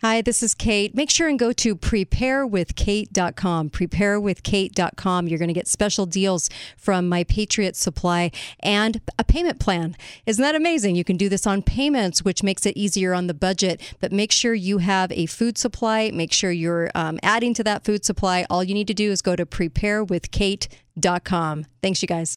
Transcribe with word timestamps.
Hi, 0.00 0.20
this 0.20 0.44
is 0.44 0.54
Kate. 0.54 0.94
Make 0.94 1.10
sure 1.10 1.26
and 1.26 1.36
go 1.36 1.52
to 1.54 1.74
preparewithkate.com. 1.74 3.70
Preparewithkate.com. 3.70 5.26
You're 5.26 5.40
going 5.40 5.48
to 5.48 5.54
get 5.54 5.66
special 5.66 6.06
deals 6.06 6.48
from 6.76 7.08
My 7.08 7.24
Patriot 7.24 7.74
Supply 7.74 8.30
and 8.60 9.00
a 9.18 9.24
payment 9.24 9.58
plan. 9.58 9.96
Isn't 10.24 10.42
that 10.42 10.54
amazing? 10.54 10.94
You 10.94 11.02
can 11.02 11.16
do 11.16 11.28
this 11.28 11.48
on 11.48 11.62
payments, 11.62 12.24
which 12.24 12.44
makes 12.44 12.64
it 12.64 12.76
easier 12.76 13.12
on 13.12 13.26
the 13.26 13.34
budget. 13.34 13.80
But 13.98 14.12
make 14.12 14.30
sure 14.30 14.54
you 14.54 14.78
have 14.78 15.10
a 15.10 15.26
food 15.26 15.58
supply. 15.58 16.12
Make 16.12 16.32
sure 16.32 16.52
you're 16.52 16.92
um, 16.94 17.18
adding 17.24 17.52
to 17.54 17.64
that 17.64 17.84
food 17.84 18.04
supply. 18.04 18.46
All 18.48 18.62
you 18.62 18.74
need 18.74 18.86
to 18.86 18.94
do 18.94 19.10
is 19.10 19.20
go 19.20 19.34
to 19.34 19.44
preparewithkate.com. 19.44 21.66
Thanks, 21.82 22.02
you 22.02 22.08
guys. 22.08 22.36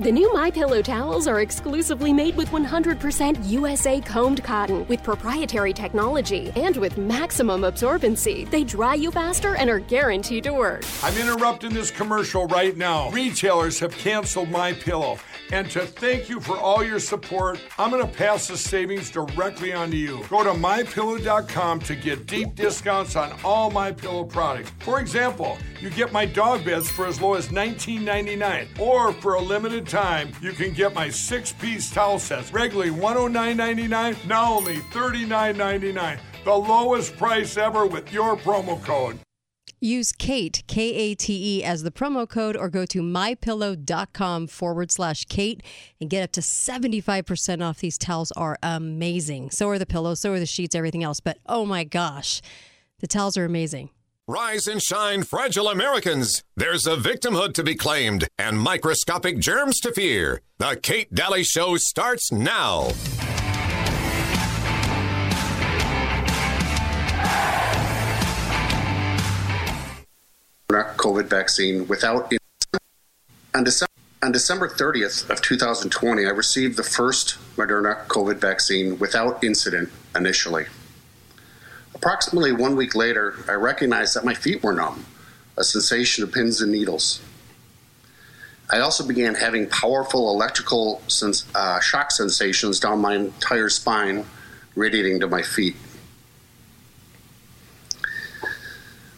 The 0.00 0.10
new 0.10 0.32
My 0.32 0.50
Pillow 0.50 0.82
towels 0.82 1.28
are 1.28 1.40
exclusively 1.40 2.12
made 2.12 2.34
with 2.34 2.48
100% 2.48 3.48
USA 3.48 4.00
combed 4.00 4.42
cotton 4.42 4.84
with 4.88 5.04
proprietary 5.04 5.72
technology 5.72 6.50
and 6.56 6.76
with 6.76 6.98
maximum 6.98 7.60
absorbency. 7.60 8.50
They 8.50 8.64
dry 8.64 8.96
you 8.96 9.12
faster 9.12 9.54
and 9.54 9.70
are 9.70 9.78
guaranteed 9.78 10.42
to 10.44 10.52
work. 10.52 10.82
I'm 11.04 11.16
interrupting 11.16 11.72
this 11.72 11.92
commercial 11.92 12.48
right 12.48 12.76
now. 12.76 13.10
Retailers 13.10 13.78
have 13.78 13.96
canceled 13.96 14.50
My 14.50 14.72
Pillow. 14.72 15.16
And 15.52 15.70
to 15.70 15.86
thank 15.86 16.28
you 16.28 16.40
for 16.40 16.56
all 16.58 16.82
your 16.82 16.98
support, 16.98 17.60
I'm 17.78 17.90
going 17.90 18.04
to 18.04 18.12
pass 18.12 18.48
the 18.48 18.56
savings 18.56 19.10
directly 19.10 19.72
on 19.72 19.92
to 19.92 19.96
you. 19.96 20.24
Go 20.28 20.42
to 20.42 20.50
mypillow.com 20.50 21.80
to 21.80 21.94
get 21.94 22.26
deep 22.26 22.56
discounts 22.56 23.14
on 23.14 23.38
all 23.44 23.70
My 23.70 23.92
Pillow 23.92 24.24
products. 24.24 24.72
For 24.80 24.98
example, 24.98 25.56
you 25.80 25.90
get 25.90 26.12
my 26.12 26.24
dog 26.24 26.64
beds 26.64 26.90
for 26.90 27.06
as 27.06 27.20
low 27.20 27.34
as 27.34 27.48
$19.99, 27.48 28.80
or 28.80 29.12
for 29.12 29.34
a 29.34 29.40
limited 29.40 29.83
time, 29.84 30.32
you 30.40 30.52
can 30.52 30.72
get 30.72 30.94
my 30.94 31.08
six-piece 31.08 31.90
towel 31.90 32.18
sets, 32.18 32.52
regularly 32.52 32.90
$109.99, 32.90 34.26
now 34.26 34.54
only 34.54 34.76
$39.99. 34.76 36.18
The 36.44 36.54
lowest 36.54 37.16
price 37.16 37.56
ever 37.56 37.86
with 37.86 38.12
your 38.12 38.36
promo 38.36 38.82
code. 38.82 39.18
Use 39.84 40.12
Kate, 40.12 40.62
K 40.66 40.94
A 40.94 41.14
T 41.14 41.58
E, 41.58 41.62
as 41.62 41.82
the 41.82 41.90
promo 41.90 42.26
code 42.26 42.56
or 42.56 42.70
go 42.70 42.86
to 42.86 43.02
mypillow.com 43.02 44.46
forward 44.46 44.90
slash 44.90 45.26
Kate 45.26 45.62
and 46.00 46.08
get 46.08 46.22
up 46.22 46.32
to 46.32 46.40
75% 46.40 47.62
off. 47.62 47.80
These 47.80 47.98
towels 47.98 48.32
are 48.32 48.56
amazing. 48.62 49.50
So 49.50 49.68
are 49.68 49.78
the 49.78 49.84
pillows, 49.84 50.20
so 50.20 50.32
are 50.32 50.38
the 50.38 50.46
sheets, 50.46 50.74
everything 50.74 51.04
else. 51.04 51.20
But 51.20 51.38
oh 51.44 51.66
my 51.66 51.84
gosh, 51.84 52.40
the 53.00 53.06
towels 53.06 53.36
are 53.36 53.44
amazing. 53.44 53.90
Rise 54.26 54.66
and 54.66 54.82
shine, 54.82 55.22
fragile 55.22 55.68
Americans. 55.68 56.42
There's 56.56 56.86
a 56.86 56.96
victimhood 56.96 57.52
to 57.54 57.62
be 57.62 57.74
claimed 57.74 58.26
and 58.38 58.58
microscopic 58.58 59.38
germs 59.38 59.80
to 59.80 59.92
fear. 59.92 60.40
The 60.56 60.78
Kate 60.82 61.12
Dalley 61.12 61.44
Show 61.44 61.76
starts 61.76 62.32
now. 62.32 62.88
COVID 70.68 71.26
vaccine 71.26 71.86
without. 71.86 72.32
On 73.54 73.62
December, 73.62 73.92
on 74.22 74.32
December 74.32 74.68
30th 74.70 75.28
of 75.28 75.42
2020, 75.42 76.24
I 76.24 76.30
received 76.30 76.78
the 76.78 76.82
first 76.82 77.36
Moderna 77.56 78.06
COVID 78.06 78.38
vaccine 78.38 78.98
without 78.98 79.44
incident 79.44 79.90
initially. 80.16 80.64
Approximately 81.94 82.52
one 82.52 82.76
week 82.76 82.94
later, 82.94 83.36
I 83.48 83.52
recognized 83.52 84.14
that 84.16 84.24
my 84.24 84.34
feet 84.34 84.62
were 84.62 84.72
numb, 84.72 85.06
a 85.56 85.64
sensation 85.64 86.24
of 86.24 86.32
pins 86.32 86.60
and 86.60 86.72
needles. 86.72 87.20
I 88.70 88.80
also 88.80 89.06
began 89.06 89.34
having 89.34 89.68
powerful 89.68 90.30
electrical 90.30 91.02
sens- 91.06 91.46
uh, 91.54 91.80
shock 91.80 92.10
sensations 92.10 92.80
down 92.80 93.00
my 93.00 93.14
entire 93.14 93.68
spine, 93.68 94.24
radiating 94.74 95.20
to 95.20 95.28
my 95.28 95.42
feet. 95.42 95.76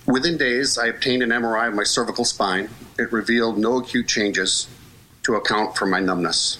Within 0.06 0.36
days, 0.36 0.78
I 0.78 0.86
obtained 0.86 1.22
an 1.22 1.30
MRI 1.30 1.68
of 1.68 1.74
my 1.74 1.84
cervical 1.84 2.24
spine. 2.24 2.68
It 2.98 3.12
revealed 3.12 3.58
no 3.58 3.78
acute 3.78 4.06
changes 4.06 4.68
to 5.24 5.34
account 5.34 5.76
for 5.76 5.86
my 5.86 6.00
numbness. 6.00 6.58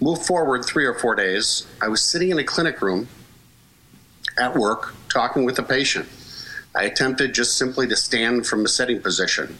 Move 0.00 0.26
forward 0.26 0.64
three 0.64 0.84
or 0.84 0.92
four 0.92 1.14
days, 1.14 1.66
I 1.80 1.88
was 1.88 2.04
sitting 2.04 2.30
in 2.30 2.38
a 2.38 2.44
clinic 2.44 2.82
room 2.82 3.08
at 4.38 4.56
work 4.56 4.94
talking 5.08 5.44
with 5.44 5.58
a 5.58 5.62
patient. 5.62 6.08
I 6.74 6.84
attempted 6.84 7.34
just 7.34 7.56
simply 7.56 7.86
to 7.88 7.96
stand 7.96 8.46
from 8.46 8.64
a 8.64 8.68
sitting 8.68 9.00
position. 9.00 9.58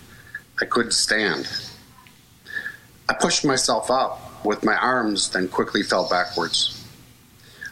I 0.60 0.66
couldn't 0.66 0.92
stand. 0.92 1.48
I 3.09 3.14
pushed 3.14 3.44
myself 3.44 3.91
up 3.91 4.44
with 4.44 4.64
my 4.64 4.76
arms, 4.76 5.31
then 5.31 5.48
quickly 5.48 5.82
fell 5.82 6.09
backwards. 6.09 6.84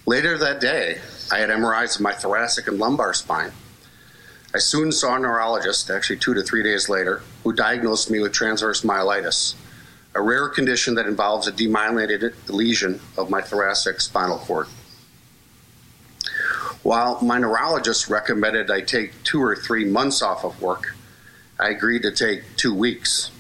Later 0.07 0.39
that 0.39 0.61
day, 0.61 0.99
I 1.33 1.39
had 1.39 1.51
MRIs 1.51 1.97
of 1.97 2.03
my 2.03 2.13
thoracic 2.13 2.69
and 2.69 2.79
lumbar 2.79 3.15
spine. 3.15 3.53
I 4.55 4.59
soon 4.59 4.93
saw 4.93 5.17
a 5.17 5.19
neurologist, 5.19 5.91
actually 5.91 6.19
two 6.19 6.35
to 6.35 6.43
three 6.43 6.63
days 6.63 6.89
later, 6.89 7.23
who 7.43 7.53
diagnosed 7.53 8.11
me 8.11 8.21
with 8.21 8.33
transverse 8.33 8.83
myelitis, 8.83 9.55
a 10.15 10.23
rare 10.23 10.49
condition 10.49 10.95
that 10.95 11.07
involves 11.07 11.49
a 11.49 11.53
demyelinated 11.53 12.35
lesion 12.49 13.01
of 13.17 13.31
my 13.31 13.41
thoracic 13.41 14.01
spinal 14.01 14.39
cord. 14.39 14.69
While 16.85 17.19
my 17.23 17.39
neurologist 17.39 18.11
recommended 18.11 18.71
I 18.71 18.83
take 18.83 19.23
two 19.23 19.43
or 19.43 19.57
three 19.57 19.87
months 19.87 20.21
off 20.21 20.45
of 20.45 20.61
work, 20.61 20.95
I 21.59 21.71
agreed 21.71 22.03
to 22.03 22.13
take 22.13 22.43
two 22.57 22.75
weeks. 22.75 23.31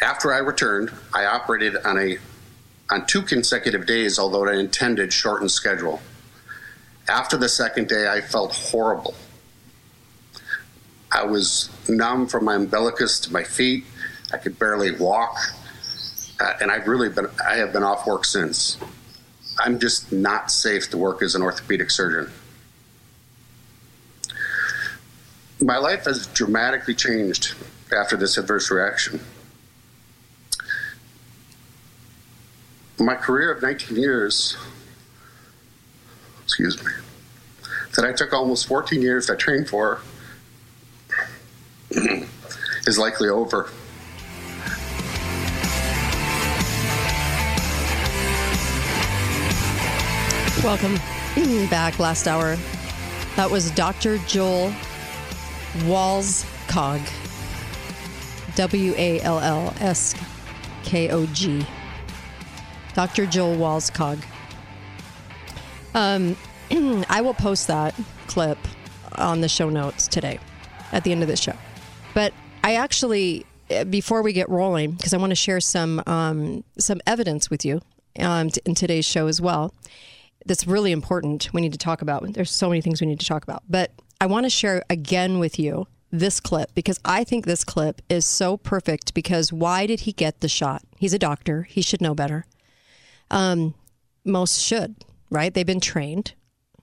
After 0.00 0.32
I 0.32 0.38
returned, 0.38 0.90
I 1.12 1.26
operated 1.26 1.76
on 1.76 1.98
a 1.98 2.18
on 2.90 3.04
two 3.06 3.20
consecutive 3.20 3.84
days, 3.84 4.18
although 4.18 4.48
I 4.48 4.54
intended 4.54 5.12
shortened 5.12 5.50
schedule. 5.50 6.00
After 7.06 7.36
the 7.36 7.50
second 7.50 7.88
day, 7.88 8.08
I 8.08 8.22
felt 8.22 8.54
horrible. 8.54 9.14
I 11.12 11.24
was 11.24 11.68
numb 11.86 12.28
from 12.28 12.46
my 12.46 12.54
umbilicus 12.54 13.20
to 13.20 13.32
my 13.32 13.44
feet. 13.44 13.84
I 14.32 14.38
could 14.38 14.58
barely 14.58 14.92
walk, 14.92 15.36
uh, 16.40 16.54
and 16.62 16.70
I've 16.70 16.88
really 16.88 17.10
been 17.10 17.28
I 17.46 17.56
have 17.56 17.74
been 17.74 17.82
off 17.82 18.06
work 18.06 18.24
since. 18.24 18.78
I'm 19.62 19.78
just 19.78 20.10
not 20.10 20.50
safe 20.50 20.90
to 20.90 20.98
work 20.98 21.22
as 21.22 21.34
an 21.34 21.42
orthopedic 21.42 21.90
surgeon. 21.90 22.32
My 25.60 25.76
life 25.76 26.04
has 26.04 26.26
dramatically 26.28 26.94
changed 26.94 27.54
after 27.94 28.16
this 28.16 28.38
adverse 28.38 28.70
reaction. 28.70 29.20
My 32.98 33.14
career 33.14 33.52
of 33.52 33.62
19 33.62 33.96
years, 33.96 34.56
excuse 36.44 36.82
me, 36.82 36.92
that 37.96 38.04
I 38.04 38.12
took 38.12 38.32
almost 38.32 38.66
14 38.66 39.02
years 39.02 39.26
to 39.26 39.36
train 39.36 39.64
for, 39.64 40.00
is 41.90 42.98
likely 42.98 43.28
over. 43.28 43.70
Welcome 50.62 50.96
back. 51.70 51.98
Last 51.98 52.28
hour. 52.28 52.54
That 53.36 53.50
was 53.50 53.70
Dr. 53.70 54.18
Joel 54.26 54.70
Wallskog. 55.84 57.00
W 58.56 58.94
A 58.98 59.22
L 59.22 59.40
L 59.40 59.74
S 59.80 60.14
K 60.82 61.08
O 61.08 61.24
G. 61.26 61.64
Dr. 62.92 63.24
Joel 63.24 63.56
Wallskog. 63.56 64.22
Um, 65.94 66.36
I 67.08 67.22
will 67.22 67.34
post 67.34 67.66
that 67.68 67.94
clip 68.26 68.58
on 69.14 69.40
the 69.40 69.48
show 69.48 69.70
notes 69.70 70.08
today 70.08 70.38
at 70.92 71.04
the 71.04 71.12
end 71.12 71.22
of 71.22 71.28
the 71.28 71.36
show. 71.36 71.56
But 72.12 72.34
I 72.62 72.74
actually, 72.74 73.46
before 73.88 74.20
we 74.20 74.34
get 74.34 74.46
rolling, 74.50 74.90
because 74.90 75.14
I 75.14 75.16
want 75.16 75.30
to 75.30 75.36
share 75.36 75.60
some 75.60 76.02
um, 76.06 76.64
some 76.78 77.00
evidence 77.06 77.48
with 77.48 77.64
you 77.64 77.80
um, 78.18 78.50
in 78.66 78.74
today's 78.74 79.06
show 79.06 79.26
as 79.26 79.40
well 79.40 79.72
that's 80.46 80.66
really 80.66 80.92
important 80.92 81.52
we 81.52 81.60
need 81.60 81.72
to 81.72 81.78
talk 81.78 82.02
about. 82.02 82.32
There's 82.32 82.50
so 82.50 82.68
many 82.68 82.80
things 82.80 83.00
we 83.00 83.06
need 83.06 83.20
to 83.20 83.26
talk 83.26 83.42
about. 83.42 83.62
But 83.68 83.92
I 84.20 84.26
want 84.26 84.44
to 84.44 84.50
share 84.50 84.82
again 84.90 85.38
with 85.38 85.58
you 85.58 85.86
this 86.10 86.40
clip 86.40 86.74
because 86.74 86.98
I 87.04 87.24
think 87.24 87.44
this 87.44 87.64
clip 87.64 88.02
is 88.08 88.26
so 88.26 88.56
perfect 88.56 89.14
because 89.14 89.52
why 89.52 89.86
did 89.86 90.00
he 90.00 90.12
get 90.12 90.40
the 90.40 90.48
shot? 90.48 90.82
He's 90.98 91.14
a 91.14 91.18
doctor. 91.18 91.62
He 91.62 91.82
should 91.82 92.00
know 92.00 92.14
better. 92.14 92.46
Um, 93.30 93.74
most 94.24 94.60
should, 94.60 94.96
right? 95.30 95.52
They've 95.52 95.66
been 95.66 95.80
trained. 95.80 96.34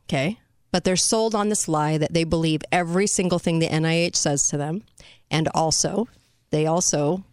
Okay. 0.05 0.39
But 0.71 0.83
they're 0.83 0.95
sold 0.95 1.33
on 1.35 1.49
this 1.49 1.67
lie 1.67 1.97
that 1.97 2.13
they 2.13 2.23
believe 2.23 2.61
every 2.71 3.07
single 3.07 3.39
thing 3.39 3.59
the 3.59 3.67
NIH 3.67 4.15
says 4.15 4.47
to 4.49 4.57
them. 4.57 4.83
And 5.29 5.49
also, 5.53 6.07
they 6.51 6.65
also, 6.65 7.23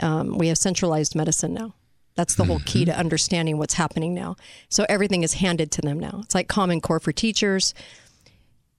um, 0.00 0.38
we 0.38 0.48
have 0.48 0.58
centralized 0.58 1.14
medicine 1.14 1.52
now 1.52 1.74
That's 2.18 2.34
the 2.34 2.42
whole 2.42 2.58
key 2.66 2.84
to 2.84 2.98
understanding 2.98 3.58
what's 3.58 3.74
happening 3.74 4.12
now. 4.12 4.34
So 4.68 4.84
everything 4.88 5.22
is 5.22 5.34
handed 5.34 5.70
to 5.70 5.82
them 5.82 6.00
now. 6.00 6.22
It's 6.24 6.34
like 6.34 6.48
Common 6.48 6.80
Core 6.80 6.98
for 6.98 7.12
teachers. 7.12 7.74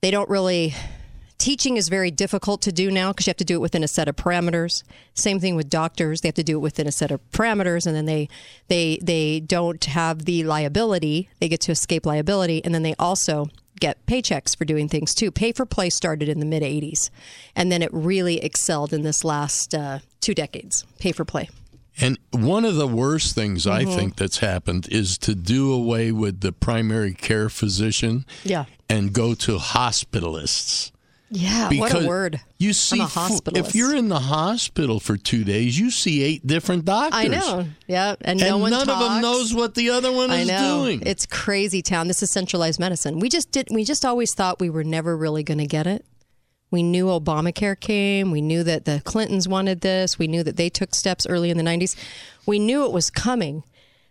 They 0.01 0.11
don't 0.11 0.29
really 0.29 0.75
teaching 1.37 1.77
is 1.77 1.87
very 1.87 2.11
difficult 2.11 2.61
to 2.63 2.73
do 2.73 2.91
now 2.91 3.13
because 3.13 3.27
you 3.27 3.29
have 3.29 3.37
to 3.37 3.45
do 3.45 3.55
it 3.55 3.61
within 3.61 3.81
a 3.81 3.87
set 3.87 4.09
of 4.09 4.17
parameters. 4.17 4.83
Same 5.13 5.39
thing 5.39 5.55
with 5.55 5.69
doctors; 5.69 6.19
they 6.19 6.27
have 6.27 6.35
to 6.35 6.43
do 6.43 6.57
it 6.57 6.59
within 6.59 6.85
a 6.85 6.91
set 6.91 7.11
of 7.11 7.21
parameters, 7.31 7.87
and 7.87 7.95
then 7.95 8.07
they 8.07 8.27
they 8.67 8.99
they 9.01 9.39
don't 9.39 9.85
have 9.85 10.25
the 10.25 10.43
liability. 10.43 11.29
They 11.39 11.47
get 11.47 11.61
to 11.61 11.71
escape 11.71 12.05
liability, 12.05 12.61
and 12.65 12.75
then 12.75 12.83
they 12.83 12.95
also 12.99 13.47
get 13.79 14.05
paychecks 14.05 14.53
for 14.53 14.65
doing 14.65 14.89
things 14.89 15.15
too. 15.15 15.31
Pay 15.31 15.53
for 15.53 15.65
play 15.65 15.89
started 15.89 16.27
in 16.27 16.41
the 16.41 16.45
mid 16.45 16.61
'80s, 16.61 17.09
and 17.55 17.71
then 17.71 17.81
it 17.81 17.89
really 17.93 18.43
excelled 18.43 18.91
in 18.91 19.03
this 19.03 19.23
last 19.23 19.73
uh, 19.73 19.99
two 20.19 20.33
decades. 20.33 20.83
Pay 20.99 21.13
for 21.13 21.23
play. 21.23 21.47
And 22.01 22.17
one 22.31 22.65
of 22.65 22.75
the 22.75 22.87
worst 22.87 23.35
things 23.35 23.67
I 23.67 23.83
Mm-hmm. 23.83 23.95
think 23.95 24.15
that's 24.15 24.37
happened 24.39 24.87
is 24.91 25.17
to 25.19 25.35
do 25.35 25.71
away 25.73 26.11
with 26.11 26.41
the 26.41 26.51
primary 26.51 27.13
care 27.13 27.49
physician 27.49 28.25
Yeah. 28.43 28.65
and 28.89 29.11
go 29.13 29.33
to 29.35 29.57
hospitalists. 29.57 30.91
Yeah, 31.31 31.69
what 31.73 31.93
a 31.93 32.07
word. 32.07 32.41
You 32.57 32.73
see, 32.73 32.99
I'm 32.99 33.05
a 33.05 33.09
hospitalist. 33.09 33.57
if 33.57 33.75
you're 33.75 33.95
in 33.95 34.09
the 34.09 34.19
hospital 34.19 34.99
for 34.99 35.15
two 35.15 35.43
days, 35.43 35.77
you 35.79 35.91
see 35.91 36.23
eight 36.23 36.47
different 36.47 36.85
doctors. 36.85 37.13
I 37.19 37.27
know. 37.27 37.65
Yeah, 37.87 38.15
and, 38.21 38.39
And 38.41 38.49
no 38.49 38.57
one 38.57 38.71
none 38.71 38.89
of 38.89 38.99
them 38.99 39.21
knows 39.21 39.53
what 39.53 39.75
the 39.75 39.91
other 39.91 40.11
one 40.11 40.31
I 40.31 40.37
is 40.41 40.47
know. 40.47 40.83
doing. 40.85 41.03
It's 41.05 41.27
crazy 41.27 41.83
town. 41.83 42.07
This 42.07 42.23
is 42.23 42.31
centralized 42.31 42.79
medicine. 42.79 43.19
We 43.19 43.29
just 43.29 43.51
did 43.51 43.67
we 43.69 43.83
just 43.83 44.05
always 44.05 44.33
thought 44.33 44.59
we 44.59 44.71
were 44.71 44.83
never 44.83 45.15
really 45.15 45.43
going 45.43 45.59
to 45.59 45.67
get 45.67 45.85
it. 45.85 46.03
We 46.71 46.83
knew 46.83 47.05
Obamacare 47.07 47.79
came. 47.79 48.31
We 48.31 48.41
knew 48.41 48.63
that 48.63 48.85
the 48.85 49.01
Clintons 49.03 49.47
wanted 49.47 49.81
this. 49.81 50.19
We 50.19 50.27
knew 50.27 50.43
that 50.43 50.55
they 50.57 50.69
took 50.69 50.93
steps 50.93 51.25
early 51.27 51.49
in 51.49 51.57
the 51.57 51.63
90s. 51.63 51.95
We 52.45 52.59
knew 52.59 52.85
it 52.85 52.91
was 52.91 53.09
coming. 53.09 53.63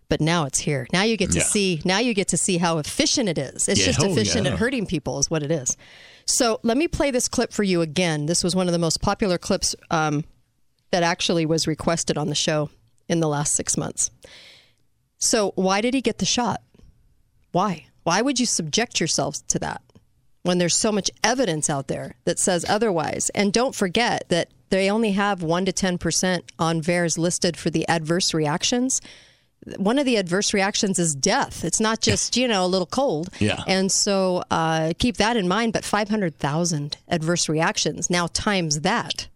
But 0.08 0.22
now 0.22 0.46
it's 0.46 0.60
here. 0.60 0.86
Now 0.90 1.02
you 1.02 1.18
get 1.18 1.32
to 1.32 1.38
Yeah. 1.38 1.44
see 1.44 1.82
now 1.84 1.98
you 1.98 2.14
get 2.14 2.28
to 2.28 2.38
see 2.38 2.56
how 2.56 2.78
efficient 2.78 3.28
it 3.28 3.36
is. 3.36 3.68
It's 3.68 3.78
Yeah, 3.80 3.86
just 3.92 4.02
efficient 4.02 4.46
yeah. 4.46 4.52
at 4.52 4.58
hurting 4.58 4.86
people 4.86 5.18
is 5.18 5.30
what 5.30 5.42
it 5.42 5.50
is. 5.50 5.76
So 6.24 6.60
let 6.62 6.78
me 6.78 6.88
play 6.88 7.10
this 7.10 7.28
clip 7.28 7.52
for 7.52 7.62
you 7.62 7.82
again. 7.82 8.24
This 8.24 8.42
was 8.42 8.56
one 8.56 8.66
of 8.68 8.72
the 8.72 8.78
most 8.78 9.02
popular 9.02 9.36
clips 9.36 9.76
um, 9.90 10.24
that 10.92 11.02
actually 11.02 11.44
was 11.44 11.66
requested 11.66 12.16
on 12.16 12.28
the 12.28 12.34
show 12.34 12.70
in 13.06 13.20
the 13.20 13.28
last 13.28 13.52
six 13.54 13.76
months. 13.76 14.10
So, 15.18 15.52
why 15.56 15.80
did 15.82 15.92
he 15.94 16.00
get 16.00 16.18
the 16.18 16.24
shot? 16.26 16.62
Why? 17.52 17.86
Why 18.04 18.22
would 18.22 18.40
you 18.40 18.46
subject 18.46 19.00
yourselves 19.00 19.42
to 19.48 19.58
that 19.58 19.82
when 20.48 20.58
there's 20.58 20.76
so 20.76 20.90
much 20.90 21.10
evidence 21.22 21.70
out 21.70 21.86
there 21.86 22.16
that 22.24 22.38
says 22.38 22.64
otherwise? 22.68 23.30
And 23.34 23.52
don't 23.52 23.74
forget 23.74 24.28
that 24.28 24.48
they 24.70 24.90
only 24.90 25.12
have 25.12 25.42
1 25.42 25.64
to 25.66 25.72
10% 25.72 26.40
on 26.58 26.82
VAERS 26.82 27.16
listed 27.16 27.56
for 27.56 27.70
the 27.70 27.86
adverse 27.88 28.34
reactions. 28.34 29.00
One 29.76 29.98
of 29.98 30.06
the 30.06 30.16
adverse 30.16 30.52
reactions 30.52 30.98
is 30.98 31.14
death. 31.14 31.64
It's 31.64 31.80
not 31.80 32.00
just, 32.00 32.36
you 32.36 32.48
know, 32.48 32.64
a 32.64 32.66
little 32.66 32.86
cold. 32.86 33.30
Yeah. 33.38 33.62
And 33.66 33.92
so 33.92 34.42
uh, 34.50 34.92
keep 34.98 35.16
that 35.18 35.36
in 35.36 35.46
mind. 35.46 35.72
But 35.72 35.84
500,000 35.84 36.96
adverse 37.08 37.48
reactions. 37.48 38.10
Now 38.10 38.26
times 38.28 38.80
that. 38.80 39.28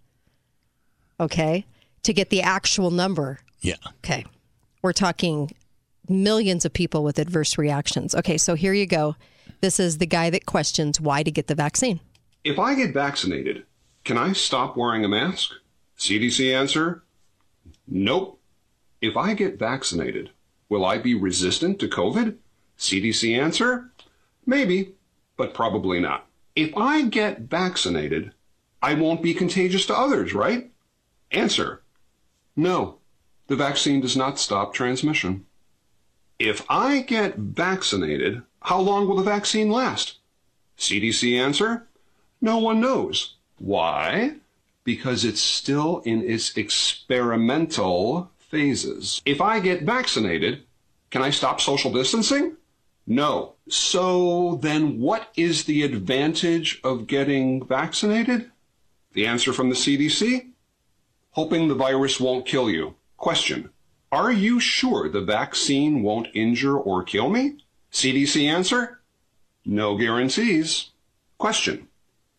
Okay. 1.20 1.67
To 2.03 2.12
get 2.12 2.31
the 2.31 2.43
actual 2.43 2.91
number 2.91 3.38
yeah. 3.62 3.76
Okay. 4.05 4.26
We're 4.82 4.93
talking 4.93 5.53
millions 6.09 6.64
of 6.64 6.73
people 6.73 7.05
with 7.05 7.19
adverse 7.19 7.56
reactions. 7.56 8.14
Okay, 8.14 8.37
so 8.37 8.55
here 8.55 8.73
you 8.73 8.87
go. 8.87 9.17
This 9.62 9.79
is 9.79 9.99
the 9.99 10.06
guy 10.06 10.29
that 10.29 10.44
questions 10.44 11.00
why 11.00 11.23
to 11.23 11.31
get 11.31 11.47
the 11.47 11.55
vaccine. 11.55 12.00
If 12.43 12.59
I 12.59 12.75
get 12.75 12.93
vaccinated, 12.93 13.64
can 14.03 14.19
I 14.19 14.32
stop 14.32 14.76
wearing 14.76 15.05
a 15.05 15.09
mask? 15.09 15.53
CDC 15.97 16.53
answer 16.53 17.05
Nope. 17.87 18.41
If 19.00 19.17
I 19.17 19.35
get 19.35 19.61
vaccinated, 19.61 20.31
will 20.69 20.85
I 20.85 20.99
be 20.99 21.14
resistant 21.14 21.79
to 21.79 21.87
COVID? 21.87 22.38
CDC 22.76 23.38
answer 23.38 23.93
Maybe, 24.44 24.94
but 25.37 25.55
probably 25.55 26.00
not. 26.00 26.26
If 26.56 26.76
I 26.76 27.03
get 27.03 27.43
vaccinated, 27.43 28.32
I 28.82 28.94
won't 28.94 29.23
be 29.23 29.32
contagious 29.32 29.87
to 29.87 29.97
others, 29.97 30.35
right? 30.35 30.73
Answer 31.31 31.85
No. 32.56 32.99
The 33.47 33.55
vaccine 33.55 34.00
does 34.00 34.17
not 34.17 34.41
stop 34.41 34.75
transmission. 34.75 35.47
If 36.41 36.69
I 36.69 37.03
get 37.03 37.37
vaccinated, 37.37 38.43
how 38.64 38.81
long 38.81 39.06
will 39.06 39.17
the 39.17 39.23
vaccine 39.23 39.70
last? 39.70 40.19
CDC 40.79 41.38
answer 41.38 41.87
No 42.41 42.59
one 42.59 42.81
knows. 42.81 43.35
Why? 43.59 44.37
Because 44.85 45.25
it's 45.25 45.41
still 45.41 46.00
in 46.05 46.23
its 46.29 46.56
experimental 46.56 48.31
phases. 48.38 49.23
If 49.25 49.41
I 49.41 49.61
get 49.61 49.82
vaccinated, 49.82 50.62
can 51.11 51.23
I 51.23 51.31
stop 51.31 51.61
social 51.61 51.93
distancing? 51.93 52.56
No. 53.06 53.55
So 53.69 54.59
then 54.62 55.00
what 55.00 55.29
is 55.37 55.64
the 55.64 55.82
advantage 55.82 56.81
of 56.82 57.06
getting 57.06 57.64
vaccinated? 57.67 58.50
The 59.12 59.26
answer 59.26 59.53
from 59.53 59.69
the 59.69 59.76
CDC? 59.76 60.50
Hoping 61.32 61.69
the 61.69 61.75
virus 61.75 62.20
won't 62.20 62.47
kill 62.47 62.70
you. 62.70 62.94
Question. 63.17 63.70
Are 64.11 64.31
you 64.31 64.61
sure 64.61 65.09
the 65.09 65.23
vaccine 65.23 66.03
won't 66.03 66.29
injure 66.35 66.76
or 66.76 67.03
kill 67.03 67.31
me? 67.31 67.62
CDC 67.92 68.46
answer? 68.48 69.00
No 69.64 69.96
guarantees. 69.96 70.90
Question. 71.38 71.88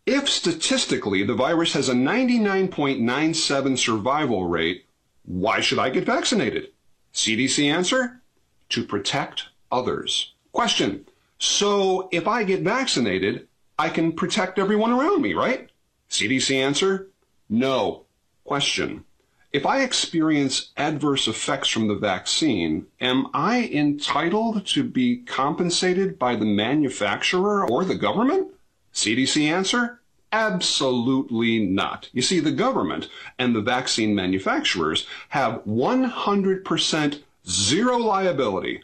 If 0.05 0.27
statistically 0.27 1.23
the 1.23 1.35
virus 1.35 1.73
has 1.73 1.88
a 1.88 1.94
99.97 1.94 3.77
survival 3.77 4.45
rate, 4.45 4.85
why 5.25 5.61
should 5.61 5.79
I 5.79 5.89
get 5.89 6.05
vaccinated? 6.05 6.69
CDC 7.13 7.71
answer? 7.71 8.21
To 8.69 8.83
protect 8.83 9.44
others. 9.71 10.33
Question. 10.51 11.05
So 11.38 12.09
if 12.11 12.27
I 12.27 12.44
get 12.44 12.61
vaccinated, 12.61 13.47
I 13.77 13.89
can 13.89 14.11
protect 14.11 14.59
everyone 14.59 14.91
around 14.91 15.21
me, 15.21 15.33
right? 15.33 15.69
CDC 16.09 16.55
answer? 16.55 17.09
No. 17.50 18.05
Question. 18.44 19.05
If 19.53 19.67
I 19.67 19.83
experience 19.83 20.71
adverse 20.77 21.27
effects 21.27 21.69
from 21.69 21.88
the 21.88 21.94
vaccine, 21.94 22.88
am 23.00 23.27
I 23.35 23.69
entitled 23.71 24.65
to 24.67 24.83
be 24.83 25.17
compensated 25.17 26.17
by 26.17 26.35
the 26.35 26.45
manufacturer 26.45 27.63
or 27.69 27.85
the 27.85 27.94
government? 27.94 28.51
CDC 28.95 29.44
answer? 29.44 30.00
Absolutely 30.31 31.59
not. 31.59 32.09
You 32.13 32.23
see, 32.23 32.39
the 32.39 32.51
government 32.51 33.09
and 33.38 33.55
the 33.55 33.61
vaccine 33.61 34.15
manufacturers 34.15 35.05
have 35.29 35.63
100% 35.65 37.21
zero 37.47 37.97
liability. 37.97 38.81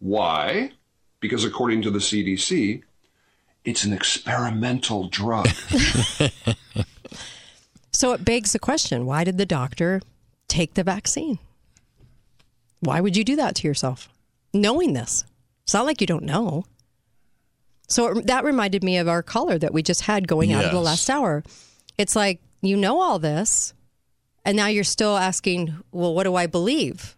Why? 0.00 0.72
Because 1.20 1.46
according 1.46 1.80
to 1.82 1.90
the 1.90 1.98
CDC, 1.98 2.82
it's 3.64 3.84
an 3.84 3.94
experimental 3.94 5.08
drug. 5.08 5.48
So 7.92 8.12
it 8.12 8.24
begs 8.24 8.52
the 8.52 8.58
question 8.58 9.06
why 9.06 9.24
did 9.24 9.38
the 9.38 9.46
doctor 9.46 10.00
take 10.48 10.74
the 10.74 10.84
vaccine? 10.84 11.38
Why 12.80 13.00
would 13.00 13.16
you 13.16 13.24
do 13.24 13.36
that 13.36 13.54
to 13.56 13.68
yourself? 13.68 14.08
Knowing 14.52 14.94
this. 14.94 15.24
It's 15.64 15.74
not 15.74 15.86
like 15.86 16.00
you 16.00 16.06
don't 16.06 16.24
know. 16.24 16.64
So 17.88 18.18
it, 18.18 18.26
that 18.26 18.44
reminded 18.44 18.82
me 18.82 18.96
of 18.98 19.08
our 19.08 19.22
caller 19.22 19.58
that 19.58 19.74
we 19.74 19.82
just 19.82 20.02
had 20.02 20.28
going 20.28 20.52
out 20.52 20.64
of 20.64 20.72
the 20.72 20.80
last 20.80 21.10
hour. 21.10 21.42
It's 21.98 22.16
like, 22.16 22.40
you 22.62 22.76
know 22.76 23.00
all 23.00 23.18
this, 23.18 23.74
and 24.44 24.56
now 24.56 24.66
you're 24.66 24.84
still 24.84 25.16
asking, 25.16 25.76
well, 25.92 26.14
what 26.14 26.24
do 26.24 26.34
I 26.34 26.46
believe? 26.46 27.16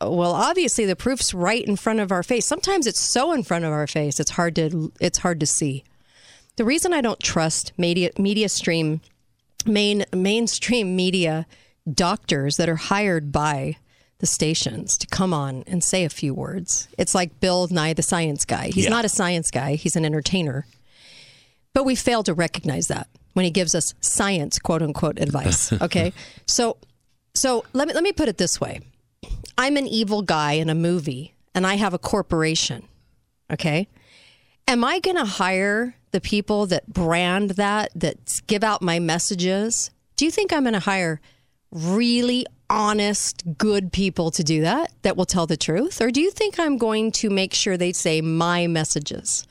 Well, 0.00 0.32
obviously 0.32 0.86
the 0.86 0.96
proof's 0.96 1.34
right 1.34 1.64
in 1.64 1.76
front 1.76 2.00
of 2.00 2.12
our 2.12 2.22
face. 2.22 2.46
Sometimes 2.46 2.86
it's 2.86 3.00
so 3.00 3.32
in 3.32 3.42
front 3.42 3.64
of 3.64 3.72
our 3.72 3.86
face, 3.86 4.20
it's 4.20 4.32
hard 4.32 4.56
to 4.56 4.92
it's 5.00 5.18
hard 5.18 5.40
to 5.40 5.46
see. 5.46 5.84
The 6.56 6.64
reason 6.64 6.92
I 6.92 7.00
don't 7.00 7.20
trust 7.20 7.72
media 7.78 8.10
media 8.18 8.48
stream 8.48 9.00
main 9.66 10.04
mainstream 10.14 10.94
media 10.96 11.46
doctors 11.92 12.56
that 12.56 12.68
are 12.68 12.76
hired 12.76 13.30
by 13.32 13.76
the 14.18 14.26
stations 14.26 14.96
to 14.98 15.06
come 15.06 15.34
on 15.34 15.64
and 15.66 15.82
say 15.84 16.04
a 16.04 16.08
few 16.08 16.32
words. 16.32 16.88
It's 16.96 17.14
like 17.14 17.40
Bill 17.40 17.66
Nye 17.70 17.92
the 17.92 18.02
science 18.02 18.44
guy. 18.44 18.68
He's 18.68 18.84
Yeah. 18.84 18.90
not 18.90 19.04
a 19.04 19.08
science 19.08 19.50
guy, 19.50 19.74
he's 19.74 19.96
an 19.96 20.04
entertainer. 20.04 20.66
But 21.74 21.84
we 21.84 21.94
fail 21.96 22.22
to 22.22 22.34
recognize 22.34 22.86
that 22.88 23.08
when 23.32 23.44
he 23.44 23.50
gives 23.50 23.74
us 23.74 23.92
science 24.00 24.58
quote 24.58 24.80
unquote 24.82 25.18
advice. 25.18 25.72
Okay? 25.82 26.12
so 26.46 26.76
so 27.34 27.64
let 27.72 27.88
me 27.88 27.94
let 27.94 28.02
me 28.04 28.12
put 28.12 28.28
it 28.28 28.38
this 28.38 28.60
way. 28.60 28.80
I'm 29.58 29.76
an 29.76 29.86
evil 29.88 30.22
guy 30.22 30.52
in 30.52 30.70
a 30.70 30.74
movie 30.74 31.34
and 31.54 31.66
I 31.66 31.74
have 31.74 31.92
a 31.94 31.98
corporation. 31.98 32.86
Okay? 33.52 33.88
Am 34.66 34.82
I 34.84 34.98
going 35.00 35.16
to 35.16 35.24
hire 35.26 35.94
the 36.14 36.20
people 36.20 36.64
that 36.66 36.86
brand 36.86 37.50
that, 37.50 37.90
that 37.96 38.40
give 38.46 38.62
out 38.62 38.80
my 38.80 39.00
messages? 39.00 39.90
Do 40.14 40.24
you 40.24 40.30
think 40.30 40.52
I'm 40.52 40.62
going 40.62 40.74
to 40.74 40.78
hire 40.78 41.20
really 41.72 42.46
honest, 42.70 43.42
good 43.58 43.92
people 43.92 44.30
to 44.30 44.44
do 44.44 44.60
that, 44.60 44.92
that 45.02 45.16
will 45.16 45.26
tell 45.26 45.48
the 45.48 45.56
truth? 45.56 46.00
Or 46.00 46.12
do 46.12 46.20
you 46.20 46.30
think 46.30 46.60
I'm 46.60 46.78
going 46.78 47.10
to 47.12 47.30
make 47.30 47.52
sure 47.52 47.76
they 47.76 47.92
say 47.92 48.20
my 48.20 48.68
messages 48.68 49.44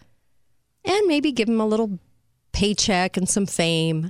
and 0.86 1.06
maybe 1.06 1.34
give 1.34 1.48
them 1.48 1.60
a 1.60 1.68
little 1.68 2.00
paycheck 2.54 3.18
and 3.18 3.28
some 3.28 3.46
fame? 3.46 4.04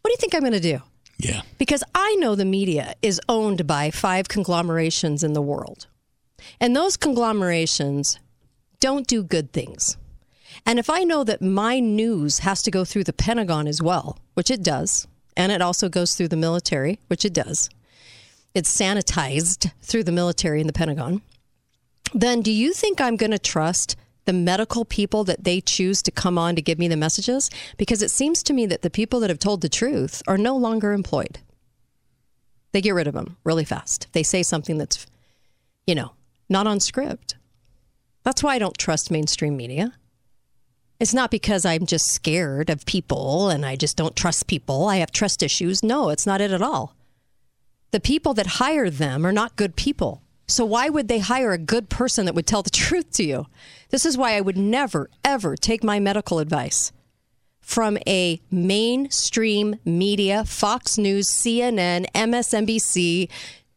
What 0.00 0.08
do 0.08 0.12
you 0.12 0.16
think 0.16 0.34
I'm 0.34 0.40
going 0.40 0.52
to 0.54 0.60
do? 0.60 0.80
Yeah. 1.18 1.42
Because 1.58 1.84
I 1.94 2.14
know 2.14 2.34
the 2.34 2.46
media 2.46 2.94
is 3.02 3.20
owned 3.28 3.66
by 3.66 3.90
five 3.90 4.28
conglomerations 4.28 5.22
in 5.22 5.34
the 5.34 5.42
world. 5.42 5.86
And 6.62 6.74
those 6.74 6.96
conglomerations 6.96 8.18
don't 8.80 9.06
do 9.06 9.22
good 9.22 9.52
things. 9.52 9.98
And 10.66 10.78
if 10.78 10.90
I 10.90 11.04
know 11.04 11.24
that 11.24 11.42
my 11.42 11.80
news 11.80 12.40
has 12.40 12.62
to 12.62 12.70
go 12.70 12.84
through 12.84 13.04
the 13.04 13.12
Pentagon 13.12 13.66
as 13.66 13.82
well, 13.82 14.18
which 14.34 14.50
it 14.50 14.62
does, 14.62 15.06
and 15.36 15.52
it 15.52 15.62
also 15.62 15.88
goes 15.88 16.14
through 16.14 16.28
the 16.28 16.36
military, 16.36 16.98
which 17.08 17.24
it 17.24 17.32
does, 17.32 17.70
it's 18.54 18.74
sanitized 18.74 19.72
through 19.80 20.04
the 20.04 20.12
military 20.12 20.60
and 20.60 20.68
the 20.68 20.72
Pentagon, 20.74 21.22
then 22.14 22.42
do 22.42 22.50
you 22.50 22.72
think 22.72 23.00
I'm 23.00 23.16
going 23.16 23.30
to 23.30 23.38
trust 23.38 23.96
the 24.24 24.32
medical 24.32 24.84
people 24.84 25.24
that 25.24 25.44
they 25.44 25.60
choose 25.60 26.02
to 26.02 26.10
come 26.10 26.36
on 26.38 26.56
to 26.56 26.62
give 26.62 26.78
me 26.78 26.88
the 26.88 26.96
messages? 26.96 27.50
Because 27.76 28.02
it 28.02 28.10
seems 28.10 28.42
to 28.44 28.52
me 28.52 28.66
that 28.66 28.82
the 28.82 28.90
people 28.90 29.20
that 29.20 29.30
have 29.30 29.38
told 29.38 29.60
the 29.60 29.68
truth 29.68 30.22
are 30.26 30.38
no 30.38 30.56
longer 30.56 30.92
employed. 30.92 31.38
They 32.72 32.80
get 32.80 32.94
rid 32.94 33.06
of 33.06 33.14
them 33.14 33.36
really 33.44 33.64
fast. 33.64 34.08
They 34.12 34.22
say 34.22 34.42
something 34.42 34.76
that's, 34.76 35.06
you 35.86 35.94
know, 35.94 36.12
not 36.48 36.66
on 36.66 36.80
script. 36.80 37.36
That's 38.24 38.42
why 38.42 38.54
I 38.54 38.58
don't 38.58 38.76
trust 38.76 39.10
mainstream 39.10 39.56
media. 39.56 39.94
It's 41.00 41.14
not 41.14 41.30
because 41.30 41.64
I'm 41.64 41.86
just 41.86 42.06
scared 42.06 42.70
of 42.70 42.84
people 42.84 43.50
and 43.50 43.64
I 43.64 43.76
just 43.76 43.96
don't 43.96 44.16
trust 44.16 44.48
people. 44.48 44.88
I 44.88 44.96
have 44.96 45.12
trust 45.12 45.42
issues. 45.42 45.82
No, 45.84 46.08
it's 46.10 46.26
not 46.26 46.40
it 46.40 46.50
at 46.50 46.62
all. 46.62 46.96
The 47.92 48.00
people 48.00 48.34
that 48.34 48.58
hire 48.58 48.90
them 48.90 49.24
are 49.24 49.32
not 49.32 49.56
good 49.56 49.76
people. 49.76 50.22
So 50.48 50.64
why 50.64 50.88
would 50.88 51.08
they 51.08 51.20
hire 51.20 51.52
a 51.52 51.58
good 51.58 51.88
person 51.88 52.24
that 52.24 52.34
would 52.34 52.46
tell 52.46 52.62
the 52.62 52.70
truth 52.86 53.12
to 53.12 53.24
you? 53.24 53.46
This 53.90 54.04
is 54.04 54.18
why 54.18 54.34
I 54.34 54.40
would 54.40 54.56
never, 54.56 55.08
ever 55.24 55.56
take 55.56 55.84
my 55.84 56.00
medical 56.00 56.40
advice 56.40 56.92
from 57.60 57.98
a 58.06 58.40
mainstream 58.50 59.76
media, 59.84 60.44
Fox 60.44 60.96
News, 60.96 61.28
CNN, 61.28 62.10
MSNBC 62.12 63.28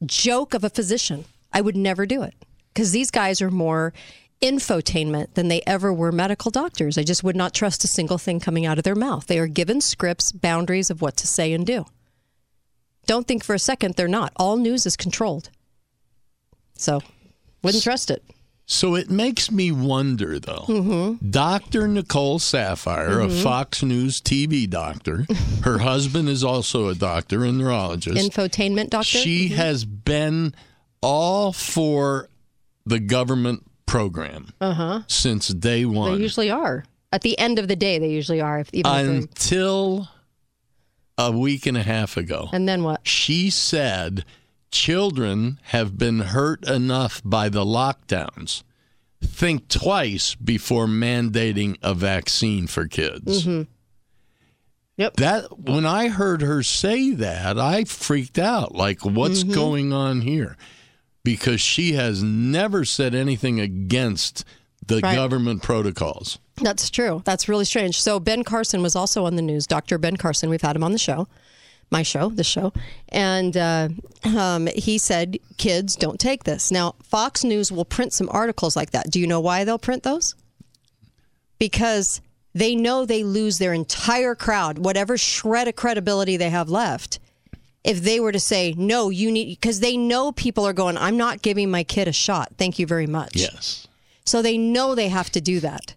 joke 0.05 0.53
of 0.53 0.63
a 0.63 0.69
physician. 0.69 1.25
I 1.53 1.61
would 1.61 1.75
never 1.75 2.05
do 2.05 2.23
it 2.23 2.33
because 2.73 2.93
these 2.93 3.11
guys 3.11 3.41
are 3.41 3.51
more 3.51 3.93
infotainment 4.41 5.33
than 5.36 5.48
they 5.48 5.62
ever 5.67 5.93
were 5.93 6.12
medical 6.12 6.51
doctors. 6.51 6.98
I 6.98 7.03
just 7.03 7.24
would 7.24 7.36
not 7.36 7.53
trust 7.53 7.83
a 7.83 7.88
single 7.88 8.17
thing 8.17 8.39
coming 8.39 8.65
out 8.65 8.77
of 8.77 8.83
their 8.83 8.95
mouth. 8.95 9.27
They 9.27 9.39
are 9.39 9.48
given 9.48 9.81
scripts, 9.81 10.31
boundaries 10.31 10.89
of 10.89 11.01
what 11.01 11.15
to 11.17 11.27
say 11.27 11.53
and 11.53 11.65
do. 11.65 11.86
Don't 13.05 13.27
think 13.27 13.43
for 13.43 13.53
a 13.53 13.60
second 13.60 13.95
they're 13.95 14.07
not. 14.07 14.31
All 14.36 14.57
news 14.57 14.86
is 14.86 14.95
controlled. 14.98 15.50
So, 16.75 17.01
wouldn't 17.62 17.83
trust 17.83 18.10
it. 18.10 18.24
So 18.65 18.95
it 18.95 19.10
makes 19.10 19.51
me 19.51 19.71
wonder, 19.71 20.39
though. 20.39 20.65
Mm-hmm. 20.67 21.29
Dr. 21.29 21.89
Nicole 21.89 22.39
Saphier, 22.39 23.25
a 23.25 23.29
Fox 23.29 23.83
News 23.83 24.21
TV 24.21 24.69
doctor, 24.69 25.25
her 25.63 25.79
husband 25.79 26.29
is 26.29 26.43
also 26.43 26.88
a 26.88 26.95
doctor 26.95 27.43
and 27.43 27.57
neurologist. 27.57 28.17
Infotainment 28.17 28.89
doctor. 28.89 29.17
She 29.17 29.50
has 29.50 29.83
been 29.83 30.55
all 31.01 31.51
for 31.51 32.29
the 32.86 33.00
government 33.00 33.65
program 33.91 34.53
since 35.07 35.48
day 35.50 35.83
Uh-huh. 35.83 35.91
They 35.91 36.00
one 36.00 36.21
usually 36.21 36.50
are. 36.50 36.86
At 37.12 37.21
the 37.21 37.38
end 37.38 37.60
of 37.60 37.67
the 37.67 37.75
day, 37.75 38.00
they 38.00 38.10
usually 38.10 38.39
are. 38.41 38.60
If, 38.60 38.69
even 38.74 38.91
until 38.91 40.07
a 41.17 41.31
week 41.31 41.65
and 41.65 41.75
a 41.77 41.83
half 41.83 42.15
ago. 42.17 42.50
and 42.53 42.67
then 42.67 42.83
what? 42.83 43.05
She 43.05 43.50
said 43.50 44.24
children 44.71 45.60
have 45.63 45.98
been 45.98 46.19
hurt 46.19 46.65
enough 46.67 47.21
by 47.25 47.50
the 47.50 47.65
lockdowns. 47.65 48.63
Think 49.24 49.67
twice 49.67 50.33
before 50.36 50.88
mandating 50.88 51.77
a 51.83 51.93
vaccine 51.93 52.65
for 52.67 52.88
kids. 52.88 53.45
Mm-hmm. 53.45 53.69
Yep. 54.98 55.15
That 55.17 55.60
when 55.60 55.86
I 55.86 56.07
heard 56.10 56.41
her 56.41 56.63
say 56.63 57.12
that, 57.12 57.60
I 57.60 57.83
freaked 57.83 58.39
out. 58.39 58.74
Like, 58.74 59.03
what's 59.05 59.43
Mm-hmm. 59.43 59.53
going 59.53 59.93
on 59.93 60.21
here? 60.21 60.55
Because 61.23 61.61
she 61.61 61.93
has 61.93 62.23
never 62.23 62.83
said 62.85 63.13
anything 63.13 63.59
against 63.59 64.43
the 64.85 64.99
Right. 65.01 65.15
government 65.15 65.61
protocols. 65.61 66.39
That's 66.57 66.89
true. 66.89 67.21
That's 67.25 67.47
really 67.47 67.65
strange. 67.65 68.01
So 68.01 68.19
Ben 68.19 68.43
Carson 68.43 68.81
was 68.81 68.95
also 68.95 69.25
on 69.25 69.35
the 69.35 69.41
news. 69.41 69.67
Dr. 69.67 69.97
Ben 69.97 70.17
Carson, 70.17 70.49
we've 70.49 70.61
had 70.61 70.75
him 70.75 70.83
on 70.83 70.91
the 70.91 70.97
show, 70.97 71.27
my 71.91 72.01
show, 72.03 72.29
the 72.29 72.43
show, 72.43 72.73
and 73.09 73.55
uh, 73.55 73.89
um, 74.23 74.67
he 74.75 74.97
said, 74.97 75.37
"Kids, 75.57 75.95
don't 75.95 76.19
take 76.19 76.43
this." 76.43 76.71
Now, 76.71 76.95
Fox 77.03 77.43
News 77.43 77.71
will 77.71 77.85
print 77.85 78.13
some 78.13 78.29
articles 78.31 78.75
like 78.75 78.91
that. 78.91 79.11
Do 79.11 79.19
you 79.19 79.27
know 79.27 79.39
why 79.39 79.63
they'll 79.63 79.77
print 79.79 80.03
those? 80.03 80.35
Because 81.59 82.21
they 82.53 82.75
know 82.75 83.05
they 83.05 83.23
lose 83.23 83.59
their 83.59 83.73
entire 83.73 84.35
crowd, 84.35 84.79
whatever 84.79 85.17
shred 85.17 85.67
of 85.67 85.75
credibility 85.75 86.37
they 86.37 86.49
have 86.49 86.69
left. 86.69 87.19
If 87.83 88.01
they 88.01 88.19
were 88.19 88.31
to 88.31 88.39
say, 88.39 88.73
no, 88.77 89.09
you 89.09 89.31
need, 89.31 89.59
because 89.59 89.79
they 89.79 89.97
know 89.97 90.31
people 90.31 90.65
are 90.65 90.73
going, 90.73 90.97
I'm 90.97 91.17
not 91.17 91.41
giving 91.41 91.71
my 91.71 91.83
kid 91.83 92.07
a 92.07 92.13
shot. 92.13 92.53
Thank 92.57 92.77
you 92.77 92.85
very 92.85 93.07
much. 93.07 93.35
Yes. 93.35 93.88
So 94.23 94.41
they 94.41 94.57
know 94.57 94.93
they 94.93 95.09
have 95.09 95.31
to 95.31 95.41
do 95.41 95.59
that. 95.61 95.95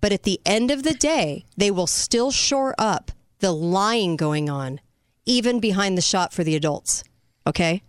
But 0.00 0.12
at 0.12 0.24
the 0.24 0.40
end 0.44 0.72
of 0.72 0.82
the 0.82 0.94
day, 0.94 1.44
they 1.56 1.70
will 1.70 1.86
still 1.86 2.32
shore 2.32 2.74
up 2.76 3.12
the 3.38 3.52
lying 3.52 4.16
going 4.16 4.50
on, 4.50 4.80
even 5.24 5.60
behind 5.60 5.96
the 5.96 6.02
shot 6.02 6.32
for 6.32 6.42
the 6.42 6.56
adults. 6.56 7.04
Okay? 7.46 7.82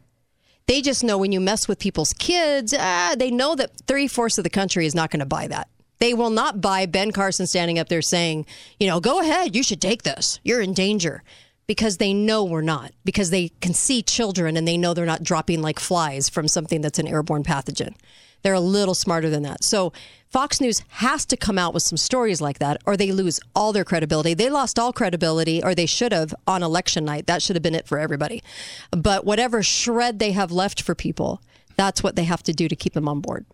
They 0.67 0.81
just 0.81 1.03
know 1.03 1.17
when 1.17 1.31
you 1.31 1.41
mess 1.41 1.67
with 1.67 1.79
people's 1.79 2.13
kids, 2.13 2.73
ah, 2.77 3.15
they 3.17 3.31
know 3.31 3.55
that 3.55 3.71
three 3.87 4.07
fourths 4.07 4.37
of 4.37 4.43
the 4.43 4.49
country 4.49 4.85
is 4.85 4.95
not 4.95 5.09
going 5.09 5.19
to 5.19 5.25
buy 5.25 5.47
that. 5.47 5.67
They 5.99 6.13
will 6.13 6.29
not 6.29 6.61
buy 6.61 6.85
Ben 6.85 7.11
Carson 7.11 7.47
standing 7.47 7.79
up 7.79 7.89
there 7.89 8.01
saying, 8.01 8.45
you 8.79 8.87
know, 8.87 8.99
go 8.99 9.21
ahead, 9.21 9.55
you 9.55 9.63
should 9.63 9.81
take 9.81 10.03
this. 10.03 10.39
You're 10.43 10.61
in 10.61 10.73
danger. 10.73 11.23
Because 11.65 11.97
they 11.97 12.13
know 12.13 12.43
we're 12.43 12.61
not, 12.61 12.91
because 13.05 13.29
they 13.29 13.49
can 13.61 13.73
see 13.73 14.01
children 14.01 14.57
and 14.57 14.67
they 14.67 14.75
know 14.77 14.93
they're 14.93 15.05
not 15.05 15.23
dropping 15.23 15.61
like 15.61 15.79
flies 15.79 16.27
from 16.27 16.47
something 16.47 16.81
that's 16.81 16.99
an 16.99 17.07
airborne 17.07 17.43
pathogen. 17.43 17.95
They're 18.41 18.53
a 18.53 18.59
little 18.59 18.93
smarter 18.95 19.29
than 19.29 19.43
that. 19.43 19.63
So 19.63 19.93
Fox 20.29 20.59
News 20.59 20.83
has 20.89 21.25
to 21.27 21.37
come 21.37 21.57
out 21.57 21.73
with 21.73 21.83
some 21.83 21.95
stories 21.95 22.41
like 22.41 22.59
that, 22.59 22.81
or 22.85 22.97
they 22.97 23.13
lose 23.13 23.39
all 23.55 23.71
their 23.71 23.85
credibility. 23.85 24.33
They 24.33 24.49
lost 24.49 24.77
all 24.77 24.91
credibility, 24.91 25.63
or 25.63 25.73
they 25.73 25.85
should 25.85 26.11
have 26.11 26.35
on 26.45 26.61
election 26.63 27.05
night. 27.05 27.27
That 27.27 27.41
should 27.41 27.55
have 27.55 27.63
been 27.63 27.75
it 27.75 27.87
for 27.87 27.97
everybody. 27.97 28.43
But 28.91 29.23
whatever 29.23 29.63
shred 29.63 30.19
they 30.19 30.33
have 30.33 30.51
left 30.51 30.81
for 30.81 30.93
people, 30.95 31.41
that's 31.77 32.03
what 32.03 32.17
they 32.17 32.25
have 32.25 32.43
to 32.43 32.51
do 32.51 32.67
to 32.67 32.75
keep 32.75 32.93
them 32.93 33.07
on 33.07 33.21
board. 33.21 33.45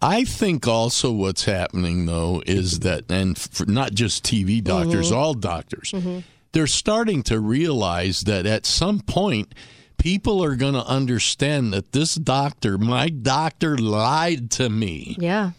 I 0.00 0.24
think 0.24 0.66
also 0.66 1.12
what's 1.12 1.44
happening 1.44 2.06
though 2.06 2.42
is 2.44 2.80
that, 2.80 3.04
and 3.08 3.38
not 3.68 3.92
just 3.92 4.24
TV 4.24 4.60
doctors, 4.64 5.10
Mm-hmm. 5.10 5.16
all 5.16 5.34
doctors, 5.34 5.94
they're 6.52 6.66
starting 6.66 7.22
to 7.24 7.40
realize 7.40 8.22
that 8.22 8.46
at 8.46 8.66
some 8.66 9.00
point, 9.00 9.54
people 9.98 10.42
are 10.42 10.56
going 10.56 10.74
to 10.74 10.86
understand 10.86 11.72
that 11.72 11.92
this 11.92 12.14
doctor, 12.14 12.78
my 12.78 13.08
doctor, 13.08 13.76
lied 13.76 14.50
to 14.52 14.68
me. 14.68 15.16
Yeah. 15.18 15.52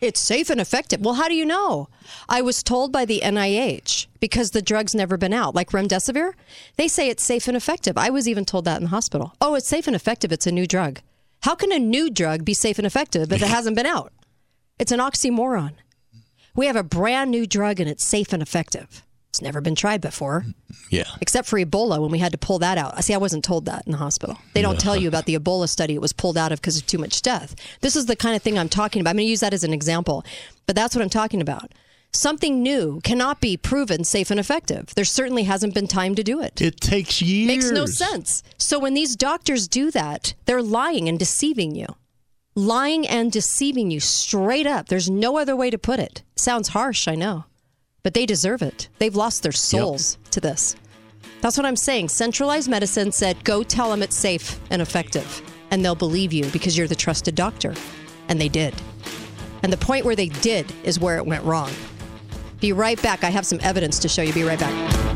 It's 0.00 0.20
safe 0.20 0.48
and 0.48 0.60
effective. 0.60 1.00
Well, 1.00 1.14
how 1.14 1.28
do 1.28 1.34
you 1.34 1.44
know? 1.44 1.88
I 2.26 2.40
was 2.40 2.62
told 2.62 2.90
by 2.90 3.04
the 3.04 3.20
NIH 3.22 4.06
because 4.18 4.52
the 4.52 4.62
drug's 4.62 4.94
never 4.94 5.18
been 5.18 5.34
out, 5.34 5.54
like 5.54 5.70
remdesivir. 5.70 6.32
They 6.76 6.88
say 6.88 7.10
it's 7.10 7.22
safe 7.22 7.48
and 7.48 7.56
effective. 7.56 7.98
I 7.98 8.08
was 8.08 8.26
even 8.26 8.46
told 8.46 8.64
that 8.64 8.78
in 8.78 8.84
the 8.84 8.88
hospital. 8.88 9.34
Oh, 9.42 9.54
it's 9.54 9.68
safe 9.68 9.86
and 9.86 9.94
effective. 9.94 10.32
It's 10.32 10.46
a 10.46 10.52
new 10.52 10.66
drug. 10.66 11.00
How 11.42 11.54
can 11.54 11.70
a 11.70 11.78
new 11.78 12.10
drug 12.10 12.46
be 12.46 12.54
safe 12.54 12.78
and 12.78 12.86
effective 12.86 13.30
if 13.30 13.42
it 13.42 13.48
hasn't 13.48 13.76
been 13.76 13.86
out? 13.86 14.12
It's 14.78 14.92
an 14.92 15.00
oxymoron. 15.00 15.72
We 16.54 16.66
have 16.66 16.76
a 16.76 16.82
brand 16.82 17.30
new 17.30 17.46
drug 17.46 17.78
and 17.78 17.88
it's 17.88 18.04
safe 18.04 18.32
and 18.32 18.42
effective. 18.42 19.04
It's 19.30 19.40
never 19.40 19.60
been 19.60 19.76
tried 19.76 20.00
before, 20.00 20.40
mm-hmm. 20.40 20.74
Yeah. 20.90 21.04
except 21.20 21.46
for 21.46 21.56
Ebola 21.58 22.00
when 22.00 22.10
we 22.10 22.18
had 22.18 22.32
to 22.32 22.38
pull 22.38 22.58
that 22.58 22.76
out. 22.76 23.02
See, 23.04 23.14
I 23.14 23.18
wasn't 23.18 23.44
told 23.44 23.64
that 23.66 23.84
in 23.86 23.92
the 23.92 23.98
hospital. 23.98 24.36
They 24.54 24.62
don't 24.62 24.78
tell 24.78 24.96
you 24.96 25.06
about 25.06 25.26
the 25.26 25.34
Ebola 25.38 25.68
study 25.68 25.94
it 25.94 26.00
was 26.00 26.12
pulled 26.12 26.36
out 26.36 26.50
of 26.50 26.60
because 26.60 26.76
of 26.76 26.86
too 26.86 26.98
much 26.98 27.22
death. 27.22 27.54
This 27.80 27.94
is 27.94 28.06
the 28.06 28.16
kind 28.16 28.34
of 28.34 28.42
thing 28.42 28.58
I'm 28.58 28.68
talking 28.68 29.00
about. 29.00 29.10
I'm 29.10 29.16
going 29.16 29.26
to 29.26 29.30
use 29.30 29.40
that 29.40 29.54
as 29.54 29.62
an 29.62 29.72
example, 29.72 30.24
but 30.66 30.74
that's 30.74 30.96
what 30.96 31.02
I'm 31.02 31.10
talking 31.10 31.40
about. 31.40 31.72
Something 32.12 32.60
new 32.60 33.00
cannot 33.04 33.40
be 33.40 33.56
proven 33.56 34.02
safe 34.02 34.32
and 34.32 34.40
effective. 34.40 34.92
There 34.96 35.04
certainly 35.04 35.44
hasn't 35.44 35.74
been 35.74 35.86
time 35.86 36.16
to 36.16 36.24
do 36.24 36.40
it. 36.40 36.60
It 36.60 36.80
takes 36.80 37.22
years. 37.22 37.46
Makes 37.46 37.70
no 37.70 37.86
sense. 37.86 38.42
So 38.58 38.80
when 38.80 38.94
these 38.94 39.14
doctors 39.14 39.68
do 39.68 39.92
that, 39.92 40.34
they're 40.46 40.60
lying 40.60 41.08
and 41.08 41.20
deceiving 41.20 41.76
you. 41.76 41.86
Lying 42.56 43.06
and 43.06 43.30
deceiving 43.30 43.92
you 43.92 44.00
straight 44.00 44.66
up. 44.66 44.88
There's 44.88 45.08
no 45.08 45.38
other 45.38 45.54
way 45.54 45.70
to 45.70 45.78
put 45.78 46.00
it. 46.00 46.24
Sounds 46.34 46.70
harsh, 46.70 47.06
I 47.06 47.14
know. 47.14 47.44
But 48.02 48.14
they 48.14 48.26
deserve 48.26 48.62
it. 48.62 48.88
They've 48.98 49.14
lost 49.14 49.42
their 49.42 49.52
souls 49.52 50.18
to 50.30 50.40
this. 50.40 50.76
That's 51.40 51.56
what 51.56 51.66
I'm 51.66 51.76
saying. 51.76 52.08
Centralized 52.08 52.68
medicine 52.68 53.12
said, 53.12 53.42
go 53.44 53.62
tell 53.62 53.90
them 53.90 54.02
it's 54.02 54.16
safe 54.16 54.60
and 54.70 54.82
effective, 54.82 55.42
and 55.70 55.84
they'll 55.84 55.94
believe 55.94 56.32
you 56.32 56.44
because 56.46 56.76
you're 56.76 56.88
the 56.88 56.94
trusted 56.94 57.34
doctor. 57.34 57.74
And 58.28 58.40
they 58.40 58.48
did. 58.48 58.74
And 59.62 59.72
the 59.72 59.78
point 59.78 60.04
where 60.04 60.16
they 60.16 60.28
did 60.28 60.72
is 60.84 61.00
where 61.00 61.16
it 61.16 61.26
went 61.26 61.44
wrong. 61.44 61.70
Be 62.60 62.72
right 62.72 63.00
back. 63.02 63.24
I 63.24 63.30
have 63.30 63.46
some 63.46 63.58
evidence 63.62 63.98
to 64.00 64.08
show 64.08 64.22
you. 64.22 64.32
Be 64.32 64.44
right 64.44 64.60
back. 64.60 65.09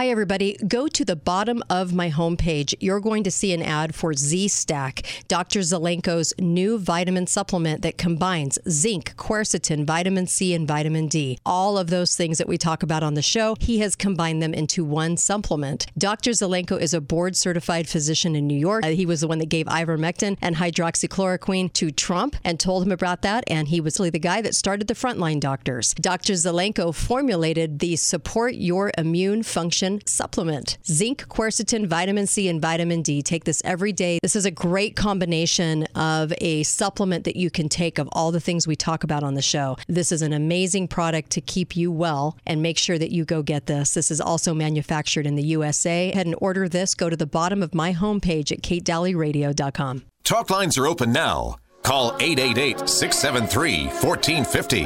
Hi, 0.00 0.08
everybody. 0.08 0.56
Go 0.66 0.88
to 0.88 1.04
the 1.04 1.14
bottom 1.14 1.62
of 1.68 1.92
my 1.92 2.08
homepage. 2.08 2.74
You're 2.80 3.00
going 3.00 3.22
to 3.24 3.30
see 3.30 3.52
an 3.52 3.60
ad 3.60 3.94
for 3.94 4.14
Z 4.14 4.48
Stack, 4.48 5.02
Dr. 5.28 5.60
Zelenko's 5.60 6.32
new 6.38 6.78
vitamin 6.78 7.26
supplement 7.26 7.82
that 7.82 7.98
combines 7.98 8.58
zinc, 8.66 9.14
quercetin, 9.18 9.84
vitamin 9.84 10.26
C, 10.26 10.54
and 10.54 10.66
vitamin 10.66 11.06
D. 11.06 11.36
All 11.44 11.76
of 11.76 11.90
those 11.90 12.16
things 12.16 12.38
that 12.38 12.48
we 12.48 12.56
talk 12.56 12.82
about 12.82 13.02
on 13.02 13.12
the 13.12 13.20
show, 13.20 13.56
he 13.60 13.80
has 13.80 13.94
combined 13.94 14.42
them 14.42 14.54
into 14.54 14.86
one 14.86 15.18
supplement. 15.18 15.86
Dr. 15.98 16.30
Zelenko 16.30 16.80
is 16.80 16.94
a 16.94 17.02
board 17.02 17.36
certified 17.36 17.86
physician 17.86 18.34
in 18.34 18.46
New 18.46 18.56
York. 18.58 18.86
Uh, 18.86 18.92
he 18.92 19.04
was 19.04 19.20
the 19.20 19.28
one 19.28 19.38
that 19.38 19.50
gave 19.50 19.66
ivermectin 19.66 20.38
and 20.40 20.56
hydroxychloroquine 20.56 21.74
to 21.74 21.90
Trump 21.90 22.36
and 22.42 22.58
told 22.58 22.84
him 22.84 22.92
about 22.92 23.20
that. 23.20 23.44
And 23.48 23.68
he 23.68 23.82
was 23.82 23.98
really 23.98 24.08
the 24.08 24.18
guy 24.18 24.40
that 24.40 24.54
started 24.54 24.88
the 24.88 24.94
frontline 24.94 25.40
doctors. 25.40 25.92
Dr. 25.92 26.32
Zelenko 26.32 26.94
formulated 26.94 27.80
the 27.80 27.96
Support 27.96 28.54
Your 28.54 28.92
Immune 28.96 29.42
Function 29.42 29.89
supplement. 30.06 30.78
Zinc, 30.86 31.26
quercetin, 31.28 31.86
vitamin 31.86 32.26
C, 32.26 32.48
and 32.48 32.60
vitamin 32.60 33.02
D. 33.02 33.22
Take 33.22 33.44
this 33.44 33.60
every 33.64 33.92
day. 33.92 34.18
This 34.22 34.36
is 34.36 34.46
a 34.46 34.50
great 34.50 34.96
combination 34.96 35.84
of 35.94 36.32
a 36.40 36.62
supplement 36.62 37.24
that 37.24 37.36
you 37.36 37.50
can 37.50 37.68
take 37.68 37.98
of 37.98 38.08
all 38.12 38.30
the 38.30 38.40
things 38.40 38.66
we 38.66 38.76
talk 38.76 39.02
about 39.02 39.22
on 39.22 39.34
the 39.34 39.42
show. 39.42 39.76
This 39.88 40.12
is 40.12 40.22
an 40.22 40.32
amazing 40.32 40.88
product 40.88 41.30
to 41.30 41.40
keep 41.40 41.76
you 41.76 41.90
well 41.90 42.36
and 42.46 42.62
make 42.62 42.78
sure 42.78 42.98
that 42.98 43.10
you 43.10 43.24
go 43.24 43.42
get 43.42 43.66
this. 43.66 43.94
This 43.94 44.10
is 44.10 44.20
also 44.20 44.54
manufactured 44.54 45.26
in 45.26 45.34
the 45.34 45.44
USA. 45.44 46.12
Head 46.14 46.26
and 46.26 46.36
order 46.38 46.68
this. 46.68 46.94
Go 46.94 47.10
to 47.10 47.16
the 47.16 47.26
bottom 47.26 47.62
of 47.62 47.74
my 47.74 47.92
homepage 47.92 48.52
at 48.52 48.62
katedalleyradio.com. 48.62 50.04
Talk 50.24 50.50
lines 50.50 50.78
are 50.78 50.86
open 50.86 51.12
now. 51.12 51.56
Call 51.82 52.14
888 52.20 52.88
673 52.88 53.86
1450. 53.86 54.84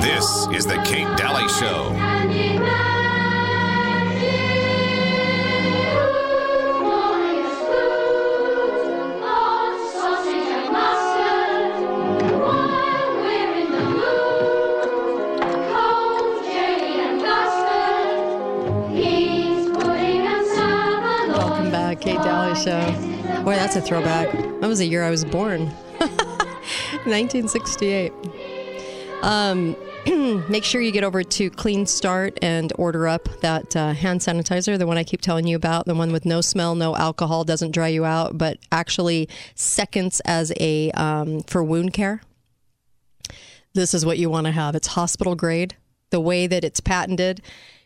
This 0.00 0.46
is 0.52 0.66
The 0.66 0.80
Kate 0.84 1.16
Dalley 1.18 1.48
Show. 1.48 2.97
Show. 22.64 23.42
Boy, 23.44 23.54
that's 23.54 23.76
a 23.76 23.80
throwback. 23.80 24.32
That 24.32 24.66
was 24.66 24.80
the 24.80 24.86
year 24.86 25.04
I 25.04 25.10
was 25.10 25.24
born. 25.24 25.66
1968. 27.04 28.12
Um, 29.22 29.76
make 30.48 30.64
sure 30.64 30.80
you 30.80 30.90
get 30.90 31.04
over 31.04 31.22
to 31.22 31.50
Clean 31.50 31.86
Start 31.86 32.36
and 32.42 32.72
order 32.76 33.06
up 33.06 33.28
that 33.42 33.76
uh, 33.76 33.92
hand 33.92 34.20
sanitizer, 34.20 34.76
the 34.76 34.88
one 34.88 34.98
I 34.98 35.04
keep 35.04 35.20
telling 35.20 35.46
you 35.46 35.54
about, 35.54 35.86
the 35.86 35.94
one 35.94 36.10
with 36.10 36.24
no 36.24 36.40
smell, 36.40 36.74
no 36.74 36.96
alcohol, 36.96 37.44
doesn't 37.44 37.70
dry 37.70 37.88
you 37.88 38.04
out, 38.04 38.36
but 38.36 38.58
actually 38.72 39.28
seconds 39.54 40.20
as 40.24 40.52
a 40.58 40.90
um, 40.92 41.42
for 41.42 41.62
wound 41.62 41.92
care. 41.92 42.22
This 43.74 43.94
is 43.94 44.04
what 44.04 44.18
you 44.18 44.30
want 44.30 44.46
to 44.46 44.52
have. 44.52 44.74
It's 44.74 44.88
hospital 44.88 45.36
grade. 45.36 45.76
The 46.10 46.20
way 46.20 46.48
that 46.48 46.64
it's 46.64 46.80
patented, 46.80 47.40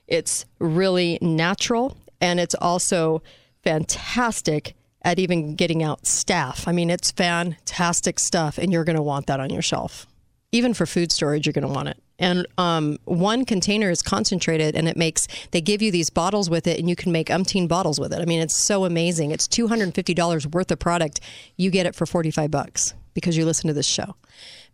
it's 0.07 0.47
really 0.59 1.19
natural 1.21 1.99
and 2.23 2.39
it's 2.41 2.55
also 2.55 3.23
fantastic 3.63 4.75
at 5.03 5.19
even 5.19 5.55
getting 5.55 5.83
out 5.83 6.03
staph. 6.05 6.67
I 6.67 6.73
mean, 6.73 6.91
it's 6.91 7.11
fantastic 7.11 8.19
stuff, 8.19 8.59
and 8.59 8.73
you're 8.73 8.85
going 8.85 8.97
to 8.97 9.03
want 9.03 9.27
that 9.27 9.41
on 9.41 9.51
your 9.51 9.63
shelf. 9.63 10.07
Even 10.53 10.75
for 10.75 10.87
food 10.87 11.11
storage, 11.11 11.47
you're 11.47 11.53
going 11.53 11.67
to 11.67 11.73
want 11.73 11.89
it. 11.89 12.03
And 12.19 12.47
um, 12.59 12.99
one 13.05 13.45
container 13.45 13.91
is 13.91 14.03
concentrated, 14.03 14.77
and 14.77 14.87
it 14.87 14.97
makes 14.97 15.27
they 15.51 15.61
give 15.61 15.83
you 15.83 15.91
these 15.91 16.11
bottles 16.11 16.49
with 16.49 16.67
it, 16.67 16.79
and 16.79 16.89
you 16.89 16.95
can 16.95 17.11
make 17.11 17.29
umpteen 17.29 17.67
bottles 17.67 17.99
with 17.99 18.13
it. 18.13 18.21
I 18.21 18.27
mean, 18.27 18.41
it's 18.41 18.57
so 18.57 18.85
amazing. 18.85 19.31
It's 19.33 19.49
two 19.49 19.67
hundred 19.67 19.85
and 19.85 19.95
fifty 19.95 20.15
dollars 20.15 20.47
worth 20.47 20.71
of 20.71 20.79
product. 20.79 21.21
You 21.57 21.71
get 21.71 21.87
it 21.87 21.95
for 21.95 22.07
forty 22.07 22.31
five 22.31 22.51
bucks 22.51 22.95
because 23.15 23.37
you 23.37 23.45
listen 23.45 23.67
to 23.69 23.75
this 23.75 23.87
show. 23.87 24.15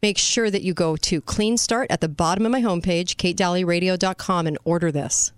Make 0.03 0.19
sure 0.19 0.51
that 0.51 0.63
you 0.63 0.75
go 0.75 0.97
to 0.97 1.21
Clean 1.23 1.57
Start 1.57 1.91
at 1.91 2.01
the 2.01 2.09
bottom 2.09 2.45
of 2.45 2.53
my 2.53 2.61
homepage, 2.61 3.17
katedalleyradio.com, 3.17 4.47
and 4.47 4.59
order 4.65 4.93
this. 4.93 5.33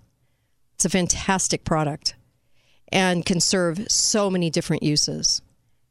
It's 0.75 0.85
a 0.85 0.89
fantastic 0.89 1.63
product 1.63 2.15
and 2.91 3.25
can 3.25 3.39
serve 3.39 3.89
so 3.89 4.29
many 4.29 4.49
different 4.49 4.83
uses, 4.83 5.41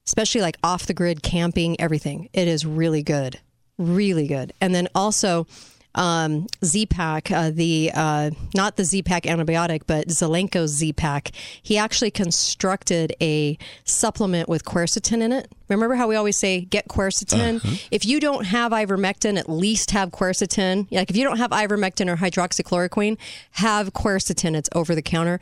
especially 0.07 0.41
like 0.41 0.57
off 0.63 0.87
the 0.87 0.95
grid 0.95 1.23
camping, 1.23 1.81
everything. 1.81 2.29
It 2.33 2.49
is 2.49 2.67
really 2.67 3.03
good, 3.03 3.41
really 3.79 4.27
good. 4.27 4.53
And 4.61 4.75
then 4.75 4.89
also, 4.95 5.47
um, 5.95 6.47
Z-Pak, 6.65 7.31
uh, 7.31 7.51
the 7.51 7.91
uh, 7.93 8.31
not 8.55 8.77
the 8.77 8.85
Z-Pak 8.85 9.25
antibiotic, 9.25 9.83
but 9.87 10.09
Zelenko's 10.09 10.71
Z-Pak. 10.71 11.31
He 11.63 11.77
actually 11.77 12.13
constructed 12.13 13.15
a 13.21 13.59
supplement 13.85 14.49
with 14.49 14.65
quercetin 14.65 15.21
in 15.21 15.33
it. 15.33 15.51
Remember 15.69 15.97
how 15.97 16.07
we 16.07 16.17
always 16.17 16.37
say 16.37 16.61
get 16.61 16.89
quercetin? 16.89 17.61
If 17.91 18.05
you 18.07 18.21
don't 18.21 18.45
have 18.45 18.73
ivermectin, 18.73 19.39
at 19.39 19.49
least 19.49 19.91
have 19.91 20.11
quercetin. 20.11 20.87
Like 20.93 21.11
if 21.11 21.17
you 21.17 21.25
don't 21.25 21.39
have 21.39 21.51
ivermectin 21.51 22.09
or 22.09 22.17
hydroxychloroquine, 22.17 23.19
have 23.53 23.93
quercetin. 23.93 24.57
It's 24.57 24.69
over 24.73 24.95
the 24.95 25.03
counter 25.03 25.41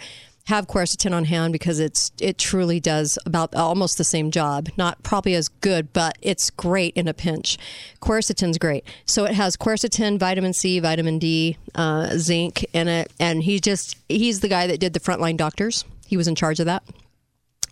have 0.48 0.66
quercetin 0.66 1.12
on 1.12 1.26
hand 1.26 1.52
because 1.52 1.78
it's 1.78 2.10
it 2.18 2.38
truly 2.38 2.80
does 2.80 3.18
about 3.26 3.54
almost 3.54 3.98
the 3.98 4.04
same 4.04 4.30
job. 4.30 4.68
Not 4.78 5.02
probably 5.02 5.34
as 5.34 5.48
good, 5.48 5.92
but 5.92 6.16
it's 6.22 6.48
great 6.48 6.96
in 6.96 7.06
a 7.06 7.12
pinch. 7.12 7.58
Quercetin's 8.00 8.56
great. 8.56 8.82
So 9.04 9.26
it 9.26 9.34
has 9.34 9.58
quercetin, 9.58 10.18
vitamin 10.18 10.54
C, 10.54 10.80
vitamin 10.80 11.18
D, 11.18 11.58
uh, 11.74 12.16
zinc 12.16 12.64
in 12.72 12.88
it, 12.88 13.12
and 13.20 13.42
he 13.42 13.60
just 13.60 13.96
he's 14.08 14.40
the 14.40 14.48
guy 14.48 14.66
that 14.66 14.80
did 14.80 14.94
the 14.94 15.00
frontline 15.00 15.36
doctors. 15.36 15.84
He 16.06 16.16
was 16.16 16.26
in 16.26 16.34
charge 16.34 16.60
of 16.60 16.66
that. 16.66 16.82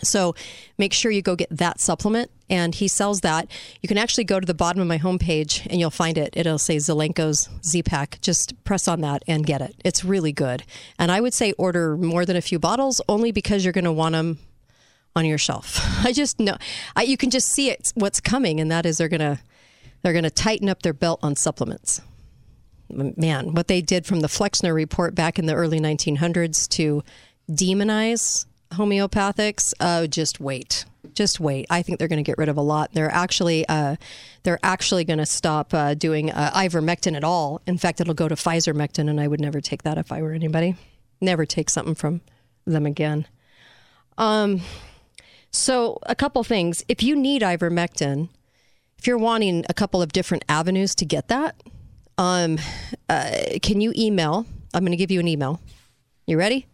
So 0.03 0.35
make 0.79 0.93
sure 0.93 1.11
you 1.11 1.23
go 1.23 1.37
get 1.37 1.49
that 1.51 1.81
supplement. 1.81 2.31
And 2.49 2.77
he 2.77 2.87
sells 2.87 3.23
that. 3.23 3.51
You 3.83 3.89
can 3.89 3.99
actually 3.99 4.23
go 4.23 4.39
to 4.39 4.47
the 4.47 4.55
bottom 4.55 4.81
of 4.81 4.87
my 4.87 4.99
homepage 4.99 5.67
and 5.67 5.81
you'll 5.81 5.91
find 5.91 6.17
it. 6.17 6.35
It'll 6.37 6.59
say 6.59 6.77
Zelenko's 6.77 7.49
Z 7.65 7.83
Pack. 7.83 8.21
Just 8.21 8.63
press 8.63 8.87
on 8.87 9.01
that 9.01 9.25
and 9.27 9.45
get 9.45 9.61
it. 9.61 9.75
It's 9.85 10.05
really 10.05 10.33
good. 10.33 10.63
And 10.97 11.11
I 11.11 11.21
would 11.21 11.35
say 11.35 11.53
order 11.53 11.97
more 11.97 12.25
than 12.25 12.37
a 12.37 12.41
few 12.41 12.61
bottles 12.61 13.01
only 13.09 13.33
because 13.33 13.65
you're 13.65 13.73
going 13.73 13.85
to 13.85 13.93
want 13.93 14.13
them 14.13 14.39
on 15.17 15.25
your 15.25 15.39
shelf. 15.39 15.81
I 16.05 16.13
just 16.13 16.39
know 16.39 16.57
I, 16.95 17.03
you 17.03 17.17
can 17.17 17.31
just 17.31 17.49
see 17.49 17.71
it 17.71 17.91
what's 17.95 18.21
coming, 18.21 18.61
and 18.61 18.71
that 18.71 18.87
is 18.87 18.99
they're 18.99 19.09
gonna 19.09 19.41
they're 20.03 20.13
gonna 20.13 20.31
tighten 20.31 20.69
up 20.69 20.83
their 20.83 20.93
belt 20.93 21.19
on 21.23 21.35
supplements. 21.35 22.03
Man, 22.89 23.55
what 23.55 23.67
they 23.67 23.81
did 23.81 24.07
from 24.07 24.21
the 24.21 24.29
Flexner 24.29 24.73
report 24.73 25.17
back 25.17 25.41
in 25.41 25.47
the 25.47 25.55
early 25.55 25.81
1900s 25.81 26.69
to 26.69 27.03
demonize 27.51 28.47
homeopathics, 28.77 29.75
uh, 29.81 30.07
just 30.07 30.41
wait, 30.41 30.85
just 31.15 31.41
wait. 31.41 31.67
I 31.71 31.83
think 31.83 31.99
they're 31.99 32.09
going 32.09 32.23
to 32.23 32.29
get 32.29 32.39
rid 32.39 32.49
of 32.49 32.57
a 32.57 32.63
lot. 32.63 32.93
They're 32.93 33.11
actually 33.11 33.67
uh, 33.69 33.97
they're 34.43 34.61
actually 34.63 35.05
going 35.05 35.19
to 35.19 35.27
stop 35.27 35.75
uh, 35.75 35.95
doing 35.95 36.31
uh, 36.31 36.51
ivermectin 36.55 37.17
at 37.17 37.25
all. 37.25 37.61
In 37.67 37.79
fact, 37.79 38.01
it'll 38.01 38.15
go 38.15 38.29
to 38.29 38.35
Pfizermectin, 38.35 39.11
and 39.11 39.21
I 39.21 39.29
would 39.29 39.41
never 39.41 39.61
take 39.61 39.83
that 39.83 39.99
if 39.99 40.13
I 40.13 40.23
were 40.23 40.33
anybody. 40.33 40.77
Never 41.21 41.45
take 41.45 41.71
something 41.71 41.95
from 41.95 42.21
them 42.65 42.87
again. 42.87 43.27
Um, 44.19 44.61
so 45.51 45.99
a 46.05 46.15
couple 46.15 46.45
things. 46.45 46.85
If 46.89 47.03
you 47.03 47.17
need 47.17 47.43
ivermectin, 47.43 48.29
if 48.99 49.07
you're 49.07 49.19
wanting 49.19 49.65
a 49.69 49.75
couple 49.75 50.03
of 50.03 50.13
different 50.13 50.45
avenues 50.49 50.95
to 50.97 51.05
get 51.05 51.29
that, 51.29 51.63
um, 52.19 52.59
uh, 53.09 53.31
can 53.63 53.81
you 53.81 53.93
email? 53.97 54.47
I'm 54.75 54.83
going 54.83 54.93
to 54.93 54.97
give 54.97 55.11
you 55.11 55.21
an 55.21 55.29
email. 55.29 55.61
You 56.27 56.39
ready? 56.39 56.67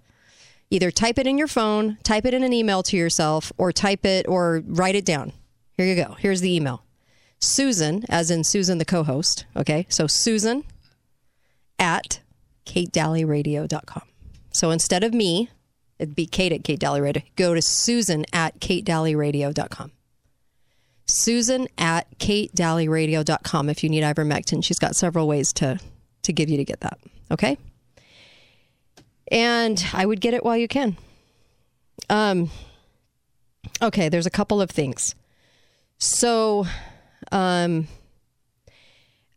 Either 0.73 0.91
type 0.91 1.19
it 1.19 1.27
in 1.27 1.37
your 1.37 1.47
phone, 1.47 1.99
type 2.03 2.25
it 2.25 2.33
in 2.33 2.43
an 2.43 2.53
email 2.55 2.83
to 2.83 2.97
yourself, 2.97 3.53
or 3.59 3.73
type 3.73 4.07
it 4.07 4.27
or 4.27 4.63
write 4.67 4.95
it 4.95 5.05
down. 5.05 5.35
Here 5.77 5.85
you 5.85 5.95
go. 5.95 6.17
Here's 6.19 6.41
the 6.41 6.55
email 6.55 6.83
Susan, 7.39 8.07
as 8.09 8.31
in 8.31 8.43
Susan, 8.43 8.79
the 8.79 8.87
co 8.87 9.03
host. 9.03 9.45
Okay. 9.55 9.85
So 9.91 10.07
Susan 10.07 10.65
at 11.79 12.21
katedalleyradio.com. 12.65 14.03
So 14.51 14.71
instead 14.71 15.05
of 15.05 15.13
me, 15.13 15.51
it'd 15.99 16.15
be 16.15 16.25
Kate 16.25 16.53
at 16.53 16.65
Kate. 16.65 16.83
Go 17.37 17.55
to 17.55 17.61
Susan 17.61 18.25
at 18.33 18.59
katedalleyradio.com. 18.59 19.93
Susan 21.05 21.69
at 21.77 22.19
katedalleyradio.com 22.19 23.69
if 23.69 23.85
you 23.85 23.91
need 23.91 24.05
ivermectin. 24.05 24.65
She's 24.65 24.79
got 24.79 24.97
several 24.97 25.29
ways 25.29 25.53
to, 25.55 25.79
to 26.23 26.33
give 26.33 26.49
you 26.49 26.57
to 26.57 26.65
get 26.65 26.81
that. 26.81 26.99
Okay. 27.31 27.59
And 29.33 29.85
I 29.95 30.05
would 30.07 30.21
get 30.21 30.35
it 30.35 30.45
while 30.45 30.59
you 30.59 30.69
can. 30.69 30.99
Um, 32.11 32.51
okay, 33.81 34.09
there's 34.11 34.27
a 34.27 34.31
couple 34.31 34.61
of 34.61 34.71
things. 34.71 35.15
So, 35.97 36.67
um, 37.33 37.89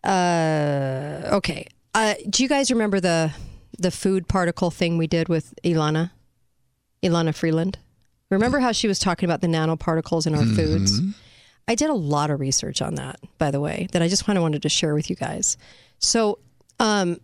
uh, 0.04 1.30
okay. 1.32 1.68
Uh, 1.94 2.16
do 2.30 2.44
you 2.44 2.50
guys 2.50 2.70
remember 2.70 3.00
the 3.00 3.32
the 3.78 3.92
food 3.92 4.28
particle 4.28 4.70
thing 4.70 4.98
we 4.98 5.08
did 5.08 5.30
with 5.30 5.54
Elana, 5.64 6.12
Elana 7.02 7.34
Freeland? 7.34 7.78
Remember 8.30 8.60
how 8.60 8.74
she 8.74 8.88
was 8.88 9.00
talking 9.00 9.28
about 9.28 9.42
the 9.42 9.48
nanoparticles 9.48 10.28
in 10.28 10.36
our 10.36 10.44
foods? 10.44 11.00
I 11.68 11.76
did 11.76 11.90
a 11.90 11.94
lot 11.94 12.30
of 12.32 12.40
research 12.40 12.82
on 12.82 12.96
that, 12.96 13.20
by 13.38 13.50
the 13.52 13.60
way, 13.62 13.88
that 13.92 14.02
I 14.02 14.08
just 14.08 14.26
kind 14.26 14.38
of 14.38 14.42
wanted 14.42 14.62
to 14.64 14.70
share 14.70 14.94
with 14.94 15.10
you 15.10 15.16
guys. 15.16 15.58
So, 16.00 16.40
um, 16.80 17.20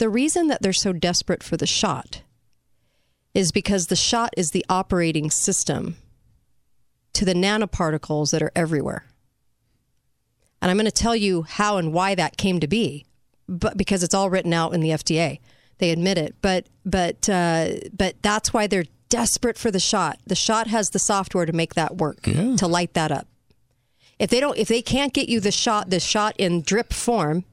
the 0.00 0.08
reason 0.08 0.48
that 0.48 0.62
they're 0.62 0.72
so 0.72 0.94
desperate 0.94 1.42
for 1.42 1.58
the 1.58 1.66
shot 1.66 2.22
is 3.34 3.52
because 3.52 3.86
the 3.86 3.96
shot 3.96 4.32
is 4.34 4.50
the 4.50 4.64
operating 4.68 5.30
system 5.30 5.96
to 7.12 7.26
the 7.26 7.34
nanoparticles 7.34 8.30
that 8.30 8.42
are 8.42 8.50
everywhere. 8.56 9.04
And 10.62 10.70
I'm 10.70 10.78
going 10.78 10.86
to 10.86 10.90
tell 10.90 11.14
you 11.14 11.42
how 11.42 11.76
and 11.76 11.92
why 11.92 12.14
that 12.14 12.38
came 12.38 12.60
to 12.60 12.66
be, 12.66 13.04
but 13.46 13.76
because 13.76 14.02
it's 14.02 14.14
all 14.14 14.30
written 14.30 14.54
out 14.54 14.72
in 14.72 14.80
the 14.80 14.88
FDA, 14.88 15.38
they 15.78 15.90
admit 15.90 16.16
it. 16.16 16.34
But 16.40 16.66
but 16.86 17.28
uh, 17.28 17.72
but 17.92 18.16
that's 18.22 18.54
why 18.54 18.66
they're 18.66 18.84
desperate 19.10 19.58
for 19.58 19.70
the 19.70 19.80
shot. 19.80 20.18
The 20.26 20.34
shot 20.34 20.66
has 20.68 20.88
the 20.90 20.98
software 20.98 21.44
to 21.44 21.52
make 21.52 21.74
that 21.74 21.98
work 21.98 22.26
to 22.56 22.66
light 22.66 22.94
that 22.94 23.12
up. 23.12 23.26
If 24.18 24.30
they 24.30 24.40
don't, 24.40 24.56
if 24.56 24.68
they 24.68 24.80
can't 24.82 25.12
get 25.12 25.28
you 25.28 25.40
the 25.40 25.52
shot, 25.52 25.90
the 25.90 26.00
shot 26.00 26.34
in 26.38 26.62
drip 26.62 26.94
form. 26.94 27.44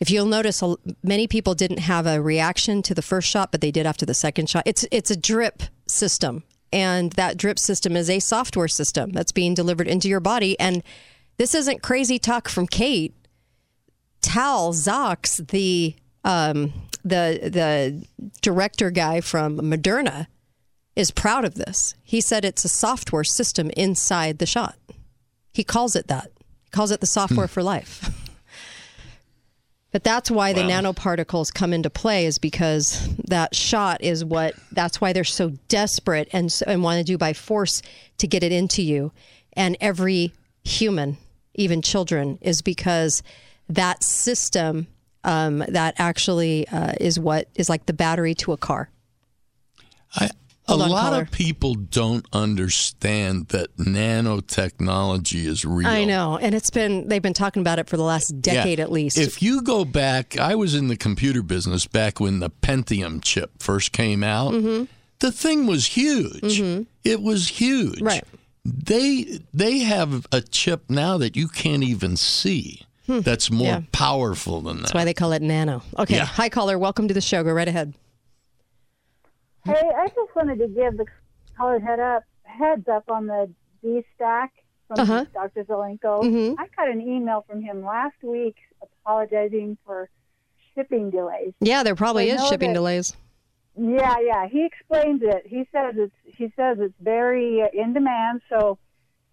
If 0.00 0.10
you'll 0.10 0.26
notice, 0.26 0.62
many 1.02 1.26
people 1.26 1.54
didn't 1.54 1.78
have 1.78 2.06
a 2.06 2.20
reaction 2.20 2.82
to 2.82 2.94
the 2.94 3.02
first 3.02 3.28
shot, 3.28 3.52
but 3.52 3.60
they 3.60 3.70
did 3.70 3.86
after 3.86 4.04
the 4.04 4.14
second 4.14 4.50
shot. 4.50 4.64
It's 4.66 4.84
it's 4.90 5.10
a 5.10 5.16
drip 5.16 5.62
system, 5.86 6.42
and 6.72 7.12
that 7.12 7.36
drip 7.36 7.58
system 7.58 7.96
is 7.96 8.10
a 8.10 8.18
software 8.18 8.68
system 8.68 9.10
that's 9.10 9.32
being 9.32 9.54
delivered 9.54 9.88
into 9.88 10.08
your 10.08 10.20
body. 10.20 10.58
And 10.58 10.82
this 11.36 11.54
isn't 11.54 11.82
crazy 11.82 12.18
talk 12.18 12.48
from 12.48 12.66
Kate. 12.66 13.14
Tal 14.20 14.72
Zaks, 14.72 15.46
the 15.48 15.94
um, 16.24 16.72
the 17.04 17.38
the 17.42 18.06
director 18.42 18.90
guy 18.90 19.20
from 19.20 19.58
Moderna, 19.58 20.26
is 20.96 21.10
proud 21.10 21.44
of 21.44 21.54
this. 21.54 21.94
He 22.02 22.20
said 22.20 22.44
it's 22.44 22.64
a 22.64 22.68
software 22.68 23.24
system 23.24 23.70
inside 23.76 24.38
the 24.38 24.46
shot. 24.46 24.76
He 25.52 25.62
calls 25.62 25.94
it 25.94 26.08
that. 26.08 26.32
He 26.64 26.70
calls 26.70 26.90
it 26.90 27.00
the 27.00 27.06
software 27.06 27.48
for 27.48 27.62
life. 27.62 28.10
But 29.94 30.02
that's 30.02 30.28
why 30.28 30.52
the 30.52 30.62
nanoparticles 30.62 31.54
come 31.54 31.72
into 31.72 31.88
play 31.88 32.26
is 32.26 32.40
because 32.40 33.14
that 33.28 33.54
shot 33.54 34.02
is 34.02 34.24
what 34.24 34.56
that's 34.72 35.00
why 35.00 35.12
they're 35.12 35.22
so 35.22 35.50
desperate 35.68 36.28
and 36.32 36.52
and 36.66 36.82
want 36.82 36.98
to 36.98 37.04
do 37.04 37.16
by 37.16 37.32
force 37.32 37.80
to 38.18 38.26
get 38.26 38.42
it 38.42 38.50
into 38.50 38.82
you. 38.82 39.12
And 39.52 39.76
every 39.80 40.32
human 40.64 41.16
even 41.54 41.80
children 41.80 42.40
is 42.40 42.60
because 42.60 43.22
that 43.68 44.02
system 44.02 44.88
um, 45.22 45.58
that 45.68 45.94
actually 45.98 46.66
uh, 46.66 46.94
is 47.00 47.20
what 47.20 47.46
is 47.54 47.68
like 47.68 47.86
the 47.86 47.92
battery 47.92 48.34
to 48.34 48.52
a 48.52 48.56
car. 48.56 48.90
I, 50.16 50.30
a 50.66 50.72
on, 50.72 50.78
lot 50.90 51.10
caller. 51.10 51.22
of 51.22 51.30
people 51.30 51.74
don't 51.74 52.24
understand 52.32 53.48
that 53.48 53.76
nanotechnology 53.76 55.44
is 55.46 55.64
real. 55.64 55.86
I 55.86 56.04
know, 56.04 56.38
and 56.38 56.54
it's 56.54 56.70
been 56.70 57.08
they've 57.08 57.22
been 57.22 57.34
talking 57.34 57.60
about 57.60 57.78
it 57.78 57.88
for 57.88 57.96
the 57.96 58.02
last 58.02 58.40
decade 58.40 58.78
Yeah. 58.78 58.84
at 58.84 58.92
least. 58.92 59.18
If 59.18 59.42
you 59.42 59.62
go 59.62 59.84
back, 59.84 60.38
I 60.38 60.54
was 60.54 60.74
in 60.74 60.88
the 60.88 60.96
computer 60.96 61.42
business 61.42 61.86
back 61.86 62.20
when 62.20 62.40
the 62.40 62.50
Pentium 62.50 63.22
chip 63.22 63.50
first 63.62 63.92
came 63.92 64.22
out. 64.24 64.52
The 65.20 65.32
thing 65.32 65.66
was 65.66 65.86
huge. 65.86 66.60
It 67.04 67.22
was 67.22 67.48
huge. 67.48 67.96
Mm-hmm. 67.96 68.04
Right. 68.06 68.24
They 68.64 69.40
they 69.52 69.80
have 69.80 70.26
a 70.32 70.40
chip 70.40 70.84
now 70.88 71.18
that 71.18 71.36
you 71.36 71.48
can't 71.48 71.82
even 71.82 72.16
see. 72.16 72.82
That's 73.06 73.50
more 73.50 73.66
Hmm. 73.74 73.80
Yeah. 73.82 73.88
powerful 73.92 74.62
than 74.62 74.76
that. 74.76 74.82
That's 74.84 74.94
why 74.94 75.04
they 75.04 75.12
call 75.12 75.32
it 75.32 75.42
nano. 75.42 75.82
Okay, 75.98 76.16
Yeah. 76.16 76.24
hi 76.24 76.48
caller, 76.48 76.78
welcome 76.78 77.06
to 77.08 77.12
the 77.14 77.20
show. 77.20 77.44
Go 77.44 77.52
right 77.52 77.68
ahead. 77.68 77.92
Hey, 79.64 79.90
I 79.96 80.06
just 80.08 80.34
wanted 80.36 80.58
to 80.58 80.68
give 80.68 80.96
the 80.96 81.06
caller 81.56 81.78
head 81.80 82.00
up 82.00 82.24
heads 82.44 82.86
up 82.88 83.04
on 83.10 83.26
the 83.26 83.50
Z 83.82 84.04
stack 84.14 84.52
from 84.88 85.00
Uh-huh. 85.00 85.24
Dr. 85.32 85.64
Zelenko. 85.64 86.22
Mhm. 86.22 86.54
I 86.58 86.66
got 86.76 86.88
an 86.88 87.00
email 87.00 87.44
from 87.48 87.62
him 87.62 87.84
last 87.84 88.22
week 88.22 88.56
apologizing 88.82 89.76
for 89.84 90.08
shipping 90.74 91.10
delays. 91.10 91.52
Yeah, 91.60 91.82
there 91.82 91.94
probably 91.94 92.30
I 92.30 92.34
is 92.36 92.46
shipping 92.48 92.70
that- 92.70 92.74
delays. 92.74 93.16
Yeah, 93.76 94.18
yeah. 94.20 94.46
He 94.46 94.64
explains 94.64 95.22
it. 95.22 95.46
He 95.46 95.66
says 95.72 95.94
it's 95.96 96.14
he 96.26 96.52
says 96.54 96.78
it's 96.78 96.94
very 97.00 97.62
uh, 97.62 97.68
in 97.72 97.92
demand. 97.92 98.42
So 98.48 98.78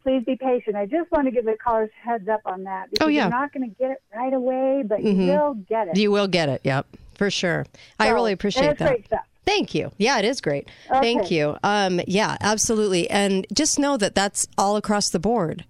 please 0.02 0.24
be 0.26 0.36
patient. 0.36 0.76
I 0.76 0.86
just 0.88 1.12
want 1.12 1.26
to 1.26 1.32
give 1.32 1.46
the 1.46 1.56
callers 1.64 1.92
heads 2.02 2.28
up 2.28 2.42
on 2.46 2.64
that 2.64 2.90
because 2.90 3.06
Oh, 3.06 3.10
yeah. 3.10 3.24
you're 3.24 3.30
not 3.30 3.54
going 3.54 3.70
to 3.70 3.76
get 3.76 3.92
it 3.92 4.02
right 4.16 4.34
away, 4.34 4.84
but 4.88 5.00
Mhm. 5.02 5.26
you 5.26 5.32
will 5.32 5.54
get 5.54 5.90
it. 5.90 5.98
You 5.98 6.10
will 6.12 6.28
get 6.28 6.50
it. 6.50 6.62
Yep, 6.64 6.88
for 7.14 7.30
sure. 7.30 7.66
I 8.00 8.10
really 8.10 8.32
appreciate 8.32 8.78
that. 8.80 9.26
Great 9.46 9.54
stuff. 9.54 9.56
Thank 9.58 9.76
you. 9.76 9.92
Yeah, 9.98 10.20
it 10.20 10.26
is 10.26 10.42
great. 10.42 10.70
Thank 10.90 11.32
you. 11.32 11.58
Um, 11.64 12.02
yeah, 12.08 12.38
absolutely. 12.42 13.10
And 13.10 13.46
just 13.54 13.80
know 13.80 13.98
that 13.98 14.16
that's 14.16 14.48
all 14.58 14.78
across 14.78 15.10
the 15.10 15.20
board. 15.20 15.66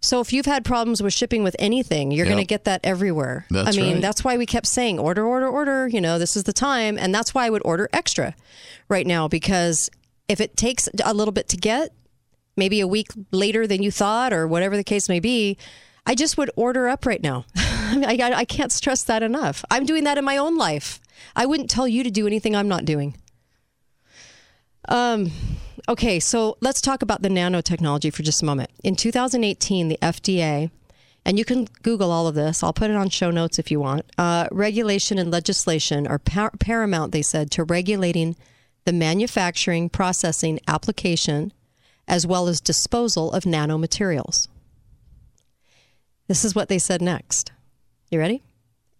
So 0.00 0.20
if 0.20 0.32
you've 0.34 0.44
had 0.46 0.64
problems 0.66 1.02
with 1.02 1.14
shipping 1.14 1.42
with 1.42 1.56
anything, 1.58 2.10
you're 2.12 2.26
Yep. 2.26 2.32
going 2.34 2.44
to 2.44 2.48
get 2.48 2.64
that 2.64 2.80
everywhere. 2.84 3.46
That's 3.50 3.76
I 3.76 3.80
mean, 3.80 3.92
right. 3.94 4.02
that's 4.02 4.22
why 4.22 4.36
we 4.36 4.44
kept 4.44 4.66
saying 4.66 4.98
order, 4.98 5.24
order, 5.24 5.48
order. 5.48 5.88
You 5.88 6.00
know, 6.02 6.18
this 6.18 6.36
is 6.36 6.44
the 6.44 6.52
time, 6.52 6.98
and 6.98 7.14
that's 7.14 7.32
why 7.34 7.46
I 7.46 7.50
would 7.50 7.62
order 7.64 7.88
extra 7.92 8.34
right 8.88 9.06
now 9.06 9.28
because 9.28 9.88
if 10.28 10.40
it 10.42 10.56
takes 10.58 10.88
a 11.02 11.14
little 11.14 11.32
bit 11.32 11.48
to 11.48 11.56
get, 11.56 11.90
maybe 12.56 12.80
a 12.80 12.86
week 12.86 13.08
later 13.30 13.66
than 13.66 13.82
you 13.82 13.90
thought, 13.90 14.32
or 14.34 14.46
whatever 14.46 14.76
the 14.76 14.84
case 14.84 15.08
may 15.08 15.20
be, 15.20 15.56
I 16.06 16.14
just 16.14 16.36
would 16.36 16.50
order 16.54 16.86
up 16.86 17.06
right 17.06 17.22
now. 17.22 17.46
I, 18.06 18.32
I, 18.34 18.44
can't 18.44 18.72
stress 18.72 19.04
that 19.04 19.22
enough. 19.22 19.64
I'm 19.70 19.84
doing 19.84 20.04
that 20.04 20.16
in 20.16 20.24
my 20.24 20.36
own 20.36 20.56
life. 20.56 21.00
I 21.36 21.44
wouldn't 21.44 21.68
tell 21.68 21.86
you 21.86 22.02
to 22.02 22.10
do 22.10 22.26
anything 22.26 22.56
I'm 22.56 22.68
not 22.68 22.84
doing. 22.84 23.16
Um, 24.88 25.30
okay, 25.88 26.18
so 26.18 26.56
let's 26.60 26.80
talk 26.80 27.02
about 27.02 27.22
the 27.22 27.28
nanotechnology 27.28 28.12
for 28.12 28.22
just 28.22 28.42
a 28.42 28.44
moment. 28.46 28.70
In 28.82 28.96
2018, 28.96 29.88
the 29.88 29.98
FDA, 30.00 30.70
and 31.26 31.38
you 31.38 31.44
can 31.44 31.68
Google 31.82 32.10
all 32.10 32.26
of 32.26 32.34
this, 32.34 32.62
I'll 32.62 32.72
put 32.72 32.90
it 32.90 32.96
on 32.96 33.10
show 33.10 33.30
notes 33.30 33.58
if 33.58 33.70
you 33.70 33.80
want. 33.80 34.06
Uh, 34.16 34.48
regulation 34.50 35.18
and 35.18 35.30
legislation 35.30 36.06
are 36.06 36.18
par- 36.18 36.52
paramount, 36.58 37.12
they 37.12 37.22
said, 37.22 37.50
to 37.52 37.64
regulating 37.64 38.36
the 38.84 38.92
manufacturing, 38.92 39.90
processing, 39.90 40.58
application, 40.66 41.52
as 42.08 42.26
well 42.26 42.48
as 42.48 42.60
disposal 42.60 43.32
of 43.32 43.44
nanomaterials. 43.44 44.48
This 46.28 46.44
is 46.44 46.54
what 46.54 46.68
they 46.68 46.78
said 46.78 47.02
next. 47.02 47.52
You 48.14 48.20
ready? 48.20 48.44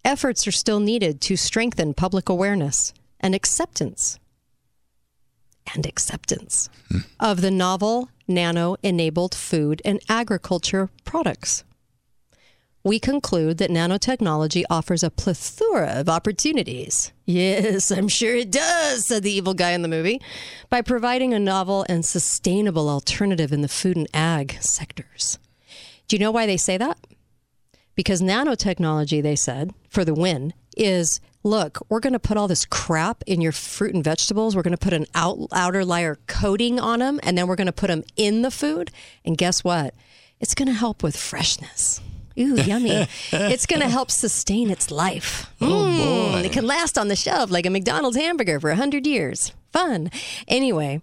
Efforts 0.03 0.45
are 0.45 0.51
still 0.51 0.81
needed 0.81 1.21
to 1.21 1.37
strengthen 1.37 1.93
public 1.93 2.27
awareness 2.27 2.93
and 3.17 3.33
acceptance 3.33 4.19
and 5.73 5.85
acceptance 5.85 6.69
hmm. 6.89 6.97
of 7.17 7.39
the 7.39 7.49
novel 7.49 8.09
nano 8.27 8.75
enabled 8.83 9.33
food 9.33 9.81
and 9.85 10.01
agriculture 10.09 10.89
products. 11.05 11.63
We 12.83 12.99
conclude 12.99 13.57
that 13.59 13.69
nanotechnology 13.69 14.65
offers 14.69 15.01
a 15.01 15.09
plethora 15.09 15.93
of 15.93 16.09
opportunities. 16.09 17.13
Yes, 17.23 17.91
I'm 17.91 18.09
sure 18.09 18.35
it 18.35 18.51
does, 18.51 19.05
said 19.05 19.23
the 19.23 19.31
evil 19.31 19.53
guy 19.53 19.71
in 19.71 19.81
the 19.81 19.87
movie, 19.87 20.21
by 20.69 20.81
providing 20.81 21.33
a 21.33 21.39
novel 21.39 21.85
and 21.87 22.05
sustainable 22.05 22.89
alternative 22.89 23.53
in 23.53 23.61
the 23.61 23.69
food 23.69 23.95
and 23.95 24.09
ag 24.13 24.57
sectors. 24.59 25.39
Do 26.09 26.17
you 26.17 26.19
know 26.19 26.31
why 26.31 26.45
they 26.45 26.57
say 26.57 26.77
that? 26.77 26.97
Because 27.95 28.21
nanotechnology, 28.21 29.21
they 29.23 29.35
said, 29.35 29.73
for 29.89 30.03
the 30.03 30.13
win, 30.13 30.53
is 30.77 31.21
look, 31.43 31.79
we're 31.89 31.99
going 32.01 32.13
to 32.13 32.19
put 32.19 32.37
all 32.37 32.47
this 32.47 32.65
crap 32.65 33.23
in 33.25 33.39
your 33.39 33.51
fruit 33.51 33.93
and 33.95 34.03
vegetables. 34.03 34.55
We're 34.55 34.63
going 34.63 34.75
to 34.75 34.83
put 34.83 34.93
an 34.93 35.05
out, 35.15 35.47
outer 35.53 35.85
layer 35.85 36.17
coating 36.27 36.79
on 36.79 36.99
them, 36.99 37.19
and 37.23 37.37
then 37.37 37.47
we're 37.47 37.55
going 37.55 37.67
to 37.67 37.71
put 37.73 37.87
them 37.87 38.03
in 38.17 38.41
the 38.41 38.51
food. 38.51 38.91
And 39.23 39.37
guess 39.37 39.63
what? 39.63 39.93
It's 40.39 40.53
going 40.55 40.67
to 40.67 40.73
help 40.73 41.01
with 41.03 41.15
freshness. 41.15 42.01
Ooh, 42.37 42.55
yummy. 42.61 43.07
it's 43.31 43.65
going 43.65 43.81
to 43.81 43.87
help 43.87 44.11
sustain 44.11 44.69
its 44.69 44.91
life. 44.91 45.49
Oh, 45.61 45.65
Mm, 45.65 46.31
boy. 46.33 46.39
It 46.45 46.51
can 46.51 46.65
last 46.67 46.97
on 46.97 47.07
the 47.07 47.15
shelf 47.15 47.49
like 47.49 47.65
a 47.65 47.69
McDonald's 47.69 48.17
hamburger 48.17 48.59
for 48.59 48.69
100 48.71 49.07
years. 49.07 49.53
Fun. 49.71 50.11
Anyway, 50.47 51.01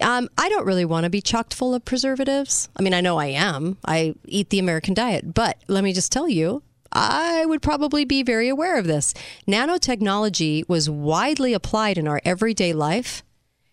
um, 0.00 0.28
I 0.38 0.48
don't 0.48 0.66
really 0.66 0.84
want 0.84 1.04
to 1.04 1.10
be 1.10 1.20
chocked 1.20 1.54
full 1.54 1.74
of 1.74 1.84
preservatives. 1.84 2.68
I 2.76 2.82
mean, 2.82 2.94
I 2.94 3.00
know 3.00 3.18
I 3.18 3.26
am. 3.26 3.78
I 3.84 4.14
eat 4.24 4.50
the 4.50 4.58
American 4.58 4.94
diet, 4.94 5.34
but 5.34 5.58
let 5.68 5.84
me 5.84 5.92
just 5.92 6.12
tell 6.12 6.28
you, 6.28 6.62
I 6.92 7.44
would 7.46 7.62
probably 7.62 8.04
be 8.04 8.22
very 8.22 8.48
aware 8.48 8.78
of 8.78 8.86
this. 8.86 9.14
Nanotechnology 9.46 10.68
was 10.68 10.90
widely 10.90 11.52
applied 11.52 11.98
in 11.98 12.08
our 12.08 12.20
everyday 12.24 12.72
life 12.72 13.22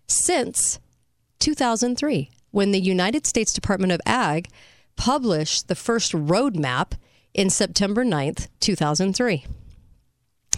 since 0.07 0.79
2003, 1.39 2.29
when 2.51 2.71
the 2.71 2.79
United 2.79 3.25
States 3.25 3.53
Department 3.53 3.91
of 3.91 4.01
Ag 4.05 4.49
published 4.95 5.67
the 5.67 5.75
first 5.75 6.11
roadmap 6.11 6.93
in 7.33 7.49
September 7.49 8.05
9th, 8.05 8.47
2003 8.59 9.45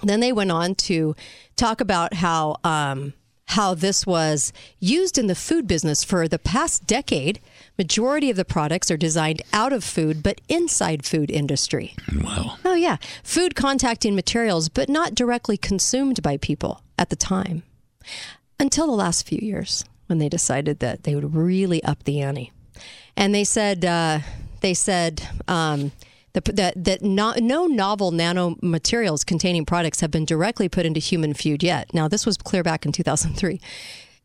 then 0.03 0.19
they 0.19 0.31
went 0.31 0.51
on 0.51 0.75
to 0.75 1.15
talk 1.55 1.81
about 1.81 2.13
how 2.13 2.57
um, 2.63 3.13
how 3.49 3.73
this 3.73 4.05
was 4.05 4.53
used 4.79 5.17
in 5.17 5.25
the 5.25 5.33
food 5.33 5.67
business 5.67 6.03
for 6.03 6.27
the 6.27 6.37
past 6.37 6.85
decade. 6.85 7.39
Majority 7.79 8.29
of 8.29 8.37
the 8.37 8.45
products 8.45 8.91
are 8.91 8.97
designed 8.97 9.41
out 9.51 9.73
of 9.73 9.83
food, 9.83 10.21
but 10.21 10.39
inside 10.49 11.03
food 11.03 11.31
industry. 11.31 11.95
Wow. 12.21 12.57
Oh 12.63 12.75
yeah, 12.75 12.97
food 13.23 13.55
contacting 13.55 14.15
materials, 14.15 14.69
but 14.69 14.87
not 14.87 15.15
directly 15.15 15.57
consumed 15.57 16.21
by 16.21 16.37
people 16.37 16.83
at 16.97 17.09
the 17.09 17.15
time. 17.15 17.63
Until 18.59 18.85
the 18.85 18.93
last 18.93 19.27
few 19.27 19.39
years, 19.41 19.83
when 20.05 20.19
they 20.19 20.29
decided 20.29 20.77
that 20.79 21.03
they 21.03 21.15
would 21.15 21.33
really 21.33 21.83
up 21.83 22.03
the 22.03 22.21
ante, 22.21 22.51
and 23.17 23.33
they 23.33 23.43
said 23.43 23.83
uh, 23.83 24.19
they 24.61 24.75
said 24.75 25.27
um, 25.47 25.91
The, 26.33 26.41
that 26.53 26.83
that 26.83 27.01
not, 27.01 27.39
no 27.39 27.65
novel 27.65 28.11
nanomaterials 28.11 29.25
containing 29.25 29.65
products 29.65 30.01
have 30.01 30.11
been 30.11 30.25
directly 30.25 30.69
put 30.69 30.85
into 30.85 30.99
human 30.99 31.33
food 31.33 31.63
yet. 31.63 31.93
Now, 31.93 32.07
this 32.07 32.25
was 32.25 32.37
clear 32.37 32.63
back 32.63 32.85
in 32.85 32.91
2003, 32.91 33.59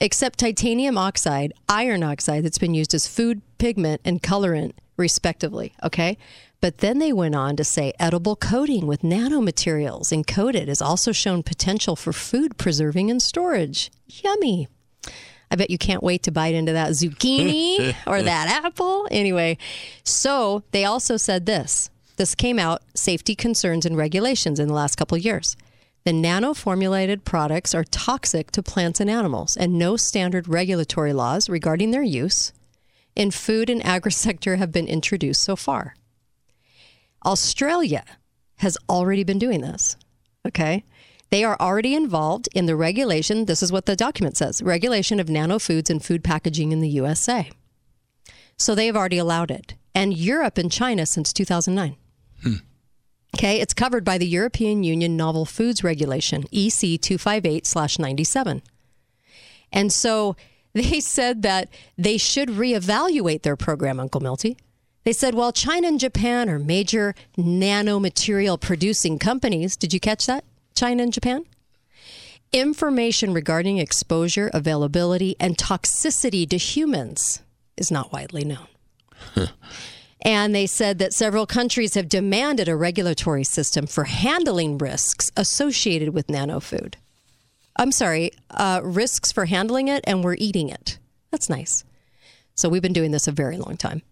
except 0.00 0.38
titanium 0.38 0.98
oxide, 0.98 1.52
iron 1.68 2.02
oxide 2.02 2.44
that's 2.44 2.58
been 2.58 2.74
used 2.74 2.94
as 2.94 3.06
food 3.06 3.40
pigment 3.58 4.02
and 4.04 4.22
colorant, 4.22 4.72
respectively. 4.96 5.72
Okay. 5.82 6.18
But 6.60 6.78
then 6.78 6.98
they 6.98 7.12
went 7.12 7.34
on 7.34 7.56
to 7.56 7.64
say 7.64 7.92
edible 8.00 8.36
coating 8.36 8.86
with 8.86 9.02
nanomaterials 9.02 10.12
encoded 10.12 10.68
has 10.68 10.80
also 10.80 11.12
shown 11.12 11.42
potential 11.42 11.94
for 11.94 12.10
food 12.10 12.56
preserving 12.56 13.10
and 13.10 13.20
storage. 13.20 13.90
Yummy. 14.06 14.68
I 15.50 15.56
bet 15.56 15.68
you 15.68 15.76
can't 15.76 16.02
wait 16.02 16.22
to 16.22 16.32
bite 16.32 16.54
into 16.54 16.72
that 16.72 16.92
zucchini 16.92 17.94
or 18.06 18.22
that 18.22 18.64
apple. 18.64 19.06
Anyway, 19.10 19.58
so 20.04 20.62
they 20.70 20.86
also 20.86 21.18
said 21.18 21.44
this. 21.44 21.90
This 22.16 22.34
came 22.34 22.58
out 22.58 22.82
safety 22.94 23.34
concerns 23.34 23.84
and 23.84 23.96
regulations 23.96 24.60
in 24.60 24.68
the 24.68 24.74
last 24.74 24.96
couple 24.96 25.18
years. 25.18 25.56
The 26.04 26.12
nano 26.12 26.54
formulated 26.54 27.24
products 27.24 27.74
are 27.74 27.84
toxic 27.84 28.50
to 28.52 28.62
plants 28.62 29.00
and 29.00 29.10
animals, 29.10 29.56
and 29.56 29.78
no 29.78 29.96
standard 29.96 30.46
regulatory 30.48 31.12
laws 31.12 31.48
regarding 31.48 31.90
their 31.90 32.02
use 32.02 32.52
in 33.16 33.30
food 33.30 33.70
and 33.70 33.84
agri 33.84 34.12
sector 34.12 34.56
have 34.56 34.72
been 34.72 34.86
introduced 34.86 35.42
so 35.42 35.56
far. 35.56 35.94
Australia 37.24 38.04
has 38.56 38.76
already 38.88 39.24
been 39.24 39.38
doing 39.38 39.60
this. 39.60 39.96
Okay. 40.46 40.84
They 41.30 41.42
are 41.42 41.56
already 41.58 41.94
involved 41.94 42.48
in 42.54 42.66
the 42.66 42.76
regulation. 42.76 43.46
This 43.46 43.62
is 43.62 43.72
what 43.72 43.86
the 43.86 43.96
document 43.96 44.36
says 44.36 44.62
regulation 44.62 45.18
of 45.18 45.28
nano 45.28 45.58
foods 45.58 45.90
and 45.90 46.04
food 46.04 46.22
packaging 46.22 46.70
in 46.70 46.80
the 46.80 46.88
USA. 46.90 47.50
So 48.56 48.74
they 48.74 48.86
have 48.86 48.96
already 48.96 49.18
allowed 49.18 49.50
it. 49.50 49.74
And 49.94 50.16
Europe 50.16 50.58
and 50.58 50.70
China 50.70 51.06
since 51.06 51.32
2009. 51.32 51.96
Okay, 53.34 53.60
it's 53.60 53.74
covered 53.74 54.04
by 54.04 54.16
the 54.16 54.26
European 54.26 54.84
Union 54.84 55.16
Novel 55.16 55.44
Foods 55.44 55.82
Regulation, 55.82 56.44
EC 56.52 57.00
258 57.00 57.98
97. 57.98 58.62
And 59.72 59.92
so 59.92 60.36
they 60.72 61.00
said 61.00 61.42
that 61.42 61.68
they 61.98 62.16
should 62.16 62.48
reevaluate 62.48 63.42
their 63.42 63.56
program, 63.56 63.98
Uncle 63.98 64.20
Milty. 64.20 64.56
They 65.04 65.12
said, 65.12 65.34
well, 65.34 65.52
China 65.52 65.88
and 65.88 66.00
Japan 66.00 66.48
are 66.48 66.58
major 66.58 67.14
nanomaterial 67.36 68.58
producing 68.58 69.18
companies. 69.18 69.76
Did 69.76 69.92
you 69.92 70.00
catch 70.00 70.26
that? 70.26 70.44
China 70.74 71.02
and 71.02 71.12
Japan? 71.12 71.44
Information 72.52 73.34
regarding 73.34 73.78
exposure, 73.78 74.50
availability, 74.54 75.36
and 75.38 75.58
toxicity 75.58 76.48
to 76.48 76.56
humans 76.56 77.42
is 77.76 77.90
not 77.90 78.12
widely 78.12 78.44
known. 78.44 78.68
And 80.24 80.54
they 80.54 80.66
said 80.66 80.98
that 80.98 81.12
several 81.12 81.46
countries 81.46 81.94
have 81.94 82.08
demanded 82.08 82.68
a 82.68 82.76
regulatory 82.76 83.44
system 83.44 83.86
for 83.86 84.04
handling 84.04 84.78
risks 84.78 85.30
associated 85.36 86.10
with 86.14 86.28
nano 86.30 86.60
food. 86.60 86.96
I'm 87.76 87.92
sorry, 87.92 88.30
uh, 88.50 88.80
risks 88.84 89.32
for 89.32 89.46
handling 89.46 89.88
it, 89.88 90.02
and 90.06 90.22
we're 90.24 90.36
eating 90.38 90.68
it. 90.68 90.98
That's 91.30 91.50
nice. 91.50 91.84
So 92.54 92.68
we've 92.68 92.82
been 92.82 92.92
doing 92.92 93.10
this 93.10 93.26
a 93.26 93.32
very 93.32 93.56
long 93.56 93.76
time. 93.76 94.02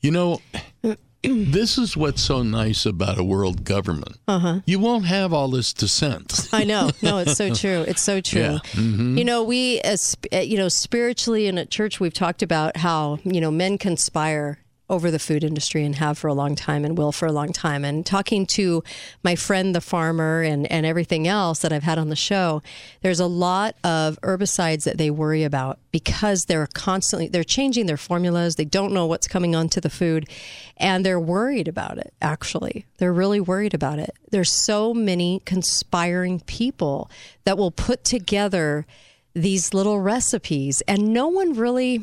You 0.00 0.12
know, 0.12 0.40
this 1.22 1.76
is 1.78 1.96
what's 1.96 2.22
so 2.22 2.44
nice 2.44 2.86
about 2.86 3.18
a 3.18 3.24
world 3.24 3.64
government. 3.64 4.16
Uh-huh. 4.28 4.60
You 4.66 4.78
won't 4.78 5.06
have 5.06 5.32
all 5.32 5.48
this 5.48 5.72
dissent. 5.72 6.48
I 6.52 6.62
know. 6.62 6.90
No, 7.02 7.18
it's 7.18 7.36
so 7.36 7.52
true. 7.54 7.84
It's 7.88 8.02
so 8.02 8.20
true. 8.20 8.40
Yeah. 8.40 8.58
Mhm. 8.74 9.18
You 9.18 9.24
know, 9.24 9.42
we, 9.42 9.80
as 9.80 10.16
uh, 10.32 10.38
you 10.38 10.56
know, 10.56 10.68
spiritually 10.68 11.48
and 11.48 11.58
at 11.58 11.70
church, 11.70 11.98
we've 11.98 12.14
talked 12.14 12.42
about 12.42 12.76
how 12.76 13.18
you 13.24 13.40
know 13.40 13.50
men 13.50 13.78
conspire 13.78 14.60
over 14.90 15.10
the 15.10 15.18
food 15.18 15.44
industry 15.44 15.84
and 15.84 15.96
have 15.96 16.16
for 16.16 16.28
a 16.28 16.34
long 16.34 16.54
time 16.54 16.84
and 16.84 16.96
will 16.96 17.12
for 17.12 17.26
a 17.26 17.32
long 17.32 17.52
time. 17.52 17.84
And 17.84 18.04
talking 18.06 18.46
to 18.46 18.82
my 19.22 19.36
friend, 19.36 19.74
the 19.74 19.80
farmer, 19.80 20.42
and 20.42 20.70
and 20.70 20.86
everything 20.86 21.28
else 21.28 21.60
that 21.60 21.72
I've 21.72 21.82
had 21.82 21.98
on 21.98 22.08
the 22.08 22.16
show, 22.16 22.62
there's 23.02 23.20
a 23.20 23.26
lot 23.26 23.76
of 23.84 24.18
herbicides 24.22 24.84
that 24.84 24.98
they 24.98 25.10
worry 25.10 25.44
about 25.44 25.78
because 25.92 26.46
they're 26.46 26.68
constantly 26.68 27.28
they're 27.28 27.44
changing 27.44 27.86
their 27.86 27.96
formulas. 27.96 28.56
They 28.56 28.64
don't 28.64 28.92
know 28.92 29.06
what's 29.06 29.28
coming 29.28 29.54
onto 29.54 29.80
the 29.80 29.90
food, 29.90 30.28
and 30.76 31.04
they're 31.04 31.20
worried 31.20 31.68
about 31.68 31.98
it. 31.98 32.14
Actually, 32.22 32.86
they're 32.96 33.12
really 33.12 33.40
worried 33.40 33.74
about 33.74 33.98
it. 33.98 34.14
There's 34.30 34.52
so 34.52 34.94
many 34.94 35.42
conspiring 35.44 36.40
people 36.40 37.10
that 37.44 37.58
will 37.58 37.70
put 37.70 38.04
together 38.04 38.86
these 39.34 39.74
little 39.74 40.00
recipes, 40.00 40.82
and 40.88 41.12
no 41.12 41.28
one 41.28 41.52
really. 41.52 42.00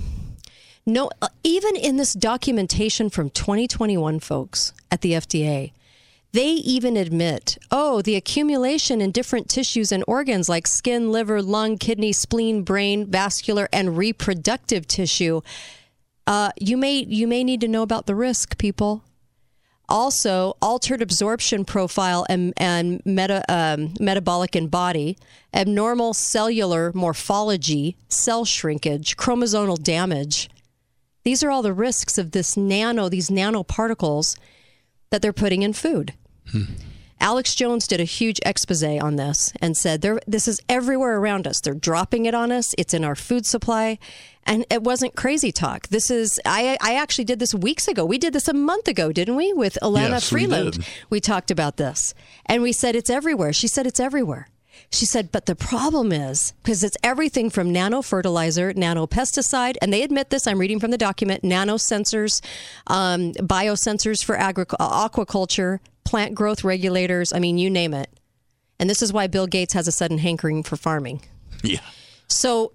No, 0.88 1.10
uh, 1.19 1.30
even 1.43 1.76
in 1.76 1.98
this 1.98 2.13
documentation 2.13 3.10
from 3.10 3.32
2021, 3.32 4.19
folks, 4.19 4.71
at 4.91 5.02
the 5.02 5.13
FDA, 5.13 5.71
they 6.32 6.50
even 6.50 6.95
admit, 6.95 7.58
oh, 7.71 8.04
the 8.04 8.15
accumulation 8.15 9.02
in 9.02 9.12
different 9.12 9.50
tissues 9.50 9.91
and 9.91 10.04
organs 10.08 10.48
like 10.48 10.67
skin, 10.67 11.12
liver, 11.12 11.41
lung, 11.41 11.78
kidney, 11.80 12.12
spleen, 12.12 12.62
brain, 12.62 13.10
vascular, 13.10 13.67
and 13.74 13.98
reproductive 13.98 14.88
tissue. 14.88 15.41
Uh, 16.28 16.52
you 16.60 16.78
may 16.78 16.98
you 17.08 17.26
may 17.26 17.43
need 17.43 17.62
to 17.62 17.67
know 17.67 17.82
about 17.82 18.06
the 18.06 18.15
risk, 18.15 18.58
people. 18.60 19.04
Also, 19.89 20.58
altered 20.62 21.02
absorption 21.02 21.63
profile 21.63 22.26
and, 22.30 22.54
and 22.58 23.02
meta, 23.06 23.43
um, 23.48 23.93
metabolic 24.00 24.56
in 24.56 24.67
body, 24.67 25.17
abnormal 25.54 26.13
cellular 26.13 26.91
morphology, 26.93 27.95
cell 28.08 28.45
shrinkage, 28.45 29.15
chromosomal 29.15 29.82
damage. 29.82 30.50
These 31.25 31.43
are 31.43 31.51
all 31.51 31.61
the 31.63 31.73
risks 31.73 32.17
of 32.17 32.31
this 32.31 32.55
nano, 32.55 33.09
these 33.09 33.29
nanoparticles 33.29 34.38
that 35.09 35.21
they're 35.21 35.33
putting 35.33 35.63
in 35.63 35.73
food. 35.73 36.13
Hmm. 36.51 36.63
Alex 37.19 37.55
Jones 37.55 37.88
did 37.88 37.99
a 37.99 38.03
huge 38.03 38.39
expose 38.45 38.83
on 38.83 39.15
this 39.15 39.51
and 39.61 39.75
said 39.75 40.01
this 40.27 40.47
is 40.47 40.61
everywhere 40.69 41.17
around 41.17 41.47
us. 41.47 41.59
They're 41.61 41.73
dropping 41.73 42.25
it 42.25 42.35
on 42.35 42.51
us. 42.51 42.75
It's 42.77 42.93
in 42.93 43.03
our 43.03 43.15
food 43.15 43.45
supply. 43.45 43.97
And 44.43 44.65
it 44.69 44.83
wasn't 44.83 45.15
crazy 45.15 45.51
talk. 45.51 45.88
This 45.88 46.11
is 46.11 46.39
I 46.45 46.77
I 46.81 46.93
actually 46.95 47.23
did 47.23 47.39
this 47.39 47.55
weeks 47.55 47.88
ago. 47.88 48.05
We 48.05 48.19
did 48.19 48.33
this 48.33 48.47
a 48.47 48.53
month 48.53 48.88
ago, 48.88 49.11
didn't 49.11 49.38
we? 49.38 49.53
With 49.53 49.77
Elana 49.81 50.09
Yes, 50.09 50.31
we 50.31 50.41
Freeland. 50.41 50.73
did. 50.73 50.85
we 51.09 51.19
talked 51.19 51.49
about 51.49 51.77
this. 51.77 52.13
And 52.45 52.61
we 52.61 52.71
said 52.71 52.95
it's 52.95 53.09
everywhere. 53.09 53.53
She 53.53 53.67
said 53.67 53.88
it's 53.88 53.99
everywhere. 53.99 54.47
She 54.91 55.05
said, 55.05 55.31
but 55.31 55.45
the 55.45 55.55
problem 55.55 56.11
is 56.11 56.53
because 56.63 56.83
it's 56.83 56.97
everything 57.03 57.49
from 57.49 57.71
nano 57.71 58.01
fertilizer, 58.01 58.73
nano 58.73 59.07
pesticide, 59.07 59.75
and 59.81 59.91
they 59.91 60.03
admit 60.03 60.29
this. 60.29 60.47
I'm 60.47 60.59
reading 60.59 60.79
from 60.79 60.91
the 60.91 60.97
document: 60.97 61.43
nano 61.43 61.75
sensors, 61.75 62.41
um, 62.88 63.33
biosensors 63.33 64.23
for 64.23 64.38
aquaculture, 64.38 65.79
plant 66.03 66.35
growth 66.35 66.63
regulators. 66.63 67.33
I 67.33 67.39
mean, 67.39 67.57
you 67.57 67.69
name 67.69 67.93
it. 67.93 68.09
And 68.79 68.89
this 68.89 69.01
is 69.01 69.13
why 69.13 69.27
Bill 69.27 69.47
Gates 69.47 69.73
has 69.73 69.88
a 69.88 69.91
sudden 69.91 70.17
hankering 70.17 70.63
for 70.63 70.75
farming. 70.75 71.21
Yeah. 71.63 71.79
So 72.27 72.73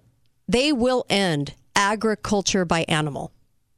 they 0.48 0.72
will 0.72 1.04
end 1.10 1.54
agriculture 1.76 2.64
by 2.64 2.84
animal. 2.88 3.32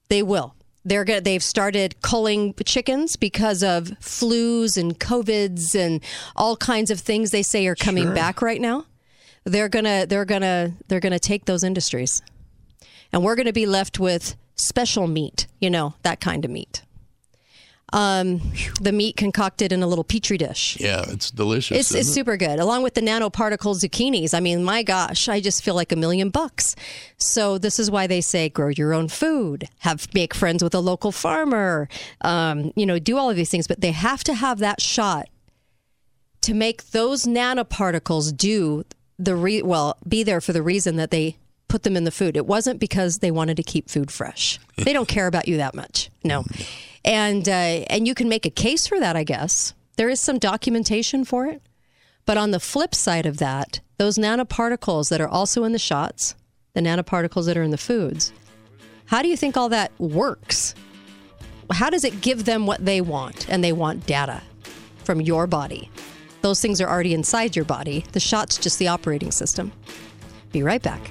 They 0.08 0.22
will. 0.22 0.54
They're 0.84 1.04
gonna, 1.04 1.20
they've 1.20 1.42
started 1.42 2.00
culling 2.02 2.54
chickens 2.64 3.16
because 3.16 3.62
of 3.62 3.84
flus 4.00 4.76
and 4.76 4.98
covids 4.98 5.74
and 5.76 6.00
all 6.34 6.56
kinds 6.56 6.90
of 6.90 6.98
things 7.00 7.30
they 7.30 7.42
say 7.44 7.66
are 7.68 7.76
coming 7.76 8.04
Sure. 8.04 8.14
back 8.14 8.42
right 8.42 8.60
now. 8.60 8.86
They're 9.44 9.68
gonna 9.68 10.06
they're 10.06 10.24
gonna 10.24 10.72
they're 10.88 11.00
gonna 11.00 11.18
take 11.18 11.44
those 11.46 11.64
industries, 11.64 12.22
and 13.12 13.24
we're 13.24 13.34
gonna 13.36 13.52
be 13.52 13.66
left 13.66 13.98
with 13.98 14.36
special 14.56 15.06
meat. 15.06 15.46
You 15.60 15.70
know 15.70 15.94
that 16.02 16.20
kind 16.20 16.44
of 16.44 16.50
meat. 16.50 16.82
Um, 17.92 18.40
the 18.80 18.92
meat 18.92 19.16
concocted 19.16 19.70
in 19.70 19.82
a 19.82 19.86
little 19.86 20.04
petri 20.04 20.38
dish. 20.38 20.78
Yeah, 20.80 21.04
it's 21.08 21.30
delicious. 21.30 21.78
It's, 21.78 21.94
it's 21.94 22.08
it? 22.08 22.12
super 22.12 22.36
good, 22.36 22.58
along 22.58 22.82
with 22.82 22.94
the 22.94 23.02
nanoparticle 23.02 23.76
zucchinis. 23.76 24.32
I 24.32 24.40
mean, 24.40 24.64
my 24.64 24.82
gosh, 24.82 25.28
I 25.28 25.40
just 25.40 25.62
feel 25.62 25.74
like 25.74 25.92
a 25.92 25.96
million 25.96 26.30
bucks. 26.30 26.74
So 27.18 27.58
this 27.58 27.78
is 27.78 27.90
why 27.90 28.06
they 28.06 28.20
say 28.20 28.48
grow 28.48 28.68
your 28.68 28.94
own 28.94 29.08
food, 29.08 29.68
have 29.80 30.08
make 30.14 30.32
friends 30.32 30.62
with 30.62 30.74
a 30.74 30.80
local 30.80 31.12
farmer, 31.12 31.88
um, 32.22 32.72
you 32.76 32.86
know, 32.86 32.98
do 32.98 33.18
all 33.18 33.28
of 33.28 33.36
these 33.36 33.50
things. 33.50 33.66
But 33.66 33.80
they 33.82 33.92
have 33.92 34.24
to 34.24 34.34
have 34.34 34.58
that 34.60 34.80
shot 34.80 35.28
to 36.42 36.54
make 36.54 36.90
those 36.90 37.24
nanoparticles 37.24 38.36
do 38.36 38.84
the 39.18 39.36
re- 39.36 39.62
well, 39.62 39.96
be 40.06 40.22
there 40.22 40.40
for 40.40 40.52
the 40.52 40.62
reason 40.62 40.96
that 40.96 41.10
they 41.10 41.36
put 41.68 41.84
them 41.84 41.96
in 41.96 42.04
the 42.04 42.10
food. 42.10 42.36
It 42.36 42.46
wasn't 42.46 42.80
because 42.80 43.18
they 43.18 43.30
wanted 43.30 43.56
to 43.56 43.62
keep 43.62 43.88
food 43.88 44.10
fresh. 44.10 44.58
They 44.76 44.92
don't 44.92 45.06
care 45.06 45.28
about 45.28 45.46
you 45.46 45.58
that 45.58 45.74
much. 45.74 46.10
No. 46.24 46.44
And 47.04 47.48
uh, 47.48 47.52
and 47.90 48.06
you 48.06 48.14
can 48.14 48.28
make 48.28 48.46
a 48.46 48.50
case 48.50 48.86
for 48.86 49.00
that, 49.00 49.16
I 49.16 49.24
guess. 49.24 49.74
There 49.96 50.08
is 50.08 50.20
some 50.20 50.38
documentation 50.38 51.24
for 51.24 51.46
it. 51.46 51.62
But 52.24 52.36
on 52.36 52.52
the 52.52 52.60
flip 52.60 52.94
side 52.94 53.26
of 53.26 53.38
that, 53.38 53.80
those 53.98 54.16
nanoparticles 54.16 55.08
that 55.10 55.20
are 55.20 55.28
also 55.28 55.64
in 55.64 55.72
the 55.72 55.78
shots, 55.78 56.34
the 56.74 56.80
nanoparticles 56.80 57.46
that 57.46 57.56
are 57.56 57.62
in 57.62 57.72
the 57.72 57.78
foods, 57.78 58.32
how 59.06 59.22
do 59.22 59.28
you 59.28 59.36
think 59.36 59.56
all 59.56 59.68
that 59.70 59.92
works? 59.98 60.74
How 61.72 61.90
does 61.90 62.04
it 62.04 62.20
give 62.20 62.44
them 62.44 62.66
what 62.66 62.84
they 62.84 63.00
want? 63.00 63.48
And 63.48 63.62
they 63.62 63.72
want 63.72 64.06
data 64.06 64.42
from 65.04 65.20
your 65.20 65.46
body. 65.46 65.90
Those 66.42 66.60
things 66.60 66.80
are 66.80 66.88
already 66.88 67.14
inside 67.14 67.56
your 67.56 67.64
body. 67.64 68.04
The 68.12 68.20
shot's 68.20 68.58
just 68.58 68.78
the 68.78 68.88
operating 68.88 69.30
system. 69.30 69.72
Be 70.52 70.62
right 70.62 70.82
back. 70.82 71.10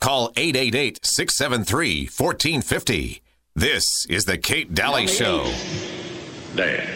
Call 0.00 0.32
888 0.34 1.04
673 1.04 2.06
1450. 2.06 3.22
This 3.54 3.84
is 4.08 4.24
The 4.24 4.38
Kate 4.38 4.72
Dalley 4.72 5.06
Show. 5.06 5.52
Day. 6.56 6.88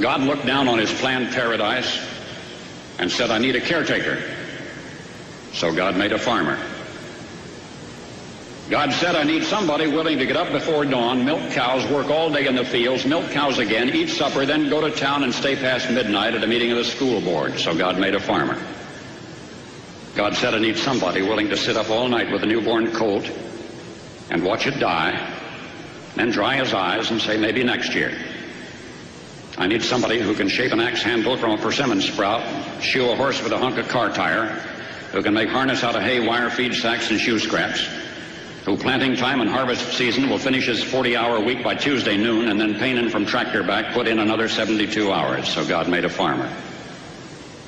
God 0.00 0.22
looked 0.22 0.44
down 0.44 0.66
on 0.66 0.78
his 0.78 0.92
planned 0.92 1.32
paradise 1.32 2.04
and 2.98 3.10
said, 3.10 3.30
I 3.30 3.38
need 3.38 3.54
a 3.54 3.60
caretaker. 3.60 4.20
So 5.52 5.72
God 5.72 5.96
made 5.96 6.10
a 6.10 6.18
farmer. 6.18 6.58
God 8.68 8.92
said, 8.92 9.14
I 9.14 9.22
need 9.22 9.44
somebody 9.44 9.86
willing 9.86 10.18
to 10.18 10.26
get 10.26 10.36
up 10.36 10.50
before 10.50 10.84
dawn, 10.84 11.24
milk 11.24 11.52
cows, 11.52 11.88
work 11.88 12.10
all 12.10 12.32
day 12.32 12.48
in 12.48 12.56
the 12.56 12.64
fields, 12.64 13.06
milk 13.06 13.30
cows 13.30 13.60
again, 13.60 13.90
eat 13.90 14.08
supper, 14.08 14.44
then 14.44 14.68
go 14.68 14.80
to 14.80 14.90
town 14.90 15.22
and 15.22 15.32
stay 15.32 15.54
past 15.54 15.88
midnight 15.88 16.34
at 16.34 16.42
a 16.42 16.48
meeting 16.48 16.72
of 16.72 16.78
the 16.78 16.84
school 16.84 17.20
board. 17.20 17.60
So 17.60 17.76
God 17.76 17.96
made 18.00 18.16
a 18.16 18.20
farmer. 18.20 18.60
God 20.16 20.34
said, 20.34 20.54
I 20.54 20.58
need 20.58 20.78
somebody 20.78 21.20
willing 21.20 21.50
to 21.50 21.58
sit 21.58 21.76
up 21.76 21.90
all 21.90 22.08
night 22.08 22.32
with 22.32 22.42
a 22.42 22.46
newborn 22.46 22.90
colt 22.92 23.30
and 24.30 24.42
watch 24.42 24.66
it 24.66 24.80
die, 24.80 25.30
then 26.14 26.30
dry 26.30 26.56
his 26.56 26.72
eyes 26.72 27.10
and 27.10 27.20
say, 27.20 27.36
maybe 27.36 27.62
next 27.62 27.94
year. 27.94 28.16
I 29.58 29.66
need 29.66 29.82
somebody 29.82 30.18
who 30.18 30.34
can 30.34 30.48
shape 30.48 30.72
an 30.72 30.80
axe 30.80 31.02
handle 31.02 31.36
from 31.36 31.50
a 31.50 31.58
persimmon 31.58 32.00
sprout, 32.00 32.42
shoe 32.82 33.10
a 33.10 33.14
horse 33.14 33.42
with 33.42 33.52
a 33.52 33.58
hunk 33.58 33.76
of 33.76 33.88
car 33.88 34.10
tire, 34.10 34.46
who 35.12 35.22
can 35.22 35.34
make 35.34 35.50
harness 35.50 35.84
out 35.84 35.94
of 35.94 36.02
hay, 36.02 36.26
wire, 36.26 36.48
feed 36.48 36.74
sacks, 36.74 37.10
and 37.10 37.20
shoe 37.20 37.38
scraps, 37.38 37.86
who 38.64 38.76
planting 38.78 39.16
time 39.16 39.42
and 39.42 39.50
harvest 39.50 39.98
season 39.98 40.30
will 40.30 40.38
finish 40.38 40.66
his 40.66 40.82
40-hour 40.82 41.40
week 41.40 41.62
by 41.62 41.74
Tuesday 41.74 42.16
noon, 42.16 42.48
and 42.48 42.58
then 42.58 42.74
painin 42.74 43.10
from 43.10 43.26
tractor 43.26 43.62
back 43.62 43.92
put 43.92 44.08
in 44.08 44.18
another 44.18 44.48
72 44.48 45.12
hours. 45.12 45.46
So 45.46 45.66
God 45.66 45.88
made 45.88 46.06
a 46.06 46.10
farmer. 46.10 46.50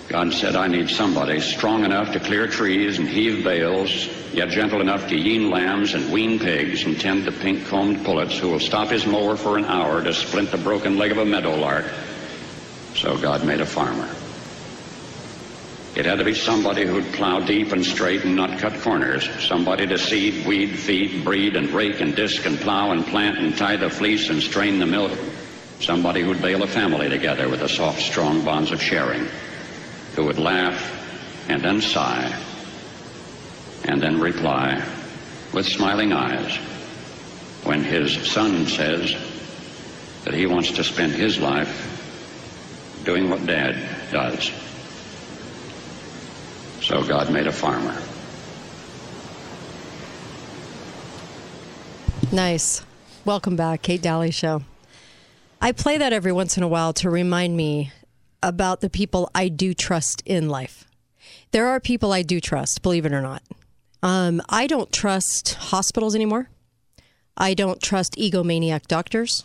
God 0.08 0.32
said, 0.32 0.56
I 0.56 0.68
need 0.68 0.88
somebody 0.88 1.38
strong 1.38 1.84
enough 1.84 2.14
to 2.14 2.20
clear 2.20 2.46
trees 2.46 2.98
and 2.98 3.06
heave 3.06 3.44
bales, 3.44 4.08
yet 4.32 4.48
gentle 4.48 4.80
enough 4.80 5.06
to 5.08 5.16
yean 5.16 5.50
lambs 5.50 5.92
and 5.92 6.10
wean 6.10 6.38
pigs 6.38 6.84
and 6.84 6.98
tend 6.98 7.24
the 7.24 7.32
pink-combed 7.32 8.06
pullets 8.06 8.38
who 8.38 8.48
will 8.48 8.58
stop 8.58 8.88
his 8.88 9.04
mower 9.04 9.36
for 9.36 9.58
an 9.58 9.66
hour 9.66 10.02
to 10.02 10.14
splint 10.14 10.50
the 10.50 10.56
broken 10.56 10.96
leg 10.96 11.12
of 11.12 11.18
a 11.18 11.26
meadowlark. 11.26 11.84
So 12.94 13.18
God 13.18 13.44
made 13.44 13.60
a 13.60 13.66
farmer. 13.66 14.08
It 15.94 16.06
had 16.06 16.20
to 16.20 16.24
be 16.24 16.34
somebody 16.34 16.86
who'd 16.86 17.12
plow 17.12 17.40
deep 17.40 17.72
and 17.72 17.84
straight 17.84 18.24
and 18.24 18.34
not 18.34 18.58
cut 18.60 18.80
corners. 18.80 19.28
Somebody 19.46 19.86
to 19.88 19.98
seed, 19.98 20.46
weed, 20.46 20.68
feed, 20.78 21.22
breed, 21.22 21.54
and 21.54 21.68
rake 21.70 22.00
and 22.00 22.16
disc 22.16 22.46
and 22.46 22.58
plow 22.58 22.92
and 22.92 23.04
plant 23.06 23.36
and 23.36 23.54
tie 23.58 23.76
the 23.76 23.90
fleece 23.90 24.30
and 24.30 24.40
strain 24.40 24.78
the 24.78 24.86
milk. 24.86 25.12
Somebody 25.80 26.22
who'd 26.22 26.40
bale 26.40 26.62
a 26.62 26.66
family 26.66 27.10
together 27.10 27.50
with 27.50 27.60
the 27.60 27.68
soft, 27.68 28.00
strong 28.00 28.42
bonds 28.42 28.72
of 28.72 28.80
sharing 28.80 29.28
who 30.18 30.24
would 30.24 30.38
laugh 30.40 31.46
and 31.48 31.62
then 31.62 31.80
sigh 31.80 32.36
and 33.84 34.02
then 34.02 34.18
reply 34.18 34.84
with 35.52 35.64
smiling 35.64 36.12
eyes 36.12 36.56
when 37.62 37.84
his 37.84 38.28
son 38.28 38.66
says 38.66 39.14
that 40.24 40.34
he 40.34 40.44
wants 40.44 40.72
to 40.72 40.82
spend 40.82 41.12
his 41.12 41.38
life 41.38 41.70
doing 43.04 43.30
what 43.30 43.46
dad 43.46 43.76
does. 44.10 44.50
So 46.82 47.04
God 47.04 47.32
made 47.32 47.46
a 47.46 47.52
farmer. 47.52 47.96
Nice. 52.32 52.84
Welcome 53.24 53.54
back, 53.54 53.82
Kate 53.82 54.02
Dalley 54.02 54.32
Show. 54.32 54.62
I 55.60 55.70
play 55.70 55.96
that 55.96 56.12
every 56.12 56.32
once 56.32 56.56
in 56.56 56.64
a 56.64 56.68
while 56.68 56.92
to 56.94 57.08
remind 57.08 57.56
me 57.56 57.92
about 58.42 58.80
the 58.80 58.90
people 58.90 59.30
I 59.34 59.48
do 59.48 59.74
trust 59.74 60.22
in 60.24 60.48
life. 60.48 60.84
There 61.50 61.66
are 61.66 61.80
people 61.80 62.12
I 62.12 62.22
do 62.22 62.40
trust, 62.40 62.82
believe 62.82 63.06
it 63.06 63.12
or 63.12 63.22
not. 63.22 63.42
Um, 64.02 64.40
I 64.48 64.66
don't 64.66 64.92
trust 64.92 65.54
hospitals 65.54 66.14
anymore. 66.14 66.48
I 67.36 67.54
don't 67.54 67.82
trust 67.82 68.16
egomaniac 68.16 68.86
doctors. 68.86 69.44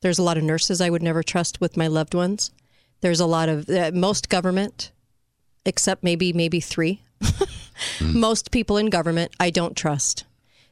There's 0.00 0.18
a 0.18 0.22
lot 0.22 0.36
of 0.36 0.44
nurses 0.44 0.80
I 0.80 0.90
would 0.90 1.02
never 1.02 1.22
trust 1.22 1.60
with 1.60 1.76
my 1.76 1.86
loved 1.86 2.14
ones. 2.14 2.50
There's 3.00 3.20
a 3.20 3.26
lot 3.26 3.48
of 3.48 3.68
uh, 3.68 3.90
most 3.94 4.28
government, 4.28 4.90
except 5.64 6.02
maybe 6.02 6.32
maybe 6.32 6.60
three. 6.60 7.02
mm. 7.22 8.14
Most 8.14 8.50
people 8.50 8.76
in 8.76 8.86
government 8.86 9.32
I 9.40 9.50
don't 9.50 9.76
trust. 9.76 10.24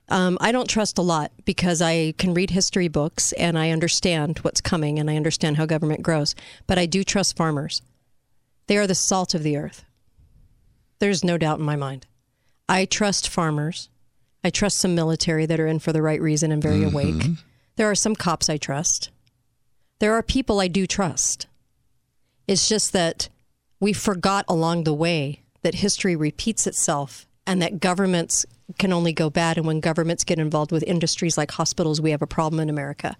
Um, 0.08 0.36
I 0.40 0.52
don't 0.52 0.68
trust 0.68 0.98
a 0.98 1.02
lot 1.02 1.32
because 1.44 1.80
I 1.80 2.12
can 2.18 2.34
read 2.34 2.50
history 2.50 2.88
books 2.88 3.32
and 3.32 3.58
I 3.58 3.70
understand 3.70 4.38
what's 4.38 4.60
coming 4.60 4.98
and 4.98 5.10
I 5.10 5.16
understand 5.16 5.56
how 5.56 5.66
government 5.66 6.02
grows. 6.02 6.34
But 6.66 6.78
I 6.78 6.86
do 6.86 7.04
trust 7.04 7.36
farmers. 7.36 7.80
They 8.66 8.76
are 8.76 8.86
the 8.86 8.94
salt 8.94 9.34
of 9.34 9.42
the 9.42 9.56
earth. 9.56 9.84
There's 10.98 11.24
no 11.24 11.38
doubt 11.38 11.58
in 11.58 11.64
my 11.64 11.76
mind. 11.76 12.06
I 12.68 12.84
trust 12.84 13.28
farmers. 13.28 13.88
I 14.42 14.50
trust 14.50 14.78
some 14.78 14.94
military 14.94 15.46
that 15.46 15.60
are 15.60 15.66
in 15.66 15.78
for 15.78 15.92
the 15.92 16.02
right 16.02 16.20
reason 16.20 16.52
and 16.52 16.62
very 16.62 16.80
mm-hmm. 16.80 16.94
awake. 16.94 17.38
There 17.76 17.90
are 17.90 17.94
some 17.94 18.14
cops 18.14 18.48
I 18.48 18.56
trust. 18.56 19.10
There 20.00 20.14
are 20.14 20.22
people 20.22 20.60
I 20.60 20.68
do 20.68 20.86
trust. 20.86 21.46
It's 22.46 22.68
just 22.68 22.92
that 22.92 23.28
we 23.80 23.92
forgot 23.92 24.44
along 24.48 24.84
the 24.84 24.94
way 24.94 25.40
that 25.62 25.76
history 25.76 26.14
repeats 26.14 26.66
itself 26.66 27.26
and 27.46 27.60
that 27.62 27.80
governments 27.80 28.46
can 28.78 28.92
only 28.92 29.12
go 29.12 29.30
bad. 29.30 29.58
And 29.58 29.66
when 29.66 29.80
governments 29.80 30.24
get 30.24 30.38
involved 30.38 30.72
with 30.72 30.82
industries 30.84 31.36
like 31.36 31.50
hospitals, 31.50 32.00
we 32.00 32.10
have 32.10 32.22
a 32.22 32.26
problem 32.26 32.60
in 32.60 32.70
America. 32.70 33.16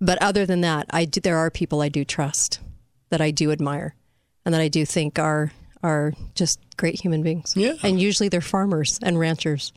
But 0.00 0.20
other 0.22 0.46
than 0.46 0.60
that, 0.62 0.86
I 0.90 1.04
do, 1.04 1.20
there 1.20 1.38
are 1.38 1.50
people 1.50 1.80
I 1.80 1.88
do 1.88 2.04
trust 2.04 2.60
that 3.10 3.20
I 3.20 3.30
do 3.30 3.50
admire 3.50 3.94
and 4.44 4.54
that 4.54 4.60
I 4.60 4.68
do 4.68 4.84
think 4.86 5.18
are 5.18 5.52
are 5.82 6.12
just 6.34 6.58
great 6.76 7.00
human 7.00 7.22
beings. 7.22 7.54
Yeah. 7.56 7.74
And 7.82 8.00
usually 8.00 8.28
they're 8.28 8.40
farmers 8.40 8.98
and 9.00 9.18
ranchers. 9.18 9.72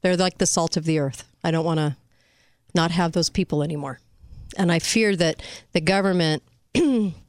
They're 0.00 0.16
like 0.16 0.38
the 0.38 0.46
salt 0.46 0.76
of 0.76 0.84
the 0.84 0.98
earth. 0.98 1.24
I 1.44 1.50
don't 1.50 1.64
want 1.64 1.78
to 1.78 1.96
not 2.74 2.90
have 2.92 3.12
those 3.12 3.28
people 3.28 3.62
anymore. 3.62 4.00
And 4.56 4.72
I 4.72 4.78
fear 4.78 5.14
that 5.16 5.42
the 5.72 5.80
government 5.80 6.42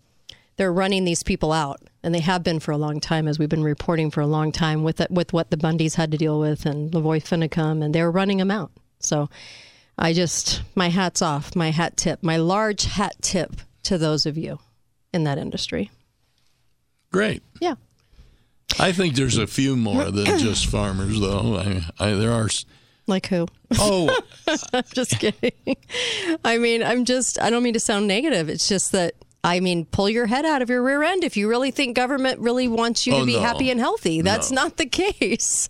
they're 0.59 0.73
running 0.73 1.05
these 1.05 1.23
people 1.23 1.53
out 1.53 1.79
and 2.03 2.13
they 2.13 2.19
have 2.19 2.43
been 2.43 2.59
for 2.59 2.73
a 2.73 2.77
long 2.77 2.99
time, 2.99 3.29
as 3.29 3.39
we've 3.39 3.47
been 3.47 3.63
reporting 3.63 4.11
for 4.11 4.19
a 4.19 4.27
long 4.27 4.51
time 4.51 4.83
with 4.83 4.99
it, 4.99 5.09
with 5.09 5.31
what 5.31 5.51
the 5.51 5.55
Bundys 5.57 5.95
had 5.95 6.11
to 6.11 6.17
deal 6.17 6.37
with 6.37 6.65
and 6.65 6.91
Lavoy 6.91 7.23
Finicum, 7.23 7.81
and 7.81 7.95
they're 7.95 8.11
running 8.11 8.39
them 8.39 8.51
out. 8.51 8.69
So 8.99 9.29
I 9.97 10.11
just 10.11 10.61
my 10.75 10.89
hats 10.89 11.21
off, 11.21 11.55
my 11.55 11.71
hat 11.71 11.95
tip, 11.95 12.21
my 12.21 12.35
large 12.35 12.83
hat 12.83 13.15
tip 13.21 13.55
to 13.83 13.97
those 13.97 14.25
of 14.25 14.37
you 14.37 14.59
in 15.13 15.23
that 15.23 15.37
industry. 15.37 15.91
Great. 17.09 17.41
Yeah. 17.61 17.75
I 18.77 18.91
think 18.91 19.15
there's 19.15 19.37
a 19.37 19.47
few 19.47 19.77
more 19.77 20.11
than 20.11 20.25
just 20.39 20.67
farmers, 20.67 21.21
though. 21.21 21.55
I, 21.55 21.85
I, 21.97 22.13
there 22.15 22.33
are 22.33 22.49
Like 23.07 23.27
who? 23.27 23.47
Oh, 23.77 24.13
I'm 24.73 24.83
just 24.93 25.19
kidding. 25.19 25.77
I 26.43 26.57
mean, 26.57 26.83
I'm 26.83 27.05
just, 27.05 27.41
I 27.41 27.49
don't 27.49 27.63
mean 27.63 27.73
to 27.75 27.79
sound 27.79 28.07
negative. 28.09 28.49
It's 28.49 28.67
just 28.67 28.91
that, 28.91 29.15
I 29.43 29.59
mean, 29.61 29.85
pull 29.85 30.09
your 30.09 30.25
head 30.27 30.45
out 30.45 30.61
of 30.61 30.69
your 30.69 30.83
rear 30.83 31.01
end 31.03 31.23
if 31.23 31.37
you 31.37 31.47
really 31.49 31.71
think 31.71 31.95
government 31.95 32.39
really 32.41 32.67
wants 32.67 33.07
you 33.07 33.13
Oh, 33.15 33.19
to 33.21 33.25
be 33.25 33.35
no. 33.35 33.41
happy 33.41 33.69
and 33.71 33.79
healthy. 33.79 34.21
That's 34.21 34.51
No. 34.51 34.63
not 34.63 34.77
the 34.77 34.85
case. 34.87 35.69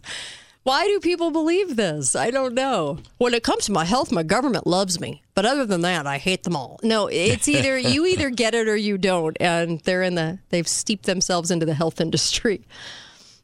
Why 0.63 0.86
do 0.88 0.99
people 0.99 1.32
believe 1.32 1.76
this? 1.76 2.15
I 2.15 2.32
don't 2.32 2.53
know. 2.53 2.97
When 3.17 3.34
it 3.34 3.43
comes 3.43 3.65
to 3.65 3.72
my 3.72 3.86
health, 3.86 4.11
my 4.11 4.24
government 4.24 4.67
loves 4.67 4.99
me. 4.99 5.24
But 5.34 5.45
other 5.45 5.65
than 5.65 5.82
that, 5.82 6.05
I 6.05 6.17
hate 6.17 6.43
them 6.43 6.55
all. 6.55 6.80
No, 6.84 7.07
it's 7.07 7.47
either 7.47 7.78
you 7.93 8.05
either 8.05 8.30
get 8.30 8.53
it 8.53 8.67
or 8.67 8.76
you 8.76 8.97
don't. 8.97 9.38
And 9.39 9.80
they're 9.82 10.03
in 10.03 10.15
the, 10.15 10.39
they've 10.49 10.67
steeped 10.67 11.05
themselves 11.05 11.49
into 11.51 11.65
the 11.65 11.74
health 11.76 12.01
industry. 12.07 12.65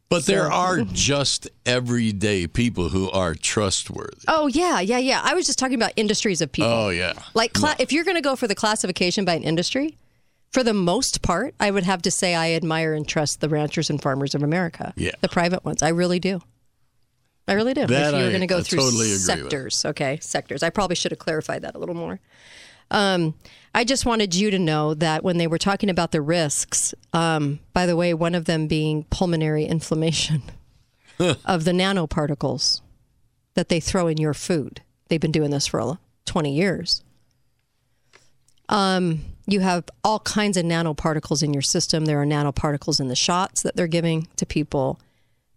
but 0.10 0.26
there 0.26 0.52
are 0.52 0.82
just 0.82 1.48
everyday 1.66 2.48
people 2.48 2.90
who 2.90 3.10
are 3.12 3.34
trustworthy. 3.34 4.26
Oh, 4.28 4.48
yeah, 4.48 4.80
yeah, 4.80 4.98
yeah. 5.00 5.22
I 5.24 5.34
was 5.36 5.46
just 5.46 5.58
talking 5.58 5.76
about 5.76 5.94
industries 5.96 6.42
of 6.42 6.52
people. 6.52 6.70
Oh, 6.72 6.90
yeah. 6.90 7.14
Like, 7.34 7.54
cla- 7.54 7.76
if 7.80 7.92
you're 7.94 8.04
going 8.04 8.18
to 8.18 8.22
go 8.22 8.36
for 8.36 8.48
the 8.48 8.56
classification 8.56 9.24
by 9.26 9.36
an 9.36 9.44
industry, 9.44 9.98
for 10.52 10.64
the 10.64 10.74
most 10.74 11.22
part, 11.22 11.54
I 11.60 11.72
would 11.72 11.84
have 11.84 12.02
to 12.04 12.12
say 12.12 12.34
I 12.36 12.54
admire 12.54 12.94
and 12.94 13.08
trust 13.08 13.42
the 13.42 13.50
ranchers 13.50 13.90
and 13.90 14.02
farmers 14.02 14.36
of 14.36 14.44
America. 14.44 14.94
Yeah. 14.96 15.12
The 15.22 15.30
private 15.30 15.66
ones. 15.66 15.84
I 15.84 15.90
really 15.90 16.20
do. 16.20 16.42
I 17.48 17.54
really 17.54 17.74
do. 17.74 17.86
That 17.86 18.14
if 18.14 18.20
you 18.20 18.24
were 18.24 18.30
going 18.30 18.42
to 18.42 18.48
go 18.48 18.60
I 18.60 18.64
through 18.64 18.80
totally 18.80 19.08
sectors, 19.08 19.86
okay, 19.86 20.18
sectors. 20.22 20.64
I 20.64 20.70
probably 20.70 20.96
should 20.96 21.12
have 21.12 21.20
clarified 21.20 21.62
that 21.62 21.76
a 21.76 21.78
little 21.78 21.96
more. 21.96 22.20
Um, 22.90 23.36
I 23.74 23.84
just 23.84 24.06
wanted 24.06 24.34
you 24.34 24.52
to 24.52 24.60
know 24.60 24.94
that 24.94 25.24
when 25.24 25.38
they 25.38 25.48
were 25.48 25.58
talking 25.58 25.90
about 25.90 26.12
the 26.12 26.22
risks, 26.22 26.94
um, 27.14 27.60
by 27.74 27.86
the 27.86 27.96
way, 27.96 28.14
one 28.14 28.34
of 28.36 28.46
them 28.46 28.68
being 28.68 29.04
pulmonary 29.06 29.66
inflammation 29.66 30.44
of 31.20 31.66
the 31.66 31.72
nanoparticles 31.72 32.82
that 33.56 33.70
they 33.70 33.80
throw 33.80 34.08
in 34.08 34.18
your 34.18 34.34
food. 34.34 34.82
They've 35.10 35.20
been 35.20 35.32
doing 35.32 35.52
this 35.52 35.68
for 35.68 36.00
20 36.26 36.54
years. 36.54 37.04
Um, 38.70 39.22
you 39.48 39.60
have 39.60 39.86
all 40.04 40.20
kinds 40.20 40.58
of 40.58 40.66
nanoparticles 40.66 41.44
in 41.44 41.54
your 41.54 41.62
system. 41.62 42.06
There 42.06 42.22
are 42.22 42.26
nanoparticles 42.26 43.00
in 43.00 43.08
the 43.08 43.16
shots 43.16 43.62
that 43.62 43.76
they're 43.76 43.88
giving 43.88 44.28
to 44.38 44.46
people. 44.46 45.00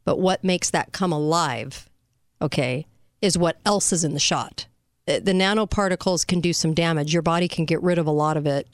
But 0.04 0.18
what 0.18 0.44
makes 0.44 0.70
that 0.70 0.92
come 0.92 1.12
alive, 1.12 1.88
okay, 2.40 2.86
is 3.20 3.36
what 3.38 3.58
else 3.64 3.92
is 3.92 4.04
in 4.04 4.14
the 4.14 4.20
shot. 4.20 4.66
The 5.06 5.20
nanoparticles 5.32 6.26
can 6.26 6.40
do 6.40 6.52
some 6.52 6.74
damage. 6.74 7.12
Your 7.12 7.22
body 7.22 7.48
can 7.48 7.64
get 7.64 7.82
rid 7.82 7.98
of 7.98 8.06
a 8.06 8.10
lot 8.10 8.36
of 8.36 8.46
it. 8.46 8.68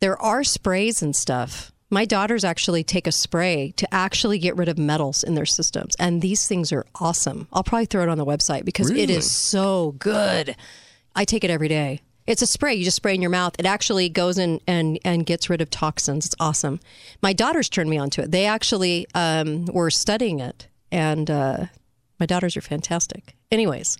There 0.00 0.20
are 0.20 0.44
sprays 0.44 1.02
and 1.02 1.14
stuff. 1.16 1.72
My 1.88 2.04
daughters 2.04 2.44
actually 2.44 2.84
take 2.84 3.06
a 3.06 3.12
spray 3.12 3.72
to 3.76 3.94
actually 3.94 4.38
get 4.38 4.56
rid 4.56 4.68
of 4.68 4.78
metals 4.78 5.22
in 5.22 5.34
their 5.34 5.46
systems. 5.46 5.94
And 5.98 6.22
these 6.22 6.46
things 6.48 6.72
are 6.72 6.86
awesome. 7.00 7.48
I'll 7.52 7.62
probably 7.62 7.86
throw 7.86 8.02
it 8.02 8.08
on 8.08 8.18
the 8.18 8.24
website 8.26 8.64
because 8.64 8.90
it 8.90 8.94
Really? 8.94 9.14
is 9.14 9.30
so 9.30 9.92
good. 9.98 10.56
I 11.14 11.24
take 11.24 11.44
it 11.44 11.50
every 11.50 11.68
day. 11.68 12.00
It's 12.26 12.42
a 12.42 12.46
spray. 12.46 12.74
You 12.74 12.84
just 12.84 12.96
spray 12.96 13.14
in 13.14 13.20
your 13.22 13.30
mouth. 13.30 13.54
It 13.58 13.66
actually 13.66 14.08
goes 14.08 14.38
in 14.38 14.60
and, 14.66 14.98
and 15.04 15.26
gets 15.26 15.50
rid 15.50 15.60
of 15.60 15.70
toxins. 15.70 16.26
It's 16.26 16.36
awesome. 16.38 16.78
My 17.22 17.32
daughters 17.32 17.68
turned 17.68 17.90
me 17.90 17.98
onto 17.98 18.22
it. 18.22 18.30
They 18.30 18.46
actually 18.46 19.06
um, 19.14 19.64
were 19.66 19.90
studying 19.90 20.38
it. 20.40 20.68
And 20.92 21.30
uh, 21.30 21.66
my 22.20 22.26
daughters 22.26 22.56
are 22.56 22.60
fantastic. 22.60 23.34
Anyways, 23.50 23.98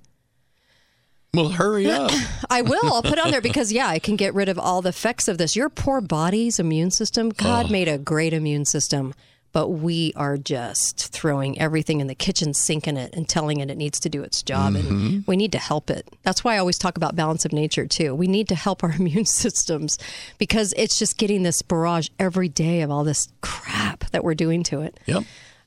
Well, 1.34 1.48
hurry 1.48 1.90
up. 1.90 2.10
I 2.50 2.62
will. 2.62 2.92
I'll 2.92 3.02
put 3.02 3.14
it 3.14 3.18
on 3.18 3.30
there 3.30 3.40
because 3.40 3.72
yeah, 3.72 3.88
I 3.88 3.98
can 3.98 4.16
get 4.16 4.34
rid 4.34 4.48
of 4.48 4.58
all 4.58 4.82
the 4.82 4.90
effects 4.90 5.26
of 5.28 5.38
this. 5.38 5.56
Your 5.56 5.68
poor 5.70 6.00
body's 6.00 6.60
immune 6.60 6.90
system. 6.90 7.30
God 7.30 7.70
made 7.70 7.88
a 7.88 7.98
great 7.98 8.32
immune 8.34 8.66
system, 8.66 9.14
but 9.52 9.68
we 9.68 10.12
are 10.16 10.36
just 10.36 11.08
throwing 11.12 11.58
everything 11.60 12.00
in 12.00 12.06
the 12.06 12.14
kitchen 12.14 12.54
sink 12.54 12.88
in 12.88 12.96
it 12.96 13.14
and 13.14 13.28
telling 13.28 13.60
it 13.60 13.70
it 13.70 13.76
needs 13.76 14.00
to 14.00 14.08
do 14.08 14.22
its 14.22 14.42
job, 14.42 14.74
and 14.74 15.26
we 15.26 15.36
need 15.36 15.52
to 15.52 15.58
help 15.58 15.90
it. 15.90 16.08
That's 16.22 16.42
why 16.42 16.54
I 16.54 16.58
always 16.58 16.78
talk 16.78 16.96
about 16.96 17.14
balance 17.14 17.44
of 17.44 17.52
nature 17.52 17.86
too. 17.86 18.14
We 18.14 18.26
need 18.26 18.48
to 18.48 18.54
help 18.54 18.82
our 18.82 18.92
immune 18.98 19.26
systems 19.26 19.98
because 20.38 20.72
it's 20.76 20.98
just 20.98 21.18
getting 21.18 21.42
this 21.42 21.62
barrage 21.62 22.08
every 22.18 22.48
day 22.48 22.80
of 22.82 22.90
all 22.90 23.04
this 23.04 23.28
crap 23.40 24.10
that 24.10 24.24
we're 24.24 24.34
doing 24.34 24.62
to 24.64 24.80
it. 24.80 24.98
yep. 25.06 25.24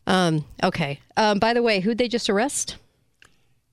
Um, 0.08 0.46
okay. 0.62 1.00
Um, 1.18 1.40
by 1.40 1.54
the 1.54 1.64
way, 1.64 1.80
who'd 1.80 1.98
they 1.98 2.08
just 2.08 2.30
arrest? 2.30 2.78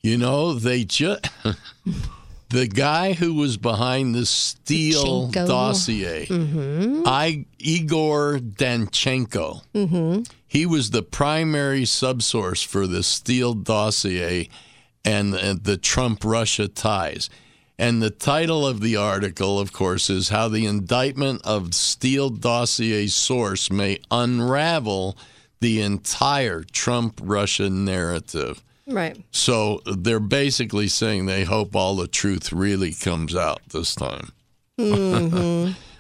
You 0.03 0.17
know, 0.19 0.55
they 0.55 0.85
just. 0.85 1.29
The 2.53 2.69
guy 2.69 3.15
who 3.15 3.33
was 3.33 3.57
behind 3.57 4.15
the 4.15 4.27
Steele 4.27 5.29
dossier, 5.29 6.27
Mm-hmm. 6.27 7.03
I 7.07 7.47
Igor 7.59 8.41
Danchenko. 8.41 9.63
Mm-hmm. 9.75 10.23
He 10.47 10.67
was 10.67 10.91
the 10.91 11.03
primary 11.03 11.85
subsource 11.85 12.63
for 12.63 12.87
the 12.87 13.03
Steele 13.03 13.55
dossier 13.55 14.51
and 15.03 15.33
the, 15.33 15.59
the 15.61 15.79
Trump 15.79 16.25
Russia 16.27 16.69
ties. 16.69 17.31
And 17.79 18.03
the 18.03 18.11
title 18.11 18.67
of 18.67 18.81
the 18.81 18.97
article, 18.97 19.59
of 19.59 19.73
course, 19.73 20.11
is 20.11 20.29
How 20.29 20.49
the 20.49 20.67
Indictment 20.67 21.41
of 21.45 21.73
Steele 21.73 22.29
Dossier 22.29 23.07
Source 23.07 23.71
May 23.71 23.99
Unravel 24.11 25.17
the 25.61 25.81
Entire 25.81 26.65
Trump 26.65 27.19
Russia 27.23 27.71
Narrative. 27.71 28.63
Right. 28.87 29.17
So 29.31 29.81
they're 29.87 30.19
basically 30.21 30.89
saying 30.89 31.27
they 31.27 31.45
hope 31.45 31.77
all 31.77 31.97
the 31.97 32.09
truth 32.09 32.53
really 32.53 32.93
comes 32.93 33.35
out 33.37 33.61
this 33.69 33.95
time. 33.95 34.33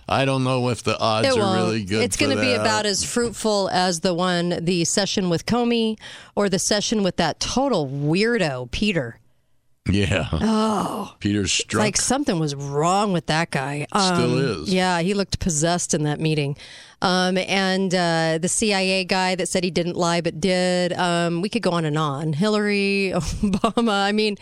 I 0.09 0.24
don't 0.24 0.45
know 0.45 0.68
if 0.68 0.83
the 0.83 0.99
odds 0.99 1.28
Mm-hmm. 1.28 1.39
It 1.39 1.43
are 1.43 1.47
won't. 1.47 1.57
really 1.59 1.85
good. 1.85 2.03
It's 2.03 2.16
going 2.16 2.37
to 2.37 2.43
be 2.43 2.53
about 2.55 2.85
as 2.87 3.05
fruitful 3.05 3.68
as 3.70 4.01
the 4.01 4.12
one, 4.12 4.59
the 4.64 4.85
session 4.85 5.30
with 5.30 5.47
Comey, 5.47 5.99
or 6.35 6.49
the 6.49 6.59
session 6.59 7.03
with 7.03 7.16
that 7.16 7.39
total 7.41 7.87
weirdo 7.89 8.70
Peter. 8.72 9.18
Yeah. 9.91 10.28
Oh. 10.33 11.14
Peter 11.18 11.43
Strzok. 11.43 11.78
like 11.78 11.97
something 11.97 12.39
was 12.39 12.55
wrong 12.55 13.12
with 13.12 13.26
that 13.26 13.51
guy. 13.51 13.87
Um, 13.93 14.14
Still 14.14 14.39
is. 14.62 14.72
Yeah, 14.72 15.01
he 15.01 15.12
looked 15.12 15.41
possessed 15.41 15.93
in 15.93 16.05
that 16.05 16.20
meeting. 16.20 16.57
Um, 17.01 17.37
and 17.37 17.93
uh, 17.93 18.39
the 18.41 18.49
CIA 18.49 19.05
guy 19.05 19.35
that 19.35 19.49
said 19.49 19.64
he 19.64 19.70
didn't 19.72 19.97
lie 19.97 20.20
but 20.20 20.41
did. 20.41 20.93
Um, 20.93 21.41
we 21.43 21.49
could 21.49 21.62
go 21.62 21.70
on 21.72 21.85
and 21.85 21.99
on. 21.99 22.33
Hillary, 22.33 23.11
Obama. 23.14 23.91
I 24.05 24.12
mean, 24.12 24.37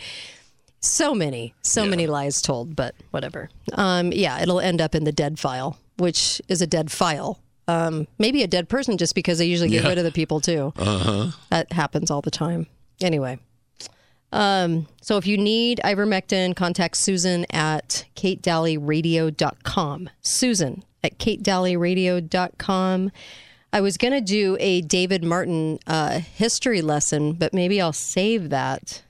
so 0.79 1.15
many, 1.15 1.55
so 1.63 1.85
many 1.85 2.05
lies 2.05 2.41
told, 2.41 2.75
but 2.75 2.93
whatever. 3.09 3.49
Um, 3.73 4.11
yeah, 4.13 4.41
it'll 4.41 4.59
end 4.59 4.79
up 4.79 4.93
in 4.93 5.05
the 5.05 5.11
dead 5.11 5.39
file, 5.39 5.77
which 5.97 6.39
is 6.49 6.61
a 6.61 6.67
dead 6.67 6.91
file. 6.91 7.39
Um, 7.67 8.07
maybe 8.19 8.43
a 8.43 8.47
dead 8.47 8.69
person 8.69 8.97
just 8.97 9.15
because 9.15 9.39
they 9.39 9.45
usually 9.45 9.69
get 9.69 9.83
Yeah. 9.83 9.89
rid 9.89 9.97
of 9.97 10.03
the 10.03 10.11
people 10.11 10.39
too. 10.39 10.71
Uh 10.77 10.97
huh. 10.99 11.31
That 11.49 11.71
happens 11.73 12.11
all 12.11 12.21
the 12.21 12.31
time. 12.31 12.67
Anyway. 13.01 13.39
Um, 14.31 14.87
so 15.01 15.17
if 15.17 15.27
you 15.27 15.37
need 15.37 15.81
ivermectin, 15.83 16.55
contact 16.55 16.97
Susan 16.97 17.45
at 17.51 18.05
katedalleyradio.com. 18.15 20.09
Susan 20.21 20.83
at 21.03 21.17
katedalleyradio.com. 21.17 23.11
I 23.73 23.81
was 23.81 23.97
going 23.97 24.13
to 24.13 24.21
do 24.21 24.57
a 24.59 24.81
David 24.81 25.23
Martin 25.23 25.79
uh, 25.87 26.19
history 26.19 26.81
lesson, 26.81 27.33
but 27.33 27.53
maybe 27.53 27.79
I'll 27.79 27.93
save 27.93 28.49
that. 28.49 29.01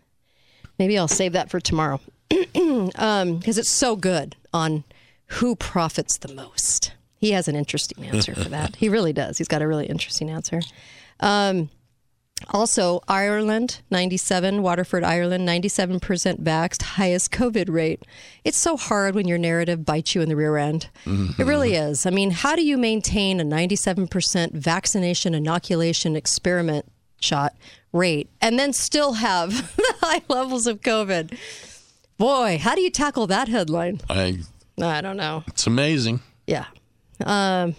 Maybe 0.78 0.98
I'll 0.98 1.08
save 1.08 1.34
that 1.34 1.50
for 1.50 1.60
tomorrow 1.60 2.00
because 2.30 3.58
it's 3.58 3.72
so 3.72 3.96
good 3.96 4.36
on 4.54 4.84
who 5.28 5.56
profits 5.56 6.18
the 6.18 6.34
most. 6.34 6.94
He 7.18 7.32
has 7.32 7.48
an 7.48 7.56
interesting 7.56 8.04
answer 8.06 8.34
for 8.34 8.50
that. 8.50 8.76
He 8.76 8.90
really 8.90 9.14
does. 9.14 9.38
He's 9.38 9.48
got 9.48 9.62
a 9.62 9.68
really 9.68 9.86
interesting 9.86 10.30
answer. 10.30 10.62
Um, 11.20 11.70
also, 12.50 13.02
Ireland, 13.08 13.82
97, 13.92 14.62
Waterford, 14.62 15.04
Ireland, 15.04 15.48
97% 15.48 16.00
vaxxed, 16.42 16.82
highest 16.82 17.32
COVID 17.32 17.70
rate. 17.70 18.04
It's 18.44 18.58
so 18.58 18.78
hard 18.78 19.16
when 19.16 19.28
your 19.28 19.38
narrative 19.38 19.86
bites 19.86 20.16
you 20.16 20.22
in 20.22 20.30
the 20.30 20.36
rear 20.36 20.58
end. 20.58 20.90
It 21.06 21.46
really 21.46 21.76
is. 21.76 22.06
I 22.06 22.10
mean, 22.10 22.32
how 22.32 22.56
do 22.56 22.64
you 22.64 22.78
maintain 22.78 23.40
a 23.40 23.44
97% 23.44 24.52
vaccination 24.54 25.34
inoculation 25.36 26.16
experiment 26.16 26.86
shot 27.20 27.56
rate 27.94 28.30
and 28.42 28.58
then 28.58 28.74
still 28.74 29.14
have 29.14 29.52
the 29.78 29.94
high 30.02 30.22
levels 30.28 30.68
of 30.68 30.82
COVID? 30.82 31.38
Boy, 32.18 32.58
how 32.62 32.76
do 32.76 32.82
you 32.82 32.90
tackle 32.92 33.28
that 33.28 33.48
headline? 33.48 34.02
I, 34.10 34.40
I 34.82 35.02
don't 35.02 35.18
know. 35.18 35.44
it's 35.48 35.68
amazing. 35.68 36.20
Yeah. 36.48 36.66
Um, 37.26 37.76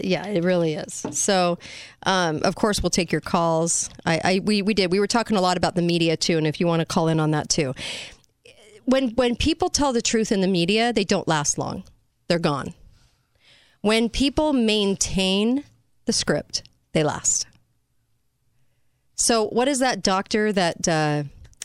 yeah, 0.00 0.26
it 0.26 0.44
really 0.44 0.74
is. 0.74 1.06
So, 1.12 1.58
um, 2.04 2.40
of 2.42 2.54
course, 2.54 2.82
we'll 2.82 2.90
take 2.90 3.12
your 3.12 3.20
calls. 3.20 3.90
I, 4.04 4.20
I 4.24 4.40
we, 4.44 4.62
we 4.62 4.74
did. 4.74 4.92
We 4.92 5.00
were 5.00 5.06
talking 5.06 5.36
a 5.36 5.40
lot 5.40 5.56
about 5.56 5.74
the 5.74 5.82
media 5.82 6.16
too, 6.16 6.38
and 6.38 6.46
if 6.46 6.60
you 6.60 6.66
want 6.66 6.80
to 6.80 6.86
call 6.86 7.08
in 7.08 7.20
on 7.20 7.30
that 7.32 7.48
too, 7.48 7.74
when 8.84 9.10
when 9.10 9.36
people 9.36 9.68
tell 9.68 9.92
the 9.92 10.02
truth 10.02 10.32
in 10.32 10.40
the 10.40 10.48
media, 10.48 10.92
they 10.92 11.04
don't 11.04 11.28
last 11.28 11.58
long. 11.58 11.84
They're 12.28 12.38
gone. 12.38 12.74
When 13.82 14.08
people 14.08 14.52
maintain 14.52 15.64
the 16.06 16.12
script, 16.12 16.62
they 16.92 17.04
last. 17.04 17.46
So, 19.14 19.46
what 19.48 19.68
is 19.68 19.78
that 19.78 20.02
doctor 20.02 20.52
that? 20.52 20.88
Uh, 20.88 21.24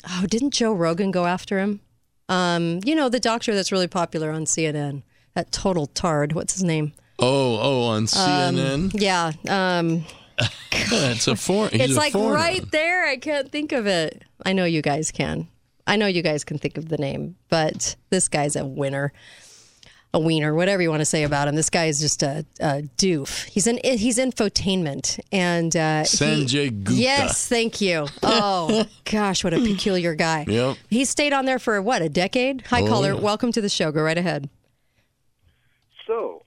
oh, 0.09 0.25
didn't 0.27 0.51
Joe 0.51 0.73
Rogan 0.73 1.11
go 1.11 1.25
after 1.25 1.59
him? 1.59 1.81
Um, 2.29 2.79
you 2.85 2.95
know, 2.95 3.09
the 3.09 3.19
doctor 3.19 3.53
that's 3.53 3.71
really 3.71 3.87
popular 3.87 4.31
on 4.31 4.45
CNN. 4.45 5.03
That 5.35 5.51
total 5.51 5.87
tard. 5.87 6.33
What's 6.33 6.53
his 6.53 6.63
name? 6.63 6.93
Oh, 7.21 7.59
oh, 7.61 7.83
on 7.83 8.05
CNN. 8.05 8.91
Yeah. 8.95 9.31
Um, 9.47 10.05
it's 10.71 11.27
a 11.27 11.35
foreign. 11.35 11.79
it's 11.79 11.95
like 11.95 12.13
right 12.15 12.69
there. 12.71 13.05
I 13.07 13.17
can't 13.17 13.51
think 13.51 13.71
of 13.71 13.85
it. 13.87 14.23
I 14.45 14.53
know 14.53 14.65
you 14.65 14.81
guys 14.81 15.11
can. 15.11 15.47
I 15.85 15.97
know 15.97 16.07
you 16.07 16.21
guys 16.23 16.43
can 16.43 16.57
think 16.57 16.77
of 16.77 16.89
the 16.89 16.97
name, 16.97 17.35
but 17.49 17.95
this 18.09 18.27
guy's 18.27 18.55
a 18.55 18.65
winner, 18.65 19.13
a 20.13 20.19
wiener, 20.19 20.53
whatever 20.55 20.81
you 20.81 20.89
want 20.89 21.01
to 21.01 21.05
say 21.05 21.23
about 21.23 21.47
him. 21.47 21.55
This 21.55 21.69
guy 21.69 21.85
is 21.85 21.99
just 21.99 22.23
a, 22.23 22.45
a 22.59 22.83
doof. 22.97 23.45
He's 23.45 23.67
in 23.67 23.79
he's 23.83 24.17
infotainment 24.17 25.19
and 25.31 25.75
uh, 25.75 25.99
he- 26.01 26.05
Sanjay 26.05 26.83
Gupta. 26.83 26.99
Yes, 26.99 27.47
thank 27.47 27.81
you. 27.81 28.07
Oh 28.23 28.85
gosh, 29.05 29.43
what 29.43 29.53
a 29.53 29.59
peculiar 29.59 30.15
guy. 30.15 30.45
Yep. 30.47 30.77
He 30.89 31.05
stayed 31.05 31.33
on 31.33 31.45
there 31.45 31.59
for 31.59 31.79
what 31.81 32.01
a 32.01 32.09
decade. 32.09 32.63
Hi, 32.67 32.81
Oh, 32.81 32.87
caller. 32.87 33.13
yeah. 33.13 33.19
Welcome 33.19 33.51
to 33.51 33.61
the 33.61 33.69
show. 33.69 33.91
Go 33.91 34.01
right 34.01 34.17
ahead. 34.17 34.49
So, 36.07 36.43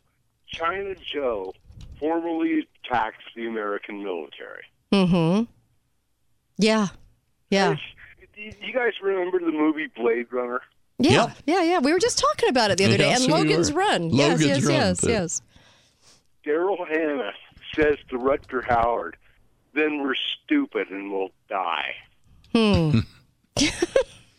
China 0.55 0.95
Joe 1.13 1.53
formally 1.99 2.69
taxed 2.91 3.29
the 3.37 3.47
American 3.47 4.03
military. 4.03 4.65
Mm-hmm. 4.93 5.45
Yeah. 6.59 6.89
Yeah. 7.51 7.77
You 8.37 8.53
you 8.61 8.73
guys 8.73 8.93
remember 9.03 9.39
the 9.39 9.53
movie 9.53 9.87
Blade 9.95 10.27
Runner? 10.33 10.61
Yeah, 10.99 11.33
yeah, 11.47 11.63
yeah. 11.63 11.79
We 11.81 11.93
were 11.93 11.99
just 11.99 12.19
talking 12.19 12.49
about 12.49 12.71
it 12.71 12.79
the 12.79 12.85
other 12.85 12.97
day. 12.97 13.09
Yes, 13.09 13.25
and 13.25 13.33
Logan's 13.33 13.73
were. 13.73 13.81
Run. 13.81 14.11
Logan's 14.11 14.45
yes, 14.45 14.59
yes, 14.59 14.65
Run, 14.65 14.75
yes, 14.75 15.01
too. 15.01 15.11
yes. 15.11 15.43
Daryl 16.47 16.89
Hannah 16.89 17.33
says 17.75 17.97
to 18.11 18.19
Rutger 18.19 18.63
Hauer, 18.65 19.13
"Then 19.73 20.03
we're 20.03 20.15
stupid 20.15 20.91
and 20.91 21.11
we'll 21.13 21.31
die." 21.49 21.95
Hmm. 22.53 23.01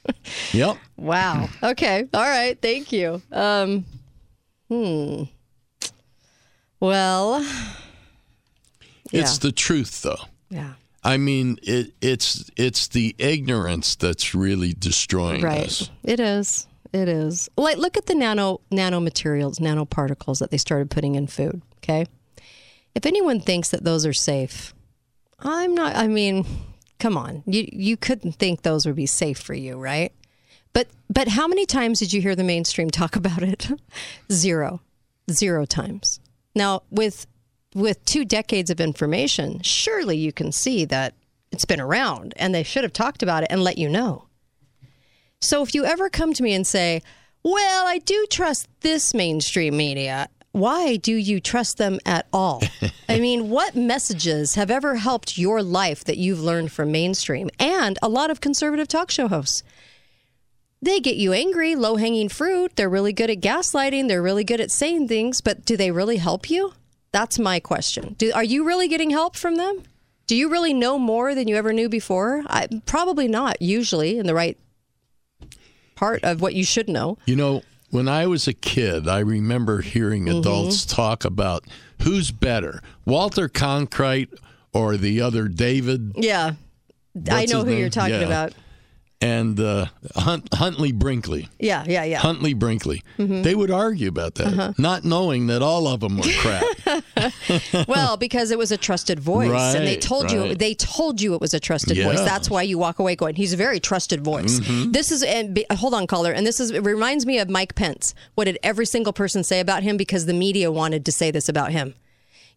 Yep. 0.54 0.78
Wow. 0.98 1.50
Okay. 1.64 2.08
All 2.14 2.22
right. 2.22 2.60
Thank 2.62 2.92
you. 2.92 3.22
Um. 3.32 3.86
Hmm. 4.70 5.24
Well. 6.86 7.46
It's 9.12 9.38
the 9.40 9.52
truth, 9.52 10.02
though. 10.02 10.20
Yeah. 10.50 10.74
I 11.04 11.18
mean, 11.18 11.58
it, 11.62 11.94
it's 12.02 12.50
it's 12.58 12.88
the 12.88 13.16
ignorance 13.20 13.96
that's 13.96 14.34
really 14.34 14.74
destroying 14.74 15.42
Right. 15.42 15.66
us. 15.66 15.90
It 16.04 16.20
is. 16.20 16.68
It 16.92 17.08
is. 17.08 17.48
Like, 17.58 17.78
look 17.78 17.98
at 17.98 18.08
the 18.08 18.16
nano 18.16 18.62
nanomaterials, 18.72 19.60
nanoparticles 19.60 20.40
that 20.40 20.50
they 20.50 20.58
started 20.58 20.90
putting 20.90 21.16
in 21.16 21.28
food. 21.28 21.62
Okay. 21.78 22.06
If 22.96 23.06
anyone 23.06 23.40
thinks 23.40 23.70
that 23.70 23.84
those 23.84 24.06
are 24.06 24.14
safe, 24.14 24.74
I'm 25.40 25.76
not. 25.76 25.96
I 25.96 26.08
mean, 26.08 26.46
come 27.00 27.18
on. 27.18 27.44
You 27.46 27.68
you 27.72 27.98
couldn't 27.98 28.34
think 28.36 28.62
those 28.64 28.86
would 28.86 28.96
be 28.96 29.06
safe 29.06 29.38
for 29.38 29.54
you, 29.54 29.78
right? 29.78 30.12
But 30.74 30.88
but 31.10 31.28
how 31.28 31.48
many 31.48 31.66
times 31.66 32.00
did 32.00 32.14
you 32.14 32.22
hear 32.22 32.36
the 32.36 32.44
mainstream 32.44 32.90
talk 32.90 33.16
about 33.22 33.44
it? 33.44 33.70
Zero, 34.32 34.82
zero 35.30 35.66
times. 35.66 36.20
Now 36.56 36.84
with 36.90 37.28
with 37.76 38.04
two 38.06 38.24
decades 38.24 38.70
of 38.70 38.80
information, 38.80 39.62
surely 39.62 40.18
you 40.18 40.32
can 40.32 40.52
see 40.54 40.86
that 40.86 41.14
it's 41.52 41.66
been 41.66 41.82
around, 41.82 42.34
and 42.38 42.56
they 42.56 42.64
should 42.64 42.84
have 42.84 42.94
talked 42.94 43.22
about 43.22 43.44
it 43.44 43.52
and 43.52 43.64
let 43.64 43.78
you 43.78 43.90
know. 43.90 44.28
So 45.42 45.62
if 45.62 45.76
you 45.76 45.86
ever 45.86 46.10
come 46.10 46.34
to 46.34 46.44
me 46.44 46.54
and 46.54 46.66
say, 46.66 47.04
Well, 47.44 47.86
I 47.86 48.00
do 48.00 48.26
trust 48.30 48.68
this 48.82 49.14
mainstream 49.14 49.78
media, 49.78 50.30
why 50.54 50.96
do 50.96 51.14
you 51.14 51.42
trust 51.42 51.78
them 51.78 52.00
at 52.06 52.28
all? 52.32 52.64
I 53.10 53.20
mean, 53.20 53.50
what 53.50 53.76
messages 53.76 54.56
have 54.56 54.72
ever 54.72 54.96
helped 54.96 55.38
your 55.38 55.62
life 55.62 56.06
that 56.06 56.18
you've 56.18 56.40
learned 56.40 56.72
from 56.72 56.94
mainstream 56.94 57.50
and 57.60 58.00
a 58.02 58.08
lot 58.08 58.32
of 58.32 58.40
conservative 58.40 58.88
talk 58.88 59.12
show 59.12 59.28
hosts? 59.28 59.64
They 60.86 61.00
get 61.00 61.16
you 61.16 61.34
angry, 61.34 61.76
low 61.76 61.96
hanging 61.96 62.30
fruit. 62.30 62.76
They're 62.76 62.88
really 62.90 63.12
good 63.12 63.32
at 63.32 63.42
gaslighting. 63.42 64.08
They're 64.08 64.22
really 64.22 64.44
good 64.44 64.62
at 64.62 64.70
saying 64.70 65.08
things, 65.08 65.42
but 65.42 65.66
do 65.66 65.76
they 65.76 65.90
really 65.90 66.18
help 66.18 66.48
you? 66.50 66.74
That's 67.12 67.40
my 67.40 67.60
question. 67.60 68.14
Do, 68.20 68.32
are 68.34 68.44
you 68.44 68.64
really 68.64 68.88
getting 68.88 69.10
help 69.10 69.36
from 69.36 69.56
them? 69.56 69.82
Do 70.28 70.36
you 70.36 70.48
really 70.50 70.74
know 70.76 71.00
more 71.00 71.34
than 71.34 71.48
you 71.48 71.56
ever 71.56 71.74
knew 71.74 71.90
before? 71.90 72.44
I, 72.48 72.68
probably 72.86 73.28
not, 73.28 73.62
usually, 73.62 74.20
in 74.20 74.28
the 74.28 74.36
right 74.36 74.58
part 75.96 76.24
of 76.24 76.40
what 76.42 76.54
you 76.54 76.64
should 76.64 76.88
know. 76.88 77.18
You 77.26 77.36
know, 77.36 77.64
when 77.90 78.08
I 78.08 78.28
was 78.28 78.48
a 78.48 78.54
kid, 78.54 79.08
I 79.08 79.20
remember 79.20 79.82
hearing 79.82 80.26
Mm-hmm. 80.26 80.40
adults 80.40 80.86
talk 80.86 81.26
about 81.26 81.64
who's 82.04 82.30
better, 82.32 82.82
Walter 83.06 83.48
Cronkite 83.50 84.38
or 84.74 84.98
the 84.98 85.22
other 85.22 85.48
David. 85.48 86.12
Yeah. 86.16 86.54
I 87.32 87.46
know 87.46 87.64
who 87.64 87.72
name? 87.72 87.80
you're 87.80 87.90
talking 87.90 88.20
Yeah. 88.22 88.26
about. 88.28 88.54
And 89.26 89.60
uh, 89.60 89.86
Hunt, 90.16 90.48
Huntley 90.54 90.92
Brinkley. 90.92 91.50
Yeah, 91.60 91.84
yeah, 91.88 92.04
yeah. 92.04 92.20
Huntley 92.20 92.54
Brinkley. 92.54 93.02
Mhm. 93.18 93.44
They 93.44 93.56
would 93.56 93.72
argue 93.72 94.08
about 94.10 94.36
that, 94.36 94.48
Uh-huh. 94.48 94.74
not 94.78 95.04
knowing 95.04 95.48
that 95.48 95.62
all 95.62 95.88
of 95.88 96.00
them 96.02 96.18
were 96.18 96.32
crap. 96.44 96.64
well, 97.88 98.18
because 98.18 98.52
it 98.52 98.58
was 98.58 98.72
a 98.72 98.78
trusted 98.78 99.20
voice, 99.20 99.76
and 99.76 99.86
they 99.88 99.94
Right, 99.94 100.02
told 100.02 100.32
you 100.32 100.56
they 100.56 100.74
told 100.74 101.22
you 101.22 101.34
it 101.34 101.42
was 101.42 101.54
a 101.54 101.60
trusted 101.60 101.98
voice. 101.98 102.20
That's 102.20 102.50
why 102.50 102.62
you 102.64 102.78
walk 102.78 103.00
away 103.00 103.16
going, 103.16 103.36
"He's 103.36 103.54
a 103.54 103.58
very 103.58 103.80
trusted 103.80 104.24
voice." 104.24 104.60
Mhm. 104.60 104.94
This 104.94 105.12
is 105.12 105.24
and 105.24 105.54
be, 105.54 105.66
hold 105.72 105.94
on, 105.94 106.08
caller, 106.08 106.32
and 106.32 106.46
this 106.46 106.60
is 106.60 106.72
it 106.72 106.84
reminds 106.84 107.26
me 107.26 107.40
of 107.40 107.50
Mike 107.50 107.76
Pence. 107.76 108.14
What 108.36 108.46
did 108.46 108.58
every 108.64 108.86
single 108.86 109.14
person 109.14 109.44
say 109.44 109.60
about 109.60 109.84
him? 109.84 109.98
Because 109.98 110.26
the 110.26 110.34
media 110.34 110.72
wanted 110.72 111.06
to 111.06 111.12
say 111.12 111.32
this 111.32 111.50
about 111.50 111.72
him. 111.72 111.96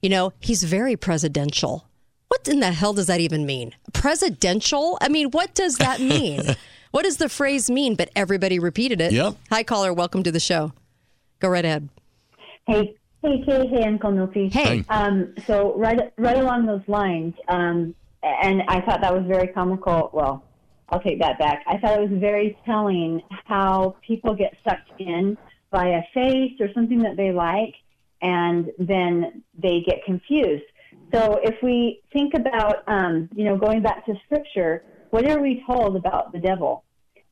You 0.02 0.08
know, 0.10 0.32
he's 0.40 0.62
very 0.64 0.96
presidential. 0.96 1.87
What 2.28 2.46
in 2.46 2.60
the 2.60 2.72
hell 2.72 2.92
does 2.92 3.06
that 3.06 3.20
even 3.20 3.46
mean? 3.46 3.74
Presidential? 3.92 4.98
I 5.00 5.08
mean, 5.08 5.30
what 5.30 5.54
does 5.54 5.76
that 5.76 6.00
mean? 6.14 6.42
what 6.90 7.04
does 7.04 7.16
the 7.16 7.28
phrase 7.28 7.70
mean? 7.70 7.94
But 7.94 8.10
everybody 8.14 8.58
repeated 8.58 9.00
it. 9.00 9.12
Yep. 9.12 9.36
Hi, 9.50 9.62
caller. 9.62 9.92
Welcome 9.92 10.22
to 10.24 10.32
the 10.32 10.40
show. 10.40 10.72
Go 11.40 11.48
right 11.48 11.64
ahead. 11.64 11.88
Hey, 12.66 12.96
hey, 13.22 13.42
Kay, 13.46 13.66
hey, 13.68 13.84
Uncle 13.84 14.10
Milty. 14.10 14.48
Hey. 14.48 14.84
Um, 14.90 15.34
so 15.46 15.74
right, 15.76 16.12
right 16.18 16.36
along 16.36 16.66
those 16.66 16.86
lines, 16.86 17.34
um, 17.48 17.94
and 18.22 18.62
I 18.68 18.80
thought 18.82 19.00
that 19.00 19.14
was 19.14 19.24
very 19.26 19.46
comical. 19.48 20.10
Well, 20.12 20.44
I'll 20.90 21.00
take 21.00 21.20
that 21.20 21.38
back. 21.38 21.64
I 21.66 21.78
thought 21.78 21.98
it 21.98 22.10
was 22.10 22.20
very 22.20 22.58
telling 22.66 23.22
how 23.46 23.96
people 24.06 24.34
get 24.34 24.54
sucked 24.64 24.90
in 25.00 25.38
by 25.70 25.88
a 25.88 26.02
face 26.12 26.52
or 26.60 26.68
something 26.74 26.98
that 27.00 27.16
they 27.16 27.32
like, 27.32 27.74
and 28.20 28.70
then 28.78 29.42
they 29.56 29.80
get 29.86 30.04
confused. 30.04 30.64
So 31.12 31.40
if 31.42 31.54
we 31.62 32.02
think 32.12 32.34
about, 32.34 32.82
um, 32.86 33.28
you 33.34 33.44
know, 33.44 33.56
going 33.56 33.82
back 33.82 34.04
to 34.06 34.14
scripture, 34.26 34.84
what 35.10 35.28
are 35.28 35.40
we 35.40 35.62
told 35.66 35.96
about 35.96 36.32
the 36.32 36.38
devil? 36.38 36.84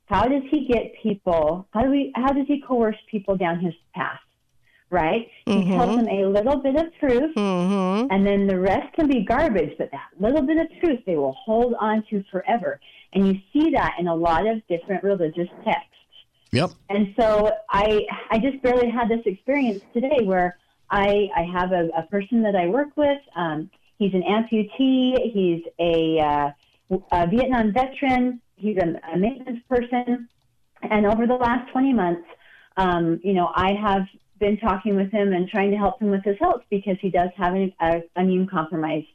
How 0.07 0.25
does 0.27 0.43
he 0.51 0.67
get 0.67 0.95
people? 1.03 1.67
How 1.73 1.83
do 1.83 1.91
we? 1.91 2.13
How 2.15 2.33
does 2.33 2.47
he 2.47 2.61
coerce 2.61 2.97
people 3.11 3.37
down 3.37 3.61
his 3.61 3.75
path? 3.95 4.21
Right? 4.89 5.29
He 5.47 5.65
tells 5.65 5.97
them 5.97 6.09
a 6.09 6.27
little 6.27 6.59
bit 6.59 6.77
of 6.77 6.87
truth, 7.01 7.33
and 7.37 8.25
then 8.25 8.47
the 8.47 8.59
rest 8.59 8.95
can 8.95 9.09
be 9.09 9.25
garbage. 9.25 9.77
But 9.77 9.91
that 9.91 10.11
little 10.19 10.43
bit 10.43 10.59
of 10.59 10.69
truth 10.81 11.01
they 11.07 11.17
will 11.17 11.33
hold 11.33 11.75
on 11.81 12.05
to 12.11 12.23
forever. 12.31 12.81
And 13.13 13.27
you 13.27 13.35
see 13.53 13.73
that 13.73 13.95
in 13.99 14.07
a 14.07 14.15
lot 14.15 14.47
of 14.47 14.65
different 14.69 15.03
religious 15.03 15.49
texts. 15.65 15.91
Yep. 16.53 16.71
And 16.89 17.13
so 17.19 17.51
I 17.69 18.03
I 18.31 18.39
just 18.39 18.63
barely 18.63 18.89
had 18.89 19.09
this 19.09 19.23
experience 19.27 19.83
today 19.93 20.21
where 20.23 20.57
I 20.91 21.29
I 21.37 21.43
have 21.53 21.73
a, 21.73 21.89
a 21.97 22.03
person 22.11 22.43
that 22.43 22.55
I 22.57 22.67
work 22.67 22.97
with. 22.97 23.19
Um, 23.35 23.71
he's 23.99 24.15
an 24.15 24.23
amputee. 24.23 25.33
He's 25.33 25.63
a, 25.79 26.21
uh, 26.21 26.51
a 27.13 27.27
Vietnam 27.27 27.73
veteran. 27.73 28.41
He's 28.57 28.77
a, 28.79 29.01
a 29.13 29.19
maintenance 29.19 29.61
person. 29.69 30.29
And 30.83 31.07
over 31.07 31.27
the 31.27 31.35
last 31.35 31.71
20 31.73 31.93
months, 31.93 32.29
um, 32.77 33.21
you 33.25 33.33
know, 33.33 33.51
I 33.55 33.73
have 33.73 34.07
been 34.39 34.59
talking 34.59 34.97
with 34.97 35.11
him 35.11 35.33
and 35.33 35.49
trying 35.49 35.71
to 35.71 35.77
help 35.77 36.01
him 36.01 36.11
with 36.11 36.23
his 36.23 36.37
health 36.39 36.63
because 36.71 36.97
he 37.01 37.11
does 37.11 37.31
have 37.37 37.55
an 37.55 38.03
immune 38.17 38.47
compromised, 38.47 39.07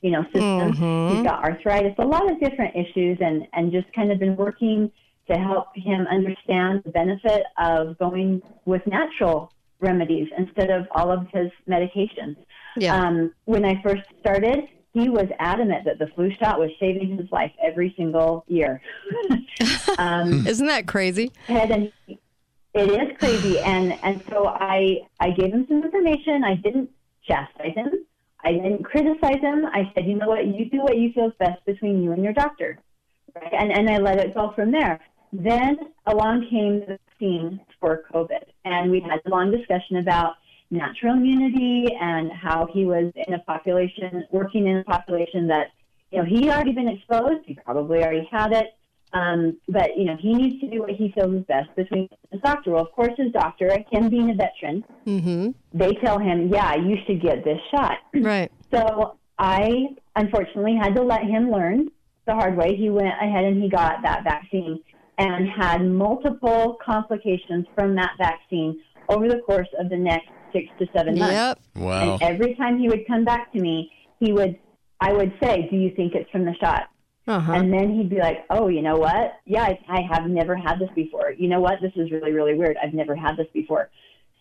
you 0.00 0.10
know, 0.10 0.24
system. 0.24 0.72
Mhm. 0.72 1.10
He's 1.10 1.22
got 1.22 1.44
arthritis, 1.44 1.94
a 1.98 2.06
lot 2.06 2.30
of 2.30 2.40
different 2.40 2.74
issues, 2.74 3.18
and 3.20 3.46
and 3.52 3.70
just 3.70 3.90
kind 3.94 4.10
of 4.10 4.18
been 4.18 4.36
working 4.36 4.90
to 5.28 5.38
help 5.38 5.68
him 5.76 6.06
understand 6.08 6.82
the 6.84 6.90
benefit 6.90 7.44
of 7.56 7.96
going 7.98 8.42
with 8.66 8.84
natural 8.86 9.52
remedies 9.84 10.28
instead 10.36 10.70
of 10.70 10.86
all 10.92 11.10
of 11.10 11.26
his 11.32 11.50
medications. 11.68 12.36
Yeah. 12.76 12.96
Um, 12.96 13.32
when 13.44 13.64
I 13.64 13.80
first 13.82 14.02
started, 14.20 14.68
he 14.92 15.08
was 15.08 15.26
adamant 15.38 15.84
that 15.84 15.98
the 15.98 16.06
flu 16.14 16.30
shot 16.38 16.58
was 16.58 16.70
saving 16.80 17.16
his 17.18 17.30
life 17.30 17.52
every 17.62 17.92
single 17.96 18.44
year. 18.46 18.80
um, 19.98 20.46
Isn't 20.46 20.68
that 20.68 20.86
crazy? 20.86 21.32
And 21.48 21.92
it 22.74 22.90
is 22.90 23.16
crazy, 23.18 23.58
and 23.60 23.92
and 24.02 24.22
so 24.28 24.46
I 24.46 25.02
I 25.20 25.30
gave 25.30 25.52
him 25.52 25.64
some 25.68 25.82
information. 25.82 26.42
I 26.42 26.56
didn't 26.56 26.90
chastise 27.26 27.74
him. 27.74 27.90
I 28.44 28.52
didn't 28.52 28.82
criticize 28.84 29.40
him. 29.40 29.64
I 29.66 29.90
said, 29.94 30.06
you 30.06 30.16
know 30.16 30.28
what, 30.28 30.46
you 30.46 30.68
do 30.68 30.82
what 30.82 30.98
you 30.98 31.12
feel 31.12 31.28
is 31.28 31.32
best 31.38 31.64
between 31.64 32.02
you 32.02 32.12
and 32.12 32.22
your 32.22 32.32
doctor, 32.32 32.78
right? 33.34 33.52
And 33.52 33.72
and 33.72 33.88
I 33.88 33.98
let 33.98 34.18
it 34.18 34.34
go 34.34 34.52
from 34.54 34.72
there. 34.72 35.00
Then 35.32 35.78
along 36.06 36.48
came 36.50 36.80
the 36.80 36.98
vaccine 37.24 37.60
for 37.80 38.02
COVID, 38.12 38.44
and 38.64 38.90
we 38.90 39.00
had 39.00 39.20
a 39.24 39.28
long 39.30 39.50
discussion 39.50 39.96
about 39.96 40.34
natural 40.70 41.14
immunity 41.14 41.86
and 42.00 42.32
how 42.32 42.66
he 42.72 42.84
was 42.84 43.12
in 43.14 43.34
a 43.34 43.38
population 43.40 44.24
working 44.30 44.66
in 44.66 44.78
a 44.78 44.84
population 44.84 45.46
that 45.48 45.68
you 46.10 46.18
know 46.18 46.24
he'd 46.24 46.48
already 46.48 46.72
been 46.72 46.88
exposed. 46.88 47.44
He 47.46 47.54
probably 47.54 48.02
already 48.02 48.28
had 48.30 48.52
it. 48.52 48.66
Um, 49.12 49.58
but 49.68 49.96
you 49.96 50.04
know, 50.06 50.16
he 50.18 50.34
needs 50.34 50.60
to 50.60 50.68
do 50.68 50.80
what 50.80 50.90
he 50.90 51.12
feels 51.12 51.34
is 51.34 51.44
best 51.44 51.74
between 51.76 52.08
his 52.32 52.40
doctor. 52.40 52.72
Well, 52.72 52.82
of 52.82 52.92
course, 52.92 53.12
his 53.16 53.30
doctor, 53.32 53.70
him 53.90 54.08
being 54.08 54.30
a 54.30 54.34
veteran, 54.34 54.84
Mm-hmm. 55.06 55.50
they 55.72 55.92
tell 56.04 56.18
him, 56.18 56.48
"Yeah, 56.48 56.74
you 56.74 56.96
should 57.06 57.20
get 57.22 57.44
this 57.44 57.60
shot." 57.70 57.98
Right. 58.14 58.50
So 58.72 59.16
I 59.38 59.88
unfortunately 60.16 60.76
had 60.80 60.94
to 60.96 61.02
let 61.02 61.22
him 61.22 61.50
learn 61.50 61.90
the 62.26 62.34
hard 62.34 62.56
way. 62.56 62.74
He 62.74 62.90
went 62.90 63.14
ahead 63.20 63.44
and 63.44 63.62
he 63.62 63.68
got 63.68 64.02
that 64.02 64.24
vaccine 64.24 64.80
and 65.18 65.48
had 65.48 65.84
multiple 65.84 66.76
complications 66.84 67.66
from 67.74 67.94
that 67.96 68.12
vaccine 68.18 68.80
over 69.08 69.28
the 69.28 69.38
course 69.46 69.68
of 69.78 69.88
the 69.88 69.96
next 69.96 70.28
six 70.52 70.66
to 70.78 70.86
seven 70.96 71.18
months. 71.18 71.34
Yep. 71.34 71.60
Wow. 71.76 72.12
And 72.14 72.22
every 72.22 72.54
time 72.54 72.78
he 72.78 72.88
would 72.88 73.06
come 73.06 73.24
back 73.24 73.52
to 73.52 73.60
me, 73.60 73.90
he 74.20 74.32
would, 74.32 74.58
I 75.00 75.12
would 75.12 75.32
say, 75.42 75.68
"Do 75.70 75.76
you 75.76 75.90
think 75.94 76.14
it's 76.14 76.30
from 76.30 76.44
the 76.44 76.54
shot?" 76.60 76.84
Uh-huh. 77.26 77.52
And 77.52 77.72
then 77.72 77.94
he'd 77.94 78.10
be 78.10 78.18
like, 78.18 78.44
"Oh, 78.50 78.68
you 78.68 78.82
know 78.82 78.96
what? 78.96 79.34
Yeah, 79.46 79.62
I, 79.62 79.78
I 79.88 80.00
have 80.12 80.28
never 80.28 80.56
had 80.56 80.78
this 80.78 80.90
before. 80.94 81.32
You 81.32 81.48
know 81.48 81.60
what? 81.60 81.80
This 81.80 81.92
is 81.96 82.10
really, 82.10 82.32
really 82.32 82.54
weird. 82.54 82.76
I've 82.82 82.94
never 82.94 83.14
had 83.14 83.36
this 83.36 83.46
before." 83.52 83.90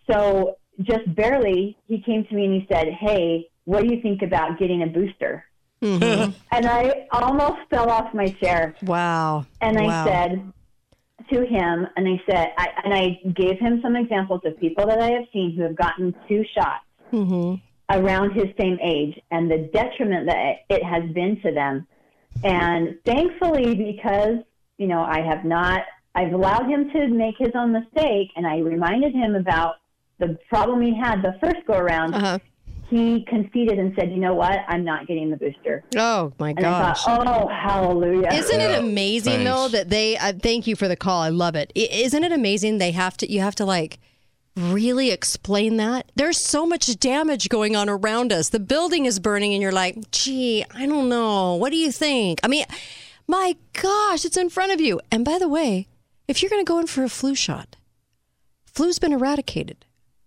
So 0.09 0.57
just 0.82 1.13
barely, 1.15 1.78
he 1.88 2.01
came 2.01 2.26
to 2.26 2.36
me 2.36 2.45
and 2.45 2.53
he 2.53 2.67
said, 2.71 2.88
"Hey, 2.99 3.49
what 3.65 3.84
do 3.84 3.93
you 3.93 4.01
think 4.01 4.21
about 4.21 4.59
getting 4.59 4.84
a 4.84 4.88
booster?" 4.88 5.45
Mm-hmm. 5.82 6.32
And 6.51 6.65
I 6.65 7.07
almost 7.11 7.59
fell 7.69 7.89
off 7.89 8.13
my 8.13 8.28
chair. 8.28 8.74
Wow. 8.84 9.45
And 9.59 9.78
I 9.78 9.86
Wow. 9.88 10.05
said 10.05 10.53
to 11.34 11.45
him, 11.45 11.88
and 11.95 12.07
I 12.07 12.21
said, 12.29 12.53
I, 12.57 12.67
and 12.84 12.93
I 12.93 13.19
gave 13.34 13.59
him 13.59 13.79
some 13.81 13.95
examples 13.95 14.41
of 14.45 14.59
people 14.59 14.86
that 14.88 14.99
I 14.99 15.11
have 15.11 15.25
seen 15.34 15.55
who 15.55 15.63
have 15.63 15.75
gotten 15.75 16.15
two 16.27 16.43
shots 16.55 16.86
Mm-hmm. 17.13 17.55
around 17.91 18.31
his 18.31 18.47
same 18.59 18.79
age 18.81 19.21
and 19.29 19.51
the 19.51 19.69
detriment 19.71 20.25
that 20.25 20.61
it 20.67 20.84
has 20.84 21.03
been 21.13 21.39
to 21.41 21.51
them. 21.51 21.86
And 22.43 22.97
thankfully, 23.05 23.75
because, 23.75 24.38
you 24.79 24.88
know, 24.88 25.01
I 25.03 25.21
have 25.21 25.45
not, 25.45 25.84
I've 26.15 26.34
allowed 26.34 26.67
him 26.67 26.89
to 26.89 27.07
make 27.09 27.36
his 27.38 27.51
own 27.53 27.71
mistake 27.71 28.31
and 28.36 28.47
I 28.47 28.57
reminded 28.59 29.13
him 29.13 29.36
about 29.36 29.75
the 30.17 30.39
problem 30.49 30.81
he 30.81 30.97
had 30.99 31.21
the 31.21 31.38
first 31.39 31.67
go 31.67 31.73
around. 31.73 32.15
Uh-huh. 32.15 32.39
He 32.95 33.25
conceded 33.27 33.79
and 33.79 33.93
said, 33.97 34.11
you 34.11 34.17
know 34.17 34.35
what? 34.35 34.59
I'm 34.67 34.83
not 34.83 35.07
getting 35.07 35.31
the 35.31 35.37
booster. 35.37 35.83
Oh 35.95 36.31
my 36.37 36.49
And 36.49 36.59
gosh. 36.59 37.01
I 37.07 37.15
thought, 37.17 37.27
oh, 37.27 37.47
hallelujah. 37.47 38.27
Isn't 38.31 38.61
it 38.61 38.77
amazing 38.79 39.43
though 39.43 39.67
that 39.69 39.89
they? 39.89 40.15
Uh, 40.17 40.33
thank 40.33 40.67
you 40.67 40.75
for 40.75 40.87
the 40.87 40.95
call. 40.95 41.21
I 41.21 41.29
love 41.29 41.55
it. 41.55 41.71
I- 41.75 41.87
Isn't 41.91 42.23
it 42.23 42.31
amazing? 42.31 42.77
They 42.77 42.91
have 42.91 43.17
to. 43.17 43.31
You 43.31 43.39
have 43.41 43.55
to 43.55 43.65
like 43.65 43.99
really 44.55 45.09
explain 45.09 45.77
that. 45.77 46.11
There's 46.15 46.37
so 46.39 46.67
much 46.67 46.99
damage 46.99 47.49
going 47.49 47.75
on 47.75 47.89
around 47.89 48.31
us. 48.31 48.49
The 48.49 48.59
building 48.59 49.05
is 49.07 49.19
burning, 49.19 49.53
and 49.53 49.61
you're 49.63 49.71
like, 49.71 50.11
gee, 50.11 50.63
I 50.75 50.85
don't 50.85 51.09
know. 51.09 51.55
What 51.55 51.71
do 51.71 51.77
you 51.77 51.91
think? 51.91 52.39
I 52.43 52.47
mean, 52.47 52.65
my 53.27 53.55
gosh, 53.81 54.23
it's 54.25 54.37
in 54.37 54.51
front 54.51 54.71
of 54.71 54.79
you. 54.79 55.01
And 55.11 55.25
by 55.25 55.39
the 55.39 55.47
way, 55.49 55.87
if 56.27 56.43
you're 56.43 56.51
going 56.51 56.63
to 56.63 56.69
go 56.69 56.77
in 56.77 56.85
for 56.85 57.03
a 57.03 57.09
flu 57.09 57.33
shot, 57.33 57.75
flu's 58.65 58.99
been 58.99 59.13
eradicated. 59.13 59.85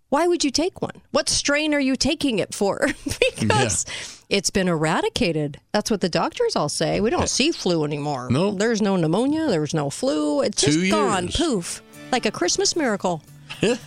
Why 0.09 0.29
would 0.29 0.45
you 0.45 0.51
take 0.51 0.81
one? 0.81 1.03
What 1.11 1.29
strain 1.29 1.75
are 1.75 1.81
you 1.81 1.97
taking 1.97 2.39
it 2.39 2.55
for? 2.55 2.87
because 3.41 3.85
it's 4.29 4.51
been 4.51 4.69
eradicated. 4.69 5.61
That's 5.73 5.91
what 5.91 6.01
the 6.01 6.09
doctors 6.09 6.55
all 6.55 6.69
say. 6.69 7.01
We 7.01 7.11
don't 7.11 7.29
see 7.29 7.51
flu 7.51 7.85
anymore. 7.85 8.29
No. 8.31 8.53
There's 8.53 8.81
no 8.81 8.95
pneumonia. 8.97 9.49
There's 9.49 9.75
no 9.75 9.91
flu. 9.91 10.43
It's 10.43 10.63
just 10.63 10.79
Two 10.79 10.91
gone. 10.91 11.29
Poof. 11.29 11.83
Like 12.13 12.25
a 12.25 12.31
Christmas 12.31 12.77
miracle. 12.77 13.21
if 13.63 13.81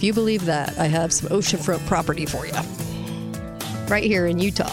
you 0.00 0.12
believe 0.12 0.46
that, 0.46 0.76
I 0.76 0.86
have 0.86 1.12
some 1.12 1.28
oceanfront 1.28 1.86
property 1.86 2.26
for 2.26 2.46
you. 2.46 2.54
Right 3.88 4.04
here 4.04 4.26
in 4.26 4.40
Utah, 4.40 4.68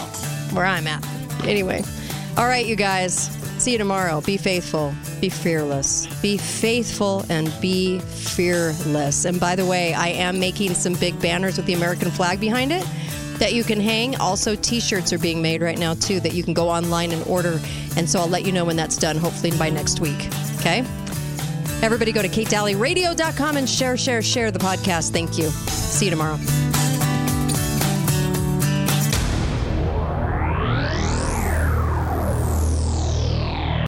where 0.52 0.64
I'm 0.64 0.88
at. 0.88 1.06
Anyway. 1.44 1.84
All 2.36 2.46
right, 2.46 2.66
you 2.66 2.74
guys. 2.74 3.28
See 3.68 3.72
you 3.72 3.78
tomorrow. 3.78 4.22
Be 4.22 4.38
faithful. 4.38 4.94
Be 5.20 5.28
fearless. 5.28 6.06
Be 6.22 6.38
faithful 6.38 7.26
and 7.28 7.52
be 7.60 7.98
fearless. 7.98 9.26
And 9.26 9.38
by 9.38 9.56
the 9.56 9.66
way, 9.66 9.92
I 9.92 10.08
am 10.08 10.40
making 10.40 10.72
some 10.72 10.94
big 10.94 11.20
banners 11.20 11.58
with 11.58 11.66
the 11.66 11.74
American 11.74 12.10
flag 12.10 12.40
behind 12.40 12.72
it 12.72 12.82
that 13.38 13.52
you 13.52 13.64
can 13.64 13.78
hang. 13.78 14.16
Also, 14.16 14.54
t 14.54 14.80
shirts 14.80 15.12
are 15.12 15.18
being 15.18 15.42
made 15.42 15.60
right 15.60 15.78
now, 15.78 15.92
too, 15.92 16.18
that 16.20 16.32
you 16.32 16.42
can 16.42 16.54
go 16.54 16.70
online 16.70 17.12
and 17.12 17.22
order. 17.26 17.60
And 17.94 18.08
so 18.08 18.20
I'll 18.20 18.26
let 18.26 18.46
you 18.46 18.52
know 18.52 18.64
when 18.64 18.76
that's 18.76 18.96
done, 18.96 19.18
hopefully 19.18 19.50
by 19.58 19.68
next 19.68 20.00
week. 20.00 20.30
Okay? 20.60 20.78
Everybody 21.82 22.10
go 22.12 22.22
to 22.22 22.28
katedalleyradio.com 22.28 23.58
and 23.58 23.68
share, 23.68 23.98
share, 23.98 24.22
share 24.22 24.50
the 24.50 24.60
podcast. 24.60 25.10
Thank 25.10 25.36
you. 25.36 25.50
See 25.50 26.06
you 26.06 26.10
tomorrow. 26.10 26.38